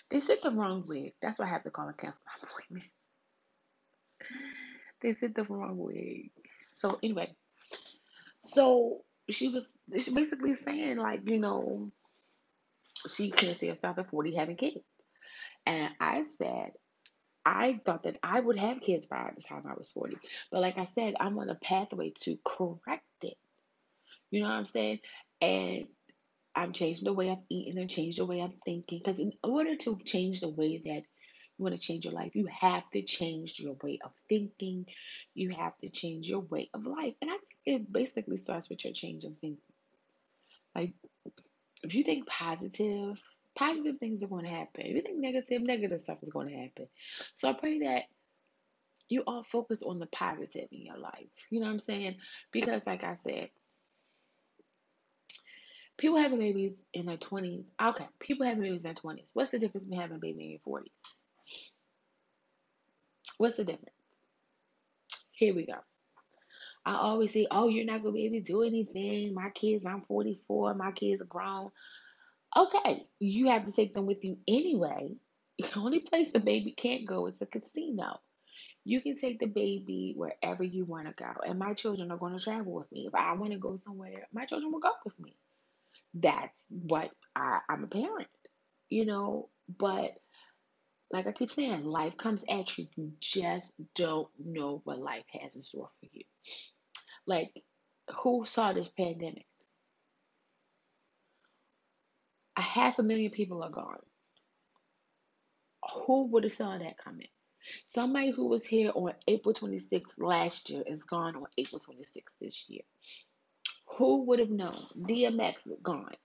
They 0.09 0.19
sent 0.19 0.41
the 0.41 0.51
wrong 0.51 0.83
wig. 0.87 1.13
That's 1.21 1.39
why 1.39 1.45
I 1.45 1.49
have 1.49 1.63
to 1.63 1.71
call 1.71 1.87
and 1.87 1.97
cancel 1.97 2.21
my 2.25 2.47
appointment. 2.47 2.89
They 5.01 5.13
sent 5.13 5.35
the 5.35 5.43
wrong 5.43 5.77
wig. 5.77 6.31
So 6.75 6.99
anyway, 7.01 7.35
so 8.39 9.03
she 9.29 9.49
was 9.49 9.67
she 9.99 10.13
basically 10.13 10.55
saying 10.55 10.97
like 10.97 11.21
you 11.25 11.39
know 11.39 11.91
she 13.07 13.29
can't 13.31 13.57
see 13.57 13.67
herself 13.67 13.97
at 13.99 14.09
40 14.09 14.35
having 14.35 14.55
kids. 14.55 14.83
And 15.65 15.93
i 15.99 16.23
said 16.37 16.71
i 17.45 17.79
thought 17.85 18.03
that 18.03 18.17
i 18.23 18.39
would 18.39 18.57
have 18.57 18.81
kids 18.81 19.07
by 19.07 19.31
the 19.35 19.41
time 19.41 19.63
i 19.69 19.73
was 19.73 19.91
40 19.91 20.17
but 20.51 20.61
like 20.61 20.77
i 20.77 20.85
said 20.85 21.15
i'm 21.19 21.37
on 21.39 21.49
a 21.49 21.55
pathway 21.55 22.13
to 22.21 22.37
correct 22.43 23.03
it. 23.21 23.37
You 24.31 24.41
know 24.41 24.49
what 24.49 24.55
i'm 24.55 24.65
saying? 24.65 24.99
And 25.41 25.87
i'm 26.55 26.73
changing 26.73 27.05
the 27.05 27.13
way 27.13 27.29
i'm 27.29 27.43
eating 27.49 27.77
and 27.77 27.89
changing 27.89 28.25
the 28.25 28.29
way 28.29 28.41
i'm 28.41 28.53
thinking. 28.65 28.99
Because 28.99 29.19
in 29.19 29.33
order 29.43 29.75
to 29.75 29.99
change 30.05 30.41
the 30.41 30.49
way 30.49 30.81
that 30.85 31.03
want 31.63 31.75
to 31.75 31.81
change 31.81 32.05
your 32.05 32.13
life, 32.13 32.35
you 32.35 32.47
have 32.47 32.89
to 32.91 33.01
change 33.01 33.59
your 33.59 33.75
way 33.81 33.99
of 34.03 34.11
thinking. 34.29 34.85
You 35.33 35.49
have 35.51 35.77
to 35.79 35.89
change 35.89 36.27
your 36.27 36.41
way 36.41 36.69
of 36.73 36.85
life. 36.85 37.13
And 37.21 37.31
I 37.31 37.33
think 37.33 37.57
it 37.65 37.91
basically 37.91 38.37
starts 38.37 38.69
with 38.69 38.83
your 38.83 38.93
change 38.93 39.23
of 39.23 39.35
thinking. 39.37 39.61
Like, 40.75 40.93
if 41.83 41.95
you 41.95 42.03
think 42.03 42.27
positive, 42.27 43.21
positive 43.55 43.99
things 43.99 44.23
are 44.23 44.27
going 44.27 44.45
to 44.45 44.51
happen. 44.51 44.85
If 44.85 44.95
you 44.95 45.01
think 45.01 45.17
negative, 45.17 45.61
negative 45.61 46.01
stuff 46.01 46.19
is 46.21 46.29
going 46.29 46.49
to 46.49 46.55
happen. 46.55 46.87
So 47.33 47.49
I 47.49 47.53
pray 47.53 47.79
that 47.79 48.03
you 49.09 49.23
all 49.25 49.43
focus 49.43 49.81
on 49.83 49.99
the 49.99 50.05
positive 50.05 50.67
in 50.71 50.85
your 50.85 50.97
life. 50.97 51.27
You 51.49 51.59
know 51.59 51.67
what 51.67 51.73
I'm 51.73 51.79
saying? 51.79 52.17
Because, 52.51 52.85
like 52.85 53.03
I 53.03 53.15
said, 53.15 53.49
people 55.97 56.17
having 56.17 56.39
babies 56.39 56.77
in 56.93 57.05
their 57.05 57.17
20s. 57.17 57.65
Okay, 57.81 58.07
people 58.19 58.45
having 58.45 58.63
babies 58.63 58.85
in 58.85 58.93
their 58.93 59.01
20s. 59.01 59.29
What's 59.33 59.51
the 59.51 59.59
difference 59.59 59.85
between 59.85 60.01
having 60.01 60.17
a 60.17 60.19
baby 60.19 60.45
in 60.45 60.51
your 60.51 60.79
40s? 60.81 60.91
What's 63.37 63.57
the 63.57 63.63
difference? 63.63 63.91
Here 65.31 65.53
we 65.53 65.65
go. 65.65 65.75
I 66.85 66.95
always 66.95 67.33
say, 67.33 67.47
oh, 67.51 67.67
you're 67.67 67.85
not 67.85 68.01
going 68.01 68.13
to 68.13 68.17
be 68.17 68.25
able 68.25 68.37
to 68.37 68.51
do 68.51 68.63
anything. 68.63 69.33
My 69.33 69.49
kids, 69.49 69.85
I'm 69.85 70.01
44. 70.03 70.73
My 70.73 70.91
kids 70.91 71.21
are 71.21 71.25
grown. 71.25 71.71
Okay, 72.55 73.03
you 73.19 73.49
have 73.49 73.65
to 73.65 73.71
take 73.71 73.93
them 73.93 74.05
with 74.05 74.23
you 74.23 74.37
anyway. 74.47 75.15
The 75.59 75.79
only 75.79 75.99
place 76.01 76.31
the 76.31 76.39
baby 76.39 76.71
can't 76.71 77.07
go 77.07 77.25
is 77.25 77.33
a 77.41 77.47
casino. 77.47 78.19
You 78.85 79.01
can 79.01 79.17
take 79.17 79.39
the 79.39 79.47
baby 79.47 80.13
wherever 80.15 80.63
you 80.63 80.85
want 80.85 81.07
to 81.07 81.13
go. 81.13 81.31
And 81.45 81.57
my 81.57 81.73
children 81.73 82.11
are 82.11 82.17
going 82.17 82.37
to 82.37 82.43
travel 82.43 82.73
with 82.73 82.91
me. 82.91 83.07
If 83.07 83.15
I 83.15 83.33
want 83.33 83.53
to 83.53 83.57
go 83.57 83.75
somewhere, 83.75 84.27
my 84.31 84.45
children 84.45 84.71
will 84.71 84.79
go 84.79 84.91
with 85.03 85.19
me. 85.19 85.35
That's 86.13 86.63
what 86.69 87.11
I, 87.35 87.59
I'm 87.67 87.83
a 87.83 87.87
parent, 87.87 88.27
you 88.89 89.05
know. 89.05 89.49
But 89.67 90.19
like 91.11 91.27
I 91.27 91.31
keep 91.31 91.51
saying, 91.51 91.85
life 91.85 92.17
comes 92.17 92.43
at 92.49 92.77
you. 92.77 92.87
You 92.95 93.13
just 93.19 93.73
don't 93.95 94.27
know 94.43 94.81
what 94.83 94.99
life 94.99 95.23
has 95.39 95.55
in 95.55 95.61
store 95.61 95.87
for 95.89 96.07
you. 96.11 96.23
Like, 97.25 97.51
who 98.23 98.45
saw 98.45 98.73
this 98.73 98.89
pandemic? 98.89 99.45
A 102.57 102.61
half 102.61 102.99
a 102.99 103.03
million 103.03 103.31
people 103.31 103.63
are 103.63 103.69
gone. 103.69 103.99
Who 106.05 106.27
would 106.27 106.43
have 106.43 106.53
saw 106.53 106.77
that 106.77 106.97
coming? 106.97 107.27
Somebody 107.87 108.31
who 108.31 108.47
was 108.47 108.65
here 108.65 108.91
on 108.93 109.13
April 109.27 109.53
26th 109.53 110.17
last 110.17 110.69
year 110.69 110.83
is 110.85 111.03
gone 111.03 111.35
on 111.35 111.45
April 111.57 111.79
26th 111.79 112.23
this 112.41 112.69
year. 112.69 112.83
Who 113.97 114.23
would 114.25 114.39
have 114.39 114.49
known? 114.49 114.75
DMX 114.97 115.67
is 115.67 115.79
gone. 115.81 116.15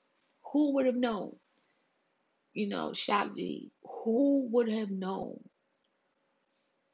Who 0.53 0.75
would 0.75 0.87
have 0.87 0.97
known? 0.97 1.37
You 2.55 2.69
know, 2.69 2.93
Shock 2.93 3.37
G. 3.37 3.71
Who 4.05 4.49
would 4.53 4.69
have 4.69 4.91
known? 4.91 5.41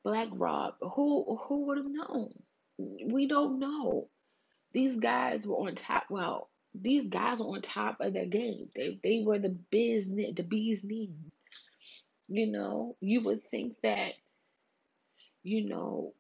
Black 0.05 0.29
Rob. 0.33 0.75
Who 0.81 1.39
who 1.43 1.67
would 1.67 1.79
have 1.79 1.91
known? 1.91 2.33
We 2.79 3.27
don't 3.27 3.59
know. 3.59 4.09
These 4.73 4.97
guys 4.99 5.47
were 5.47 5.57
on 5.57 5.75
top. 5.75 6.05
Well, 6.11 6.49
these 6.75 7.09
guys 7.09 7.41
were 7.41 7.47
on 7.47 7.63
top 7.63 8.01
of 8.01 8.13
their 8.13 8.27
game. 8.27 8.69
They 8.75 8.99
they 9.03 9.23
were 9.25 9.39
the 9.39 9.57
business, 9.71 10.35
the 10.35 10.45
bee's 10.45 10.85
knees. 10.85 11.11
You 12.29 12.47
know, 12.47 12.97
you 13.01 13.23
would 13.23 13.43
think 13.51 13.77
that 13.83 14.13
you 15.43 15.67
know, 15.69 16.15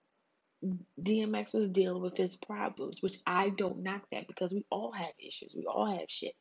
DMX 1.00 1.54
was 1.54 1.68
dealing 1.68 2.02
with 2.02 2.16
his 2.16 2.34
problems, 2.36 3.02
which 3.02 3.18
I 3.26 3.50
don't 3.50 3.82
knock 3.82 4.02
that 4.12 4.26
because 4.26 4.52
we 4.52 4.64
all 4.70 4.92
have 4.92 5.12
issues. 5.18 5.54
We 5.56 5.66
all 5.66 5.86
have 5.98 6.10
shit. 6.10 6.34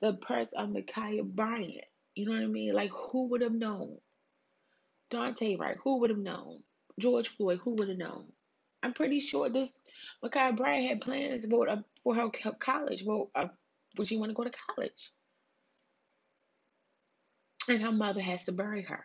The 0.00 0.12
birth 0.12 0.48
of 0.54 0.70
Ma'Khia 0.70 1.22
Bryant, 1.24 1.84
you 2.14 2.26
know 2.26 2.32
what 2.32 2.42
I 2.42 2.46
mean? 2.46 2.74
Like, 2.74 2.90
who 2.90 3.28
would 3.28 3.40
have 3.40 3.54
known? 3.54 3.98
Daunte 5.10 5.58
Wright, 5.58 5.76
who 5.82 6.00
would 6.00 6.10
have 6.10 6.18
known? 6.18 6.62
George 6.98 7.28
Floyd, 7.28 7.60
who 7.62 7.74
would 7.74 7.88
have 7.88 7.98
known? 7.98 8.26
I'm 8.82 8.92
pretty 8.92 9.20
sure 9.20 9.48
this 9.48 9.80
Ma'Khia 10.24 10.56
Bryant 10.56 10.88
had 10.88 11.00
plans 11.00 11.46
for, 11.46 11.68
uh, 11.68 11.82
for 12.02 12.14
her 12.14 12.30
college. 12.58 13.04
Well, 13.04 13.30
uh, 13.34 13.48
would 13.96 14.08
she 14.08 14.16
want 14.16 14.30
to 14.30 14.34
go 14.34 14.44
to 14.44 14.50
college? 14.50 15.10
And 17.68 17.80
her 17.80 17.92
mother 17.92 18.20
has 18.20 18.44
to 18.44 18.52
bury 18.52 18.82
her. 18.82 19.04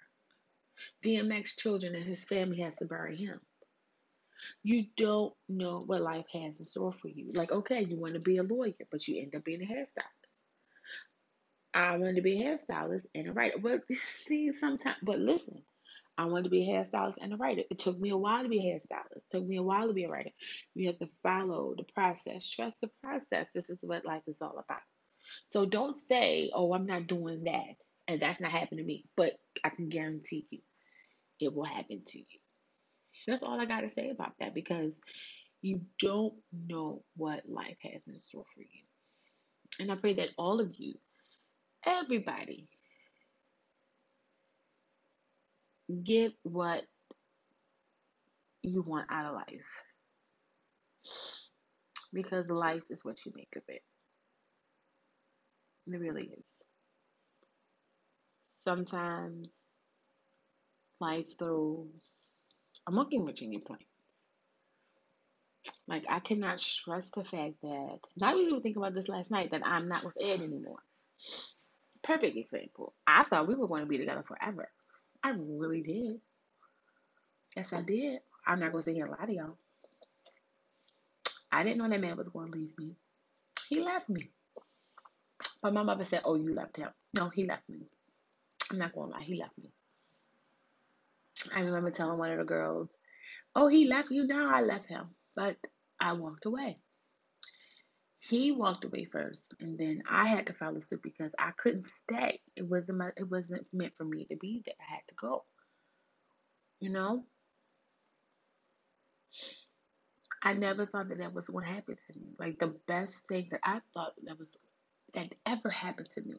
DMX 1.03 1.57
children 1.57 1.95
and 1.95 2.05
his 2.05 2.25
family 2.25 2.61
has 2.61 2.75
to 2.77 2.85
bury 2.85 3.15
him. 3.15 3.39
You 4.63 4.85
don't 4.95 5.33
know 5.49 5.83
what 5.85 6.01
life 6.01 6.25
has 6.33 6.59
in 6.59 6.65
store 6.65 6.93
for 7.01 7.07
you. 7.07 7.31
Like, 7.33 7.51
okay, 7.51 7.83
you 7.83 7.97
want 7.97 8.13
to 8.13 8.19
be 8.19 8.37
a 8.37 8.43
lawyer, 8.43 8.73
but 8.91 9.07
you 9.07 9.21
end 9.21 9.35
up 9.35 9.43
being 9.43 9.61
a 9.61 9.65
hairstylist. 9.65 10.16
I 11.73 11.97
wanted 11.97 12.15
to 12.17 12.21
be 12.21 12.41
a 12.41 12.45
hairstylist 12.45 13.05
and 13.15 13.27
a 13.27 13.33
writer. 13.33 13.57
But 13.61 13.81
see, 14.27 14.51
sometimes, 14.53 14.97
but 15.03 15.19
listen, 15.19 15.61
I 16.17 16.25
wanted 16.25 16.45
to 16.45 16.49
be 16.49 16.69
a 16.69 16.73
hairstylist 16.73 17.17
and 17.21 17.33
a 17.33 17.37
writer. 17.37 17.63
It 17.69 17.79
took 17.79 17.99
me 17.99 18.09
a 18.09 18.17
while 18.17 18.43
to 18.43 18.49
be 18.49 18.59
a 18.59 18.73
hairstylist. 18.73 19.17
It 19.17 19.23
took 19.31 19.45
me 19.45 19.57
a 19.57 19.63
while 19.63 19.87
to 19.87 19.93
be 19.93 20.05
a 20.05 20.09
writer. 20.09 20.31
You 20.73 20.87
have 20.87 20.99
to 20.99 21.09
follow 21.21 21.75
the 21.77 21.83
process, 21.93 22.49
trust 22.49 22.81
the 22.81 22.89
process. 23.03 23.47
This 23.53 23.69
is 23.69 23.79
what 23.81 24.05
life 24.05 24.23
is 24.27 24.37
all 24.41 24.57
about. 24.57 24.81
So 25.51 25.65
don't 25.65 25.97
say, 25.97 26.49
oh, 26.53 26.73
I'm 26.73 26.85
not 26.85 27.07
doing 27.07 27.43
that. 27.43 27.75
And 28.07 28.19
that's 28.21 28.39
not 28.39 28.51
happening 28.51 28.79
to 28.79 28.87
me. 28.87 29.05
But 29.15 29.33
I 29.63 29.69
can 29.69 29.89
guarantee 29.89 30.47
you, 30.49 30.59
it 31.39 31.53
will 31.53 31.65
happen 31.65 32.01
to 32.05 32.19
you. 32.19 32.25
That's 33.27 33.43
all 33.43 33.59
I 33.59 33.65
got 33.65 33.81
to 33.81 33.89
say 33.89 34.09
about 34.09 34.33
that 34.39 34.53
because 34.53 34.93
you 35.61 35.81
don't 35.99 36.33
know 36.67 37.03
what 37.15 37.43
life 37.47 37.77
has 37.83 38.01
in 38.07 38.17
store 38.17 38.45
for 38.55 38.61
you. 38.61 38.83
And 39.79 39.91
I 39.91 39.95
pray 39.95 40.13
that 40.13 40.29
all 40.37 40.59
of 40.61 40.75
you, 40.75 40.95
everybody, 41.87 42.67
get 46.03 46.33
what 46.43 46.83
you 48.61 48.83
want 48.85 49.07
out 49.09 49.25
of 49.25 49.35
life. 49.35 49.83
Because 52.13 52.47
life 52.49 52.83
is 52.89 53.03
what 53.05 53.25
you 53.25 53.31
make 53.35 53.53
of 53.55 53.63
it. 53.67 53.81
It 55.87 55.99
really 55.99 56.23
is. 56.23 56.53
Sometimes 58.57 59.55
life 60.99 61.37
throws 61.39 61.87
a 62.87 62.91
monkey 62.91 63.19
wrench 63.19 63.41
in 63.41 63.53
your 63.53 63.61
plans. 63.61 63.83
Like 65.87 66.03
I 66.09 66.19
cannot 66.19 66.59
stress 66.59 67.09
the 67.11 67.23
fact 67.23 67.55
that 67.63 67.99
not 68.17 68.35
even 68.37 68.61
think 68.61 68.75
about 68.77 68.93
this 68.93 69.07
last 69.07 69.31
night 69.31 69.51
that 69.51 69.65
I'm 69.65 69.87
not 69.87 70.03
with 70.03 70.15
Ed 70.21 70.41
anymore. 70.41 70.79
Perfect 72.07 72.37
example. 72.37 72.93
I 73.05 73.25
thought 73.25 73.49
we 73.49 73.55
were 73.55 73.67
going 73.67 73.81
to 73.81 73.87
be 73.87 73.97
together 73.97 74.23
forever. 74.25 74.69
I 75.21 75.33
really 75.35 75.81
did. 75.81 76.21
Yes, 77.53 77.73
I 77.73 77.81
did. 77.81 78.21
I'm 78.45 78.61
not 78.61 78.71
going 78.71 78.81
to 78.81 78.85
sit 78.85 78.95
here 78.95 79.07
and 79.07 79.15
lie 79.19 79.25
to 79.25 79.33
y'all. 79.33 79.57
I 81.51 81.65
didn't 81.65 81.79
know 81.79 81.89
that 81.89 81.99
man 81.99 82.15
was 82.15 82.29
going 82.29 82.49
to 82.49 82.57
leave 82.57 82.71
me. 82.77 82.95
He 83.67 83.81
left 83.81 84.07
me. 84.07 84.29
But 85.61 85.73
my 85.73 85.83
mother 85.83 86.05
said, 86.05 86.21
Oh, 86.23 86.35
you 86.35 86.55
left 86.55 86.77
him. 86.77 86.89
No, 87.13 87.27
he 87.27 87.43
left 87.43 87.67
me. 87.67 87.79
I'm 88.71 88.77
not 88.77 88.93
going 88.93 89.11
to 89.11 89.17
lie. 89.17 89.23
He 89.23 89.35
left 89.35 89.57
me. 89.57 89.69
I 91.53 91.59
remember 91.59 91.91
telling 91.91 92.17
one 92.17 92.31
of 92.31 92.37
the 92.37 92.45
girls, 92.45 92.89
Oh, 93.53 93.67
he 93.67 93.85
left 93.85 94.11
you? 94.11 94.25
No, 94.25 94.47
I 94.47 94.61
left 94.61 94.85
him. 94.85 95.07
But 95.35 95.57
I 95.99 96.13
walked 96.13 96.45
away. 96.45 96.77
He 98.29 98.51
walked 98.51 98.83
away 98.83 99.05
first, 99.05 99.53
and 99.61 99.77
then 99.77 100.03
I 100.09 100.27
had 100.27 100.47
to 100.47 100.53
follow 100.53 100.81
suit 100.81 101.01
because 101.01 101.33
I 101.39 101.51
couldn't 101.51 101.87
stay. 101.87 102.41
It 102.57 102.67
wasn't 102.67 102.97
my, 102.97 103.11
it 103.15 103.29
wasn't 103.29 103.65
meant 103.71 103.93
for 103.97 104.03
me 104.03 104.25
to 104.25 104.35
be 104.35 104.61
there. 104.65 104.75
I 104.81 104.95
had 104.95 105.07
to 105.07 105.15
go. 105.15 105.45
You 106.81 106.89
know, 106.89 107.23
I 110.43 110.53
never 110.53 110.85
thought 110.85 111.07
that 111.09 111.19
that 111.19 111.33
was 111.33 111.49
what 111.49 111.63
happened 111.63 111.99
to 112.07 112.19
me. 112.19 112.27
Like 112.37 112.59
the 112.59 112.75
best 112.87 113.27
thing 113.27 113.47
that 113.51 113.61
I 113.63 113.79
thought 113.93 114.13
that 114.23 114.37
was 114.37 114.57
that 115.13 115.33
ever 115.45 115.69
happened 115.69 116.09
to 116.15 116.21
me 116.21 116.35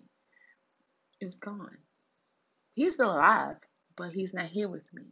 is 1.22 1.36
gone. 1.36 1.78
He's 2.74 2.94
still 2.94 3.12
alive, 3.12 3.56
but 3.96 4.12
he's 4.12 4.34
not 4.34 4.46
here 4.46 4.68
with 4.68 4.84
me. 4.92 5.04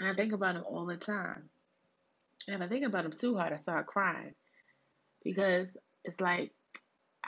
And 0.00 0.08
I 0.08 0.14
think 0.14 0.32
about 0.32 0.56
him 0.56 0.64
all 0.68 0.86
the 0.86 0.96
time. 0.96 1.48
And 2.48 2.56
if 2.56 2.62
I 2.62 2.68
think 2.68 2.84
about 2.84 3.04
him 3.04 3.12
too 3.12 3.36
hard, 3.36 3.52
I 3.52 3.58
start 3.58 3.86
crying 3.86 4.34
because 5.22 5.76
it's 6.04 6.20
like 6.20 6.52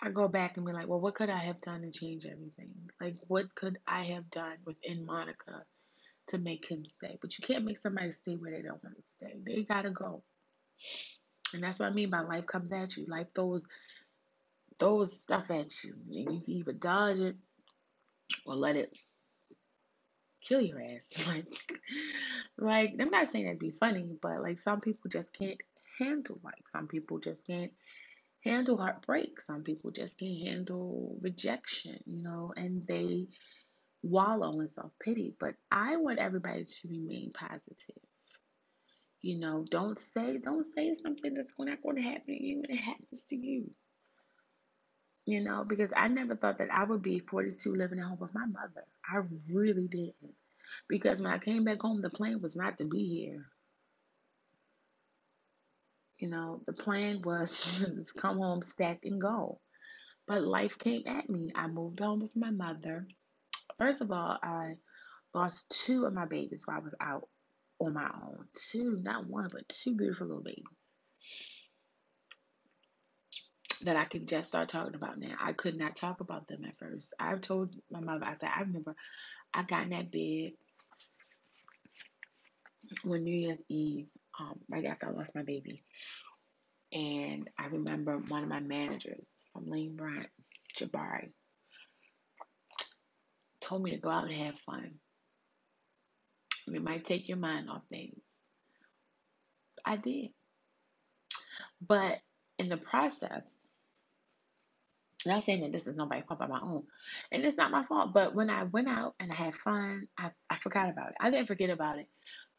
I 0.01 0.11
go 0.11 0.27
back 0.29 0.57
and 0.57 0.67
be 0.67 0.73
like, 0.73 0.89
well, 0.89 1.01
what 1.01 1.15
could 1.15 1.31
I 1.31 1.39
have 1.39 1.61
done 1.61 1.83
to 1.83 1.91
change 1.91 2.27
everything? 2.27 2.75
Like, 3.01 3.17
what 3.29 3.55
could 3.55 3.79
I 3.87 4.03
have 4.05 4.31
done 4.31 4.57
within 4.65 5.07
Monica 5.07 5.65
to 6.29 6.39
make 6.39 6.69
him 6.69 6.85
stay? 6.97 7.19
But 7.21 7.39
you 7.39 7.43
can't 7.47 7.65
make 7.65 7.81
somebody 7.81 8.11
stay 8.11 8.35
where 8.35 8.51
they 8.51 8.63
don't 8.63 8.83
want 8.83 8.97
to 8.97 9.03
stay. 9.07 9.41
They 9.47 9.63
gotta 9.63 9.91
go. 9.91 10.23
And 11.55 11.63
that's 11.63 11.79
what 11.79 11.87
I 11.87 11.93
mean 11.93 12.11
by 12.11 12.21
life 12.21 12.47
comes 12.47 12.73
at 12.73 12.97
you. 12.97 13.07
Life 13.07 13.29
throws 13.35 13.69
throws 14.79 15.21
stuff 15.21 15.51
at 15.51 15.85
you. 15.85 15.95
And 16.07 16.15
you 16.17 16.41
can 16.41 16.55
either 16.55 16.73
dodge 16.73 17.19
it 17.19 17.37
or 18.47 18.55
let 18.55 18.77
it 18.77 18.93
kill 20.41 20.61
your 20.61 20.81
ass. 20.81 21.07
Like, 21.29 21.47
like 22.59 22.95
I'm 23.01 23.11
not 23.11 23.31
saying 23.31 23.45
that'd 23.45 23.59
be 23.59 23.71
funny, 23.71 24.17
but 24.21 24.41
like 24.41 24.59
some 24.59 24.81
people 24.81 25.11
just 25.11 25.33
can't 25.33 25.61
handle 26.03 26.41
life. 26.43 26.55
Some 26.73 26.89
people 26.89 27.19
just 27.19 27.47
can't 27.47 27.73
handle 28.45 28.77
heartbreak. 28.77 29.41
Some 29.41 29.63
people 29.63 29.91
just 29.91 30.19
can't 30.19 30.47
handle 30.47 31.17
rejection, 31.23 31.99
you 32.07 32.23
know, 32.23 32.53
and 32.57 32.87
they 32.87 33.29
wallow 34.03 34.61
in 34.61 34.73
self 34.75 34.93
pity, 35.03 35.35
but 35.39 35.55
I 35.71 35.97
want 35.97 36.19
everybody 36.19 36.65
to 36.65 36.89
remain 36.89 37.33
positive. 37.33 38.03
You 39.23 39.39
know, 39.39 39.65
don't 39.71 39.99
say 39.99 40.39
don't 40.39 40.65
say 40.65 40.95
something 40.95 41.35
that's 41.35 41.55
not 41.59 41.83
going 41.83 41.97
to 41.97 42.03
happen 42.03 42.27
to 42.27 42.45
you 42.45 42.61
when 42.61 42.71
it 42.71 42.83
happens 42.83 43.25
to 43.29 43.37
you. 43.37 43.71
You 45.27 45.45
know, 45.45 45.65
because 45.65 45.93
I 45.97 46.09
never 46.09 46.35
thought 46.35 46.59
that 46.59 46.73
I 46.73 46.85
would 46.85 47.03
be 47.03 47.21
42 47.21 47.75
living 47.75 48.01
at 48.01 48.07
home 48.07 48.19
with 48.21 48.35
my 48.35 48.47
mother. 48.47 48.85
I 49.09 49.23
really 49.51 49.87
didn't. 49.87 50.35
Because 50.89 51.23
when 51.23 51.33
I 51.33 51.39
came 51.39 51.65
back 51.65 51.81
home, 51.83 52.03
the 52.03 52.11
plan 52.11 52.41
was 52.43 52.57
not 52.57 52.79
to 52.79 52.85
be 52.85 53.07
here. 53.09 53.47
You 56.23 56.29
know, 56.29 56.63
the 56.67 56.73
plan 56.73 57.21
was 57.23 57.51
to 57.81 58.05
come 58.17 58.39
home, 58.39 58.63
stack, 58.63 59.01
and 59.03 59.21
go. 59.21 59.59
But 60.29 60.45
life 60.45 60.79
came 60.79 61.03
at 61.05 61.29
me. 61.29 61.51
I 61.53 61.67
moved 61.67 61.99
home 61.99 62.21
with 62.21 62.37
my 62.37 62.53
mother. 62.53 63.09
First 63.77 64.03
of 64.03 64.13
all, 64.13 64.39
I 64.41 64.77
lost 65.35 65.69
two 65.85 66.05
of 66.05 66.15
my 66.15 66.27
babies 66.27 66.63
while 66.65 66.77
I 66.77 66.81
was 66.81 66.95
out 67.01 67.29
on 67.81 67.95
my 67.95 68.09
own. 68.25 68.45
Two, 68.71 69.01
not 69.03 69.27
one, 69.27 69.49
but 69.51 69.69
two 69.69 69.97
beautiful 69.97 70.29
little 70.29 70.45
babies 70.45 70.63
that 73.83 73.97
I 73.97 74.05
can 74.05 74.25
just 74.25 74.51
start 74.51 74.69
talking 74.69 74.95
about 74.95 75.19
now. 75.19 75.35
I 75.41 75.55
could 75.55 75.77
not 75.77 75.97
talk 75.97 76.21
about 76.21 76.47
them 76.47 76.65
at 76.65 76.79
first. 76.79 77.15
I've 77.19 77.41
told 77.41 77.75
my 77.91 77.99
mother, 77.99 78.27
I 78.27 78.37
said, 78.39 78.51
I 78.55 78.61
remember 78.61 78.95
I 79.53 79.65
got 79.65 79.83
in 79.83 79.91
that 79.91 80.13
bed 80.13 80.53
on 83.05 83.25
New 83.25 83.35
Year's 83.35 83.63
Eve, 83.69 84.07
um, 84.41 84.61
right 84.71 84.85
after 84.87 85.09
I 85.09 85.11
lost 85.11 85.35
my 85.35 85.43
baby. 85.43 85.85
And 86.93 87.49
I 87.59 87.67
remember 87.67 88.19
one 88.19 88.43
of 88.43 88.49
my 88.49 88.61
managers 88.61 89.27
from 89.53 89.69
Lane 89.69 89.97
Bryant, 89.97 90.29
Jabari, 90.79 91.31
told 93.61 93.83
me 93.83 93.93
to 93.93 93.99
go 93.99 94.11
out 94.11 94.25
and 94.25 94.35
have 94.35 94.59
fun. 94.61 94.93
It 96.69 96.83
might 96.83 97.05
take 97.05 97.29
your 97.29 97.39
mind 97.39 97.71
off 97.71 97.83
things. 97.91 98.21
I 99.85 99.97
did. 99.97 100.31
But 101.81 102.19
in 102.59 102.69
the 102.69 102.77
process, 102.77 103.59
not 105.27 105.45
saying 105.45 105.63
that 105.63 105.73
this 105.73 105.87
is 105.87 105.97
nobody's 105.97 106.25
fault 106.25 106.41
by 106.41 106.47
my 106.47 106.61
own, 106.61 106.85
and 107.31 107.45
it's 107.45 107.57
not 107.57 107.71
my 107.71 107.83
fault. 107.85 108.13
But 108.13 108.35
when 108.35 108.51
I 108.51 108.65
went 108.65 108.89
out 108.89 109.15
and 109.21 109.31
I 109.31 109.35
had 109.35 109.55
fun, 109.55 110.09
I 110.19 110.31
I 110.51 110.57
forgot 110.59 110.89
about 110.91 111.11
it. 111.11 111.17
I 111.21 111.31
didn't 111.31 111.47
forget 111.47 111.71
about 111.71 111.99
it, 111.99 112.07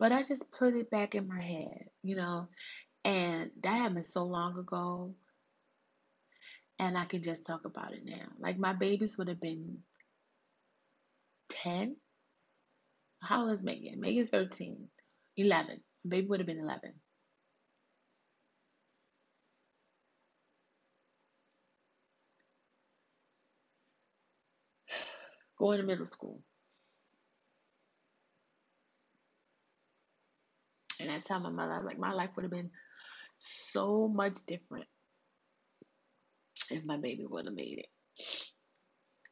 but 0.04 0.12
I 0.12 0.22
just 0.22 0.52
put 0.52 0.76
it 0.76 0.92
back 0.92 1.16
in 1.16 1.30
my 1.30 1.42
head, 1.42 1.86
you 2.04 2.18
know. 2.18 2.50
And 3.06 3.52
that 3.64 3.78
happened 3.78 4.06
so 4.06 4.26
long 4.26 4.60
ago, 4.60 5.16
and 6.78 6.98
I 6.98 7.06
can 7.06 7.24
just 7.24 7.46
talk 7.46 7.64
about 7.64 7.94
it 7.94 8.02
now. 8.04 8.28
Like 8.38 8.60
my 8.60 8.74
babies 8.74 9.18
would 9.18 9.30
have 9.30 9.40
been 9.40 9.78
ten. 11.48 11.96
How 13.22 13.44
old 13.44 13.54
is 13.54 13.64
Megan? 13.64 14.02
Megan's 14.02 14.30
13. 14.30 14.90
11. 15.38 15.80
Baby 16.06 16.28
would 16.28 16.42
have 16.42 16.48
been 16.48 16.60
11. 16.60 16.92
Going 25.58 25.78
to 25.80 25.86
middle 25.86 26.06
school. 26.06 26.42
And 31.04 31.12
I 31.12 31.20
tell 31.20 31.42
my 31.42 31.50
mother, 31.50 31.84
like, 31.84 32.00
my 32.00 32.14
life 32.14 32.30
would 32.36 32.44
have 32.44 32.52
been 32.52 32.72
so 33.74 34.08
much 34.08 34.46
different 34.48 34.86
if 36.72 36.86
my 36.86 36.96
baby 36.96 37.26
would 37.26 37.46
have 37.46 37.54
made 37.54 37.80
it. 37.80 37.90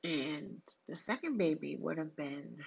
And 0.03 0.57
the 0.89 0.97
second 0.97 1.37
baby 1.37 1.77
would 1.79 1.97
have 1.97 2.13
been 2.13 2.57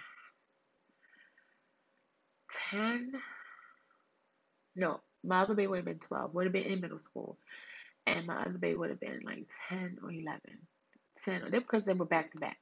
10. 2.71 3.13
No, 4.75 5.01
my 5.23 5.43
other 5.43 5.55
baby 5.55 5.67
would 5.67 5.77
have 5.77 5.85
been 5.85 5.99
12, 5.99 6.33
would 6.33 6.47
have 6.47 6.55
been 6.55 6.63
in 6.63 6.81
middle 6.81 6.99
school. 6.99 7.37
And 8.07 8.27
my 8.27 8.41
other 8.41 8.59
baby 8.59 8.77
would 8.79 8.89
have 8.89 9.01
been 9.01 9.21
like 9.23 9.47
10 9.69 9.99
or 10.03 10.11
11. 10.11 10.41
10, 11.23 11.51
because 11.51 11.85
they 11.85 11.93
were 11.93 12.07
back 12.07 12.33
to 12.33 12.39
back. 12.39 12.59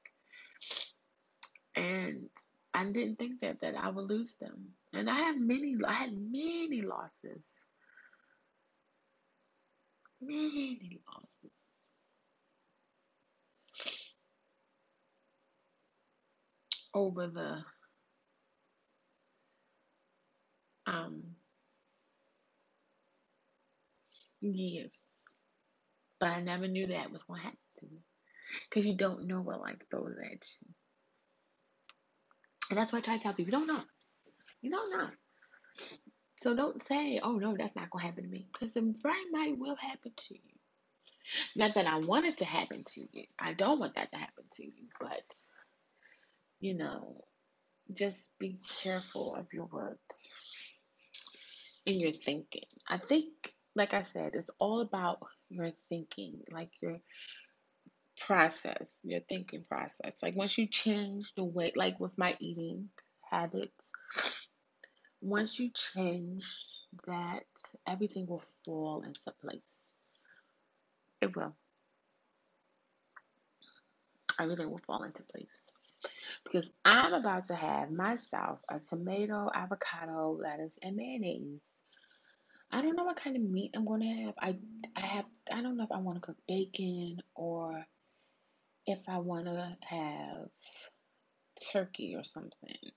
And 1.76 2.30
I 2.74 2.84
didn't 2.86 3.20
think 3.20 3.38
that, 3.42 3.60
that 3.60 3.76
I 3.76 3.90
would 3.90 4.08
lose 4.08 4.36
them. 4.38 4.74
And 4.94 5.10
I 5.10 5.16
have 5.20 5.38
many, 5.40 5.76
I 5.86 5.92
had 5.92 6.12
many 6.12 6.82
losses. 6.82 7.64
Many 10.20 11.00
losses. 11.14 11.50
Over 16.94 17.28
the 17.28 17.58
um 20.92 21.22
years. 24.40 25.08
But 26.20 26.30
I 26.30 26.40
never 26.42 26.68
knew 26.68 26.86
that 26.88 27.12
was 27.12 27.22
going 27.24 27.40
to 27.40 27.44
happen 27.44 27.58
to 27.80 27.86
me. 27.86 28.00
Because 28.68 28.86
you 28.86 28.96
don't 28.96 29.26
know 29.26 29.40
what 29.42 29.60
life 29.60 29.76
throws 29.90 30.16
at 30.22 30.32
you. 30.32 30.68
And 32.70 32.78
that's 32.78 32.92
why 32.92 32.98
I 33.00 33.02
try 33.02 33.16
to 33.16 33.22
tell 33.22 33.34
people, 33.34 33.52
you 33.52 33.58
don't 33.58 33.66
know. 33.68 33.91
You 34.62 34.70
don't 34.70 34.96
know. 34.96 35.08
So 36.36 36.54
don't 36.54 36.82
say, 36.82 37.20
oh 37.22 37.32
no, 37.32 37.56
that's 37.56 37.76
not 37.76 37.90
going 37.90 38.02
to 38.02 38.06
happen 38.06 38.24
to 38.24 38.30
me. 38.30 38.46
Because 38.52 38.74
it 38.76 38.84
very 39.02 39.30
might 39.30 39.58
will 39.58 39.76
happen 39.76 40.12
to 40.16 40.34
you. 40.34 40.40
Not 41.54 41.74
that 41.74 41.86
I 41.86 41.98
want 41.98 42.26
it 42.26 42.38
to 42.38 42.44
happen 42.44 42.84
to 42.84 43.00
you. 43.12 43.24
I 43.38 43.52
don't 43.52 43.78
want 43.78 43.94
that 43.96 44.10
to 44.12 44.18
happen 44.18 44.44
to 44.52 44.64
you. 44.64 44.88
But, 45.00 45.22
you 46.60 46.74
know, 46.74 47.24
just 47.92 48.30
be 48.38 48.58
careful 48.82 49.36
of 49.36 49.46
your 49.52 49.66
words 49.66 50.00
and 51.86 51.96
your 51.96 52.12
thinking. 52.12 52.66
I 52.88 52.98
think, 52.98 53.28
like 53.74 53.94
I 53.94 54.02
said, 54.02 54.32
it's 54.34 54.50
all 54.58 54.80
about 54.80 55.20
your 55.48 55.70
thinking, 55.88 56.40
like 56.50 56.70
your 56.80 56.98
process, 58.20 59.00
your 59.02 59.20
thinking 59.20 59.64
process. 59.68 60.16
Like 60.22 60.36
once 60.36 60.58
you 60.58 60.66
change 60.66 61.34
the 61.34 61.44
way, 61.44 61.72
like 61.76 61.98
with 62.00 62.16
my 62.16 62.36
eating 62.40 62.88
habits, 63.30 63.90
once 65.22 65.58
you 65.58 65.70
change 65.70 66.44
that, 67.06 67.44
everything 67.86 68.26
will 68.26 68.42
fall 68.64 69.02
into 69.02 69.32
place. 69.40 69.60
It 71.20 71.34
will. 71.36 71.54
Everything 74.40 74.68
will 74.68 74.80
fall 74.84 75.04
into 75.04 75.22
place. 75.22 75.46
Because 76.44 76.68
I'm 76.84 77.14
about 77.14 77.46
to 77.46 77.54
have 77.54 77.92
myself 77.92 78.58
a 78.68 78.80
tomato, 78.80 79.48
avocado, 79.54 80.36
lettuce, 80.42 80.78
and 80.82 80.96
mayonnaise. 80.96 81.60
I 82.72 82.82
don't 82.82 82.96
know 82.96 83.04
what 83.04 83.16
kind 83.16 83.36
of 83.36 83.42
meat 83.42 83.70
I'm 83.76 83.84
going 83.84 84.00
to 84.00 84.24
have. 84.24 84.34
I 84.40 84.56
I 84.96 85.00
have 85.00 85.26
I 85.52 85.62
don't 85.62 85.76
know 85.76 85.84
if 85.84 85.92
I 85.92 85.98
want 85.98 86.16
to 86.16 86.26
cook 86.26 86.38
bacon 86.48 87.18
or 87.34 87.84
if 88.86 88.98
I 89.06 89.18
want 89.18 89.44
to 89.44 89.76
have 89.82 90.48
turkey 91.72 92.16
or 92.16 92.24
something. 92.24 92.90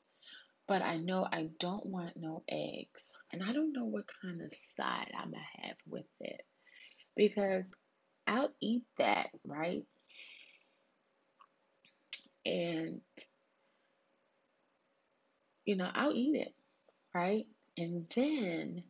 But 0.67 0.81
I 0.81 0.97
know 0.97 1.27
I 1.31 1.49
don't 1.59 1.85
want 1.85 2.17
no 2.17 2.43
eggs. 2.49 3.13
And 3.31 3.43
I 3.43 3.53
don't 3.53 3.73
know 3.73 3.85
what 3.85 4.05
kind 4.21 4.41
of 4.41 4.53
side 4.53 5.11
I'm 5.15 5.31
going 5.31 5.43
to 5.61 5.67
have 5.67 5.77
with 5.87 6.07
it. 6.19 6.41
Because 7.15 7.75
I'll 8.27 8.51
eat 8.61 8.83
that, 8.97 9.29
right? 9.45 9.83
And, 12.45 13.01
you 15.65 15.75
know, 15.75 15.89
I'll 15.93 16.13
eat 16.13 16.35
it, 16.35 16.53
right? 17.13 17.45
And 17.77 18.07
then 18.15 18.83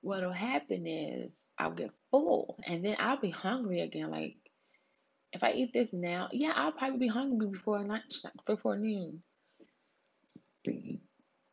what'll 0.00 0.32
happen 0.32 0.86
is 0.86 1.48
I'll 1.58 1.72
get 1.72 1.90
full 2.10 2.58
and 2.66 2.84
then 2.84 2.96
I'll 2.98 3.20
be 3.20 3.30
hungry 3.30 3.80
again. 3.80 4.10
Like, 4.10 4.36
if 5.32 5.44
I 5.44 5.52
eat 5.52 5.72
this 5.72 5.92
now, 5.92 6.28
yeah, 6.32 6.52
I'll 6.54 6.72
probably 6.72 6.98
be 6.98 7.08
hungry 7.08 7.48
before 7.48 7.80
lunch, 7.80 8.14
before 8.46 8.76
noon. 8.76 9.22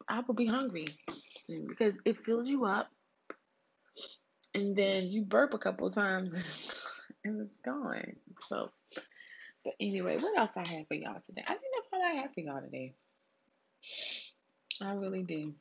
I 0.08 0.22
will 0.22 0.36
be 0.36 0.46
hungry 0.46 0.88
soon 1.38 1.68
because 1.68 1.96
it 2.06 2.18
fills 2.18 2.48
you 2.48 2.66
up, 2.66 2.90
and 4.54 4.76
then 4.76 5.08
you 5.10 5.24
burp 5.24 5.54
a 5.54 5.58
couple 5.58 5.90
times, 5.90 6.34
and 7.24 7.42
it's 7.42 7.60
gone. 7.60 8.16
So, 8.48 8.70
but 9.64 9.74
anyway, 9.80 10.18
what 10.18 10.38
else 10.38 10.52
I 10.56 10.68
have 10.68 10.88
for 10.88 10.94
y'all 10.94 11.20
today? 11.26 11.44
I 11.46 11.54
think 11.54 11.74
that's 11.76 11.90
all 11.94 12.04
I 12.04 12.22
have 12.22 12.34
for 12.34 12.42
y'all 12.42 12.62
today. 12.62 12.94
I 14.82 14.94
really 14.94 15.24
do. 15.24 15.54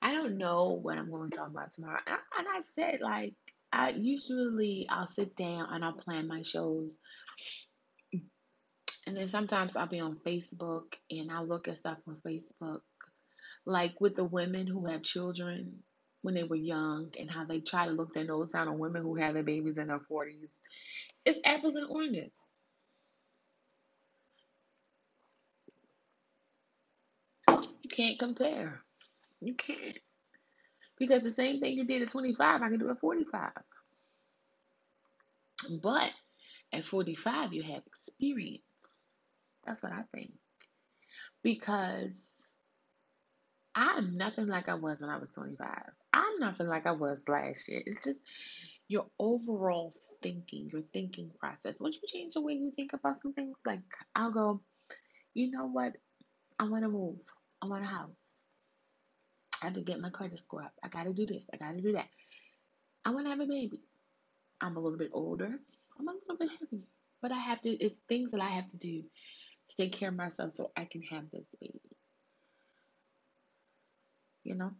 I 0.00 0.14
don't 0.14 0.38
know 0.38 0.70
what 0.70 0.98
I'm 0.98 1.10
going 1.10 1.30
to 1.30 1.36
talk 1.36 1.48
about 1.48 1.70
tomorrow. 1.70 1.98
And 2.06 2.16
I, 2.16 2.38
and 2.38 2.48
I 2.48 2.60
said, 2.72 3.00
like, 3.00 3.34
I 3.72 3.90
usually 3.90 4.86
I'll 4.88 5.06
sit 5.06 5.36
down 5.36 5.68
and 5.70 5.84
I'll 5.84 5.92
plan 5.92 6.26
my 6.26 6.42
shows. 6.42 6.98
And 9.06 9.16
then 9.16 9.28
sometimes 9.28 9.76
I'll 9.76 9.86
be 9.86 10.00
on 10.00 10.18
Facebook 10.26 10.94
and 11.10 11.30
I'll 11.30 11.46
look 11.46 11.68
at 11.68 11.78
stuff 11.78 11.98
on 12.06 12.16
Facebook. 12.26 12.80
Like 13.64 14.00
with 14.00 14.16
the 14.16 14.24
women 14.24 14.66
who 14.66 14.86
have 14.86 15.02
children, 15.02 15.82
when 16.22 16.34
they 16.34 16.44
were 16.44 16.56
young 16.56 17.12
and 17.18 17.30
how 17.30 17.44
they 17.44 17.60
try 17.60 17.86
to 17.86 17.92
look 17.92 18.12
their 18.12 18.24
nose 18.24 18.52
down 18.52 18.68
on 18.68 18.78
women 18.78 19.02
who 19.02 19.14
have 19.16 19.34
their 19.34 19.42
babies 19.42 19.78
in 19.78 19.88
their 19.88 20.00
40s. 20.00 20.50
It's 21.24 21.40
apples 21.44 21.76
and 21.76 21.88
oranges. 21.88 22.32
You 27.48 27.90
can't 27.90 28.18
compare. 28.18 28.82
You 29.40 29.54
can't. 29.54 29.98
Because 30.98 31.22
the 31.22 31.30
same 31.30 31.60
thing 31.60 31.76
you 31.76 31.84
did 31.84 32.02
at 32.02 32.10
25, 32.10 32.62
I 32.62 32.68
can 32.68 32.78
do 32.78 32.90
at 32.90 33.00
45. 33.00 33.50
But 35.82 36.12
at 36.72 36.84
45, 36.84 37.52
you 37.52 37.62
have 37.62 37.82
experience. 37.86 38.62
That's 39.64 39.82
what 39.82 39.92
I 39.92 40.02
think. 40.14 40.32
Because 41.42 42.20
I'm 43.74 44.16
nothing 44.16 44.46
like 44.48 44.68
I 44.68 44.74
was 44.74 45.00
when 45.00 45.10
I 45.10 45.18
was 45.18 45.32
25. 45.32 45.68
I'm 46.12 46.40
nothing 46.40 46.66
like 46.68 46.86
I 46.86 46.92
was 46.92 47.28
last 47.28 47.68
year. 47.68 47.82
It's 47.86 48.04
just 48.04 48.24
your 48.88 49.06
overall 49.18 49.92
thinking, 50.22 50.70
your 50.72 50.82
thinking 50.82 51.30
process. 51.38 51.80
Once 51.80 51.98
you 52.02 52.08
change 52.08 52.34
the 52.34 52.40
way 52.40 52.54
you 52.54 52.72
think 52.74 52.92
about 52.92 53.20
some 53.20 53.32
things, 53.32 53.56
like 53.64 53.80
I'll 54.16 54.32
go, 54.32 54.60
you 55.34 55.50
know 55.50 55.66
what? 55.66 55.92
I 56.58 56.68
want 56.68 56.82
to 56.84 56.88
move. 56.88 57.18
I 57.62 57.66
want 57.66 57.84
a 57.84 57.88
house. 57.88 58.36
I 59.62 59.66
have 59.66 59.74
to 59.74 59.80
get 59.80 60.00
my 60.00 60.10
credit 60.10 60.38
score 60.38 60.62
up. 60.62 60.72
I 60.82 60.88
got 60.88 61.04
to 61.04 61.12
do 61.12 61.26
this. 61.26 61.44
I 61.52 61.56
got 61.56 61.72
to 61.74 61.80
do 61.80 61.92
that. 61.92 62.08
I 63.04 63.10
want 63.10 63.26
to 63.26 63.30
have 63.30 63.40
a 63.40 63.46
baby. 63.46 63.80
I'm 64.60 64.76
a 64.76 64.80
little 64.80 64.98
bit 64.98 65.10
older. 65.12 65.58
I'm 65.98 66.08
a 66.08 66.12
little 66.12 66.36
bit 66.38 66.50
heavy. 66.58 66.84
But 67.20 67.32
I 67.32 67.38
have 67.38 67.60
to, 67.62 67.70
it's 67.70 67.98
things 68.08 68.32
that 68.32 68.40
I 68.40 68.48
have 68.48 68.70
to 68.70 68.76
do 68.76 69.02
to 69.68 69.76
take 69.76 69.92
care 69.92 70.10
of 70.10 70.16
myself 70.16 70.52
so 70.54 70.70
I 70.76 70.84
can 70.84 71.02
have 71.02 71.24
this 71.32 71.46
baby. 71.60 71.80
You 74.44 74.54
know? 74.54 74.72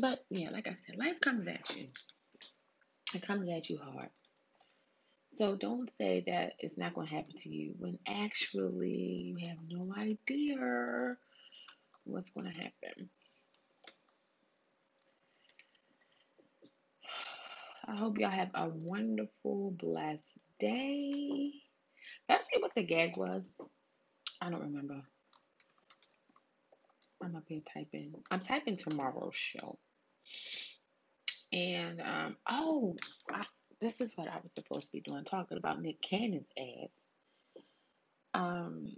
But 0.00 0.24
yeah, 0.30 0.50
like 0.50 0.68
I 0.68 0.74
said, 0.74 0.98
life 0.98 1.20
comes 1.20 1.48
at 1.48 1.74
you. 1.76 1.88
It 3.14 3.22
comes 3.22 3.48
at 3.48 3.68
you 3.68 3.78
hard. 3.78 4.08
So 5.34 5.56
don't 5.56 5.90
say 5.96 6.22
that 6.26 6.52
it's 6.58 6.76
not 6.76 6.94
going 6.94 7.06
to 7.06 7.14
happen 7.14 7.34
to 7.36 7.48
you 7.48 7.74
when 7.78 7.98
actually 8.06 9.34
you 9.36 9.48
have 9.48 9.58
no 9.68 9.94
idea 9.96 11.16
what's 12.04 12.30
going 12.30 12.52
to 12.52 12.58
happen. 12.58 13.08
I 17.86 17.96
hope 17.96 18.18
y'all 18.18 18.30
have 18.30 18.50
a 18.54 18.68
wonderful, 18.68 19.72
blessed 19.72 20.38
day. 20.60 21.52
Let's 22.28 22.48
see 22.52 22.60
what 22.60 22.74
the 22.74 22.84
gag 22.84 23.16
was. 23.16 23.52
I 24.40 24.50
don't 24.50 24.62
remember. 24.62 25.02
I'm 27.22 27.36
up 27.36 27.44
here 27.46 27.60
typing. 27.74 28.14
I'm 28.30 28.40
typing 28.40 28.76
tomorrow's 28.76 29.34
show. 29.34 29.78
And 31.52 32.00
um, 32.00 32.36
oh, 32.48 32.96
I, 33.30 33.44
this 33.80 34.00
is 34.00 34.16
what 34.16 34.28
I 34.28 34.38
was 34.40 34.52
supposed 34.54 34.86
to 34.86 34.92
be 34.92 35.00
doing, 35.00 35.24
talking 35.24 35.58
about 35.58 35.82
Nick 35.82 36.00
Cannon's 36.00 36.50
ass. 36.58 37.08
Um, 38.34 38.96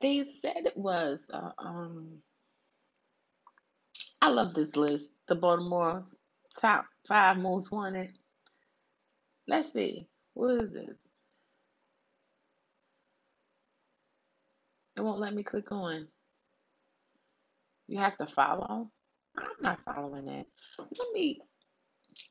they 0.00 0.24
said 0.42 0.66
it 0.66 0.76
was. 0.76 1.30
Uh, 1.32 1.50
um, 1.58 2.18
I 4.20 4.28
love 4.30 4.54
this 4.54 4.76
list. 4.76 5.08
The 5.28 5.34
Baltimore 5.34 6.04
top 6.60 6.86
five 7.08 7.36
most 7.38 7.72
wanted. 7.72 8.10
Let's 9.48 9.72
see. 9.72 10.08
What 10.34 10.62
is 10.64 10.72
this? 10.72 10.98
It 14.96 15.02
won't 15.02 15.20
let 15.20 15.34
me 15.34 15.42
click 15.42 15.72
on. 15.72 16.08
You 17.88 17.98
have 17.98 18.16
to 18.18 18.26
follow. 18.26 18.90
I'm 19.36 19.44
not 19.60 19.80
following 19.84 20.26
that. 20.26 20.46
Let 20.78 21.12
me. 21.12 21.40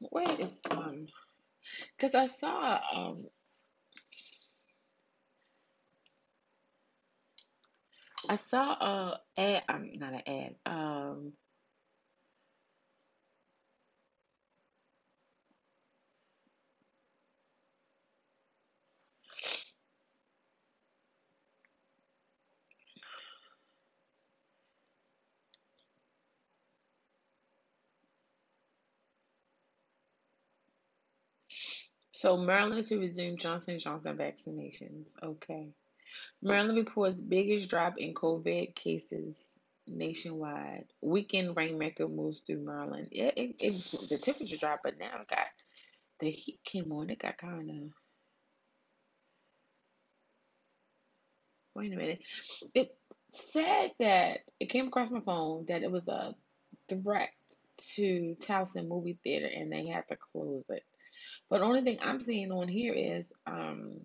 Where 0.09 0.25
is 0.39 0.59
um? 0.71 0.99
Because 1.97 2.15
I 2.15 2.25
saw 2.27 2.79
um. 2.95 3.25
I 8.29 8.35
saw 8.37 8.73
a 8.73 9.19
ad. 9.37 9.63
I'm 9.69 9.75
um, 9.75 9.89
not 9.99 10.13
an 10.13 10.21
ad. 10.27 10.55
Um. 10.65 11.33
So 32.13 32.37
Maryland 32.37 32.87
to 32.87 32.99
resume 32.99 33.37
Johnson 33.37 33.79
Johnson 33.79 34.17
vaccinations. 34.17 35.09
Okay. 35.23 35.69
Maryland 36.41 36.77
reports 36.77 37.21
biggest 37.21 37.69
drop 37.69 37.97
in 37.97 38.13
COVID 38.13 38.75
cases 38.75 39.59
nationwide. 39.87 40.85
Weekend 41.01 41.55
rainmaker 41.55 42.07
moves 42.07 42.41
through 42.45 42.63
Maryland. 42.63 43.09
It, 43.11 43.33
it, 43.37 43.55
it 43.59 44.09
the 44.09 44.17
temperature 44.17 44.57
dropped, 44.57 44.83
but 44.83 44.99
now 44.99 45.19
it 45.19 45.27
got 45.27 45.47
the 46.19 46.31
heat 46.31 46.59
came 46.63 46.91
on. 46.91 47.09
It 47.09 47.19
got 47.19 47.37
kind 47.37 47.69
of. 47.69 47.91
Wait 51.75 51.91
a 51.91 51.95
minute. 51.95 52.21
It 52.75 52.95
said 53.31 53.91
that 53.99 54.39
it 54.59 54.67
came 54.67 54.87
across 54.87 55.09
my 55.09 55.21
phone 55.21 55.65
that 55.67 55.81
it 55.81 55.91
was 55.91 56.07
a 56.07 56.35
threat 56.87 57.31
to 57.95 58.37
Towson 58.39 58.87
movie 58.87 59.17
theater 59.23 59.49
and 59.53 59.71
they 59.71 59.87
had 59.87 60.07
to 60.09 60.15
close 60.15 60.65
it. 60.69 60.83
But 61.49 61.59
the 61.59 61.65
only 61.65 61.81
thing 61.81 61.97
I'm 62.01 62.19
seeing 62.19 62.51
on 62.51 62.67
here 62.67 62.93
is 62.93 63.31
um, 63.47 64.01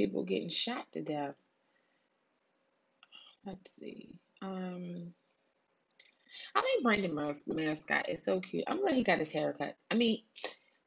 people 0.00 0.24
getting 0.24 0.48
shot 0.48 0.90
to 0.92 1.02
death. 1.02 1.34
Let's 3.44 3.70
see. 3.76 4.18
Um, 4.40 5.12
I 6.54 6.62
think 6.62 6.82
Brandon 6.82 7.12
Mascott 7.12 8.08
is 8.08 8.22
so 8.22 8.40
cute. 8.40 8.64
I'm 8.66 8.80
glad 8.80 8.94
he 8.94 9.02
got 9.02 9.18
his 9.18 9.30
haircut. 9.30 9.76
I 9.90 9.96
mean, 9.96 10.22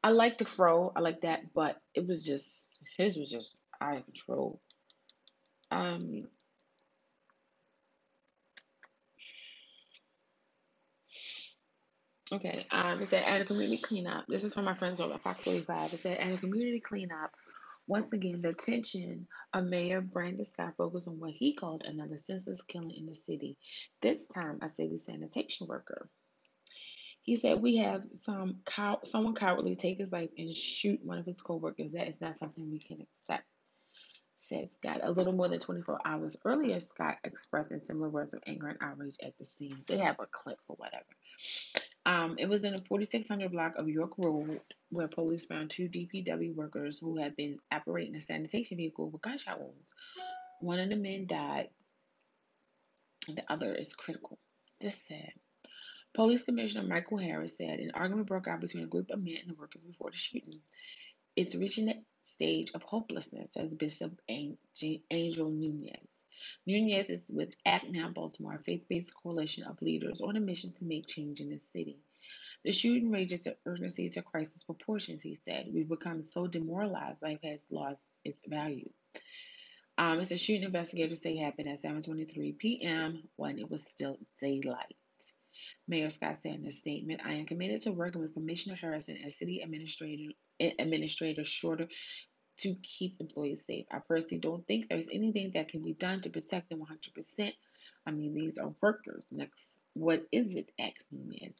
I 0.04 0.10
like 0.10 0.40
the 0.40 0.46
fro, 0.46 0.92
I 0.96 1.02
like 1.02 1.22
that, 1.22 1.54
but 1.54 1.80
it 1.94 2.08
was 2.08 2.26
just 2.26 2.72
his 2.98 3.16
was 3.16 3.30
just 3.30 3.62
out 3.80 3.98
of 3.98 4.06
control. 4.06 4.60
Um, 5.70 6.24
Okay, 12.32 12.66
um, 12.72 13.00
it 13.00 13.10
said 13.10 13.24
at 13.26 13.42
a 13.42 13.46
community 13.46 13.78
cleanup. 13.78 14.26
This 14.28 14.44
is 14.44 14.56
from 14.56 14.66
my 14.66 14.74
friends 14.74 15.00
over 15.00 15.14
at 15.14 15.22
Fox 15.22 15.44
45. 15.44 15.94
It 15.94 15.98
said 15.98 16.18
at 16.18 16.34
a 16.34 16.38
community 16.38 16.80
cleanup, 16.80 17.32
once 17.88 18.14
again, 18.14 18.42
the 18.42 18.50
attention 18.50 19.28
of 19.54 19.66
Mayor 19.66 20.02
Brandon 20.02 20.46
Scott 20.46 20.76
focused 20.78 21.08
on 21.08 21.20
what 21.20 21.32
he 21.32 21.54
called 21.54 21.84
another 21.86 22.18
senseless 22.18 22.62
killing 22.62 22.92
in 22.92 23.06
the 23.06 23.16
city. 23.16 23.58
This 24.02 24.28
time, 24.28 24.60
a 24.62 24.70
city 24.70 24.98
sanitation 24.98 25.68
worker. 25.68 26.10
He 27.22 27.36
said, 27.38 27.62
"We 27.62 27.78
have 27.78 28.04
some 28.22 28.62
cow- 28.66 29.02
someone 29.06 29.36
cowardly 29.36 29.76
take 29.76 29.98
his 29.98 30.12
life 30.12 30.30
and 30.38 30.54
shoot 30.54 31.04
one 31.04 31.18
of 31.18 31.26
his 31.26 31.42
coworkers. 31.42 31.94
That 31.94 32.08
is 32.08 32.22
not 32.22 32.38
something 32.38 32.70
we 32.70 32.80
can 32.80 33.02
accept." 33.02 33.46
Said 34.36 34.72
Scott. 34.72 35.00
A 35.04 35.12
little 35.12 35.34
more 35.34 35.48
than 35.48 35.60
24 35.60 36.02
hours 36.06 36.36
earlier, 36.44 36.80
Scott 36.82 37.18
expressing 37.24 37.82
similar 37.82 38.10
words 38.10 38.34
of 38.34 38.44
anger 38.46 38.68
and 38.68 38.78
outrage 38.82 39.16
at 39.22 39.38
the 39.38 39.46
scene. 39.46 39.84
They 39.88 39.98
have 40.00 40.20
a 40.20 40.26
clip 40.26 40.60
or 40.68 40.76
whatever. 40.76 41.06
Um, 42.06 42.36
it 42.38 42.50
was 42.50 42.64
in 42.64 42.74
a 42.76 42.80
4600 42.80 43.52
block 43.52 43.76
of 43.78 43.88
York 43.88 44.14
Road 44.18 44.60
where 44.90 45.08
police 45.08 45.46
found 45.46 45.70
two 45.70 45.88
DPW 45.88 46.54
workers 46.54 47.00
who 47.00 47.18
had 47.18 47.36
been 47.36 47.60
operating 47.72 48.16
a 48.16 48.22
sanitation 48.22 48.78
vehicle 48.78 49.10
with 49.10 49.22
gunshot 49.22 49.60
wounds. 49.60 49.94
One 50.60 50.80
of 50.80 50.90
the 50.90 50.96
men 50.96 51.28
died, 51.28 51.70
the 53.28 53.44
other 53.50 53.74
is 53.74 53.96
critical. 53.96 54.38
This 54.82 54.98
said, 55.08 55.32
Police 56.14 56.44
Commissioner 56.44 56.88
Michael 56.88 57.18
Harrison 57.18 57.68
said 57.70 57.80
an 57.80 57.92
argument 57.94 58.28
broke 58.28 58.48
out 58.48 58.62
between 58.62 58.84
a 58.84 58.88
group 58.88 59.10
of 59.10 59.24
men 59.24 59.38
and 59.42 59.50
the 59.50 59.60
workers 59.60 59.82
before 59.82 60.12
the 60.12 60.18
shooting. 60.18 60.62
It's 61.36 61.56
reaching 61.56 61.88
the 61.88 61.96
stage 62.22 62.72
of 62.76 62.84
hopelessness, 62.84 63.54
says 63.54 63.74
Bishop 63.76 64.20
Angel 64.30 65.50
Nunez. 65.50 66.23
Nunez 66.66 67.10
is 67.10 67.30
with 67.32 67.56
Act 67.66 67.90
Now 67.90 68.10
Baltimore, 68.10 68.56
a 68.56 68.64
faith 68.64 68.86
based 68.90 69.14
coalition 69.16 69.64
of 69.64 69.82
leaders 69.82 70.22
on 70.22 70.36
a 70.38 70.40
mission 70.40 70.74
to 70.74 70.86
make 70.86 71.08
change 71.08 71.40
in 71.42 71.50
the 71.50 71.60
city. 71.60 71.98
The 72.64 72.72
shooting 72.72 73.12
rages 73.12 73.42
to 73.42 73.58
urgency 73.66 74.10
to 74.10 74.22
crisis 74.22 74.64
proportions, 74.64 75.22
he 75.22 75.38
said. 75.44 75.70
We've 75.74 75.90
become 75.90 76.22
so 76.22 76.48
demoralized, 76.48 77.22
life 77.22 77.40
has 77.44 77.64
lost 77.70 78.02
its 78.24 78.40
value. 78.48 78.90
Um, 79.98 80.20
it's 80.20 80.32
a 80.32 80.38
shooting 80.38 80.64
investigators 80.64 81.22
say 81.22 81.36
happened 81.36 81.70
at 81.70 81.82
7:23 81.82 82.58
p.m. 82.58 83.24
when 83.36 83.60
it 83.60 83.70
was 83.70 83.86
still 83.86 84.18
daylight. 84.42 84.96
Mayor 85.88 86.10
Scott 86.10 86.38
said 86.40 86.56
in 86.56 86.66
a 86.66 86.72
statement, 86.72 87.22
"I 87.24 87.34
am 87.34 87.46
committed 87.46 87.82
to 87.82 87.92
working 87.92 88.22
with 88.22 88.34
Commissioner 88.34 88.76
Harrison 88.76 89.18
and 89.22 89.32
City 89.32 89.62
Administrator 89.62 90.34
Administrator 90.80 91.44
shorter 91.44 91.88
to 92.60 92.76
keep 92.76 93.20
employees 93.20 93.66
safe. 93.66 93.86
I 93.92 94.00
personally 94.00 94.40
don't 94.40 94.66
think 94.68 94.88
there's 94.88 95.10
anything 95.12 95.52
that 95.56 95.70
can 95.70 95.84
be 95.84 95.94
done 95.94 96.22
to 96.22 96.30
protect 96.30 96.70
them 96.70 96.80
100%. 96.80 97.54
I 98.06 98.12
mean, 98.12 98.34
these 98.34 98.58
are 98.58 98.74
workers. 98.82 99.26
Next, 99.32 99.64
what 99.94 100.26
is 100.32 100.56
it? 100.56 100.72
Asked 100.80 101.08
Nunez. 101.12 101.56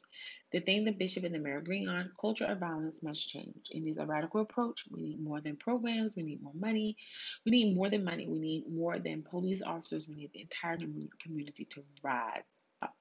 The 0.50 0.60
thing 0.60 0.84
the 0.84 0.92
bishop 0.92 1.24
and 1.24 1.34
the 1.34 1.38
mayor 1.38 1.58
agree 1.58 1.86
on: 1.86 2.10
culture 2.20 2.46
of 2.46 2.58
violence 2.58 3.02
must 3.02 3.28
change. 3.28 3.68
It 3.70 3.80
needs 3.80 3.98
a 3.98 4.06
radical 4.06 4.40
approach. 4.40 4.84
We 4.90 5.02
need 5.02 5.20
more 5.22 5.40
than 5.40 5.56
programs. 5.56 6.14
We 6.16 6.22
need 6.22 6.42
more 6.42 6.54
money. 6.54 6.96
We 7.44 7.52
need 7.52 7.76
more 7.76 7.90
than 7.90 8.04
money. 8.04 8.26
We 8.26 8.38
need 8.38 8.64
more 8.68 8.98
than 8.98 9.22
police 9.22 9.62
officers. 9.62 10.08
We 10.08 10.16
need 10.16 10.32
the 10.32 10.42
entire 10.42 10.78
community 11.20 11.64
to 11.66 11.84
rise 12.02 12.42
up. 12.82 12.94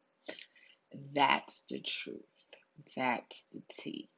That's 1.13 1.63
the 1.69 1.79
truth. 1.79 2.21
That's 2.95 3.45
the 3.51 3.61
tea. 3.71 4.09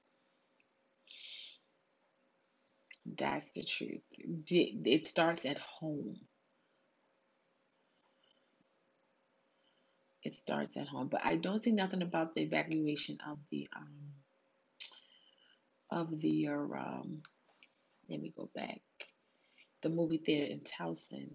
That's 3.05 3.51
the 3.51 3.63
truth. 3.63 4.01
It 4.47 5.07
starts 5.07 5.45
at 5.45 5.59
home. 5.59 6.17
It 10.23 10.35
starts 10.35 10.75
at 10.77 10.87
home. 10.87 11.07
But 11.07 11.21
I 11.23 11.35
don't 11.35 11.61
see 11.61 11.71
nothing 11.71 12.01
about 12.01 12.33
the 12.33 12.41
evacuation 12.41 13.19
of 13.29 13.37
the 13.51 13.67
um 13.75 14.13
of 15.91 16.19
the 16.19 16.47
um 16.47 17.21
let 18.09 18.21
me 18.21 18.33
go 18.35 18.49
back. 18.55 18.81
The 19.81 19.89
movie 19.89 20.17
theater 20.17 20.51
in 20.51 20.61
Towson. 20.61 21.31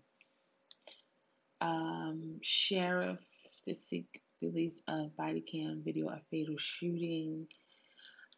Um, 1.60 2.38
sheriff 2.42 3.24
to 3.64 3.74
seek 3.74 4.22
release 4.40 4.80
of 4.88 5.16
body 5.16 5.42
cam 5.42 5.82
video 5.84 6.08
of 6.08 6.20
fatal 6.30 6.56
shooting. 6.58 7.46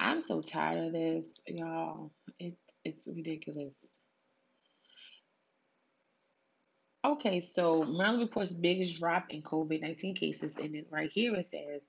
I'm 0.00 0.20
so 0.20 0.40
tired 0.40 0.86
of 0.86 0.92
this, 0.92 1.40
y'all. 1.46 2.10
It, 2.38 2.56
it's 2.84 3.06
ridiculous. 3.06 3.96
Okay, 7.04 7.40
so 7.40 7.84
Maryland 7.84 8.20
reports 8.20 8.52
biggest 8.52 9.00
drop 9.00 9.26
in 9.30 9.42
COVID 9.42 9.82
19 9.82 10.14
cases, 10.14 10.56
and 10.56 10.74
then 10.74 10.84
right 10.90 11.10
here 11.10 11.34
it 11.34 11.46
says 11.46 11.88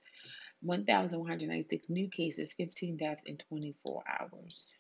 1,196 0.62 1.90
new 1.90 2.10
cases, 2.10 2.54
15 2.54 2.98
deaths 2.98 3.22
in 3.26 3.38
24 3.38 4.04
hours. 4.08 4.72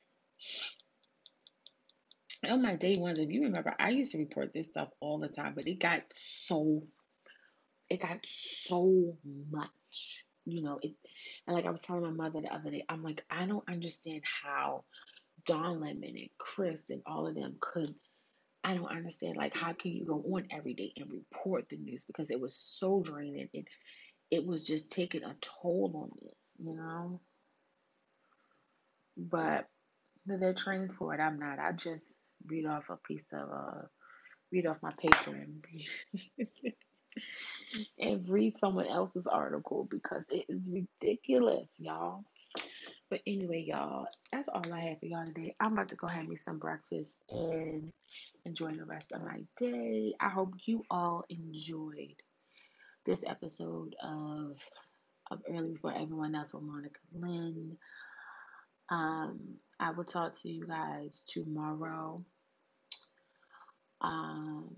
On 2.49 2.61
my 2.61 2.75
day 2.75 2.97
ones, 2.97 3.19
if 3.19 3.29
you 3.29 3.43
remember, 3.43 3.75
I 3.79 3.89
used 3.89 4.11
to 4.13 4.17
report 4.17 4.53
this 4.53 4.67
stuff 4.67 4.89
all 4.99 5.19
the 5.19 5.29
time, 5.29 5.53
but 5.55 5.67
it 5.67 5.79
got 5.79 6.01
so, 6.45 6.83
it 7.89 8.01
got 8.01 8.19
so 8.25 9.17
much 9.51 10.25
you 10.45 10.61
know, 10.61 10.79
it, 10.81 10.93
and 11.47 11.55
like 11.55 11.65
I 11.65 11.69
was 11.69 11.81
telling 11.81 12.03
my 12.03 12.11
mother 12.11 12.41
the 12.41 12.53
other 12.53 12.69
day, 12.69 12.83
I'm 12.89 13.03
like, 13.03 13.23
I 13.29 13.45
don't 13.45 13.67
understand 13.69 14.23
how 14.43 14.83
Don 15.45 15.81
Lemon 15.81 16.17
and 16.17 16.29
Chris 16.37 16.89
and 16.89 17.01
all 17.05 17.27
of 17.27 17.35
them 17.35 17.57
could. 17.59 17.93
I 18.63 18.75
don't 18.75 18.91
understand, 18.91 19.37
like, 19.37 19.55
how 19.55 19.73
can 19.73 19.91
you 19.91 20.05
go 20.05 20.23
on 20.33 20.47
every 20.51 20.73
day 20.73 20.93
and 20.97 21.11
report 21.11 21.69
the 21.69 21.77
news 21.77 22.05
because 22.05 22.31
it 22.31 22.39
was 22.39 22.55
so 22.55 23.01
draining 23.03 23.49
and 23.53 23.67
it 24.31 24.45
was 24.45 24.65
just 24.65 24.91
taking 24.91 25.23
a 25.23 25.35
toll 25.41 25.91
on 25.95 26.11
me, 26.21 26.33
you 26.59 26.75
know. 26.75 27.21
But 29.17 29.67
they're 30.25 30.53
trained 30.53 30.93
for 30.93 31.13
it. 31.13 31.19
I'm 31.19 31.39
not. 31.39 31.59
I 31.59 31.73
just 31.73 32.15
read 32.47 32.65
off 32.65 32.89
a 32.89 32.97
piece 32.97 33.25
of 33.33 33.49
uh, 33.51 33.87
read 34.51 34.67
off 34.67 34.77
my 34.81 34.91
paper 34.91 35.35
and 35.35 35.65
and 37.99 38.29
read 38.29 38.57
someone 38.57 38.87
else's 38.87 39.27
article 39.27 39.87
because 39.89 40.23
it 40.29 40.45
is 40.49 40.69
ridiculous, 40.71 41.67
y'all. 41.79 42.23
But 43.09 43.21
anyway, 43.27 43.65
y'all, 43.67 44.07
that's 44.31 44.47
all 44.47 44.73
I 44.73 44.79
have 44.81 44.99
for 44.99 45.05
y'all 45.05 45.25
today. 45.25 45.55
I'm 45.59 45.73
about 45.73 45.89
to 45.89 45.95
go 45.95 46.07
have 46.07 46.27
me 46.27 46.35
some 46.35 46.57
breakfast 46.57 47.23
and 47.29 47.91
enjoy 48.45 48.71
the 48.71 48.85
rest 48.85 49.11
of 49.11 49.23
my 49.23 49.41
day. 49.57 50.13
I 50.19 50.29
hope 50.29 50.53
you 50.65 50.83
all 50.89 51.25
enjoyed 51.29 52.15
this 53.05 53.23
episode 53.27 53.95
of 54.01 54.57
of 55.31 55.41
Early 55.49 55.71
Before 55.71 55.93
Everyone 55.93 56.35
Else 56.35 56.53
with 56.53 56.63
Monica 56.63 56.99
Lynn. 57.13 57.77
Um, 58.89 59.39
I 59.79 59.91
will 59.91 60.03
talk 60.03 60.33
to 60.41 60.49
you 60.49 60.67
guys 60.67 61.23
tomorrow. 61.27 62.23
Um, 64.01 64.69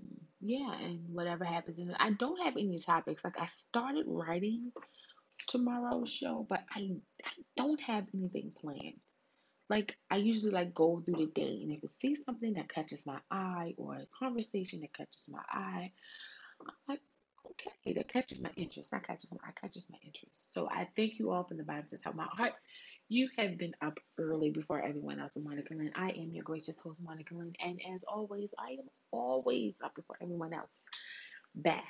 yeah, 0.42 0.72
and 0.84 1.00
whatever 1.10 1.44
happens. 1.44 1.80
And 1.80 1.96
I 2.00 2.12
don't 2.12 2.42
have 2.44 2.56
any 2.58 2.78
topics. 2.78 3.24
Like 3.24 3.40
I 3.40 3.48
started 3.48 4.06
writing 4.08 4.72
tomorrow's 5.48 6.12
show, 6.12 6.46
but 6.48 6.64
I, 6.72 6.92
I 7.26 7.32
don't 7.56 7.82
have 7.82 8.06
anything 8.14 8.52
planned. 8.60 9.00
Like 9.70 9.98
I 10.12 10.18
usually 10.18 10.52
like 10.52 10.74
go 10.74 11.02
through 11.04 11.18
the 11.18 11.32
day 11.32 11.60
and 11.64 11.72
if 11.72 11.80
I 11.84 11.88
see 11.88 12.16
something 12.16 12.54
that 12.54 12.70
catches 12.70 13.08
my 13.08 13.18
eye 13.32 13.74
or 13.78 13.96
a 13.96 14.06
conversation 14.20 14.82
that 14.82 14.94
catches 14.94 15.28
my 15.32 15.42
eye, 15.52 15.92
I'm 16.62 16.68
like, 16.88 17.02
okay, 17.52 17.94
that 17.94 18.08
catches 18.08 18.42
my 18.42 18.52
interest. 18.56 18.92
That 18.92 19.08
catches 19.08 19.32
my, 19.32 19.38
catches 19.60 19.90
my 19.90 19.98
interest. 20.04 20.54
So 20.54 20.70
I 20.70 20.88
thank 20.96 21.20
you 21.20 21.32
all 21.32 21.44
from 21.44 21.58
the 21.58 21.64
bottom 21.64 21.86
of 22.06 22.16
my 22.16 22.28
heart. 22.32 22.54
You 23.10 23.30
have 23.38 23.58
been 23.58 23.76
up 23.82 24.00
early 24.18 24.50
before 24.50 24.82
everyone 24.82 25.20
else 25.20 25.34
Monica 25.36 25.74
Lynn. 25.76 25.92
I 25.96 26.10
am 26.12 26.32
your 26.32 26.44
gracious 26.44 26.80
host, 26.80 27.00
Monica 27.04 27.36
Lynn. 27.36 27.54
And 27.64 27.80
as 27.94 28.04
always, 28.08 28.54
I 28.58 28.72
am 28.72 28.90
always 29.12 29.76
up 29.84 29.96
before 29.96 30.18
everyone 30.22 30.54
else. 30.54 30.86
Bath, 31.56 31.84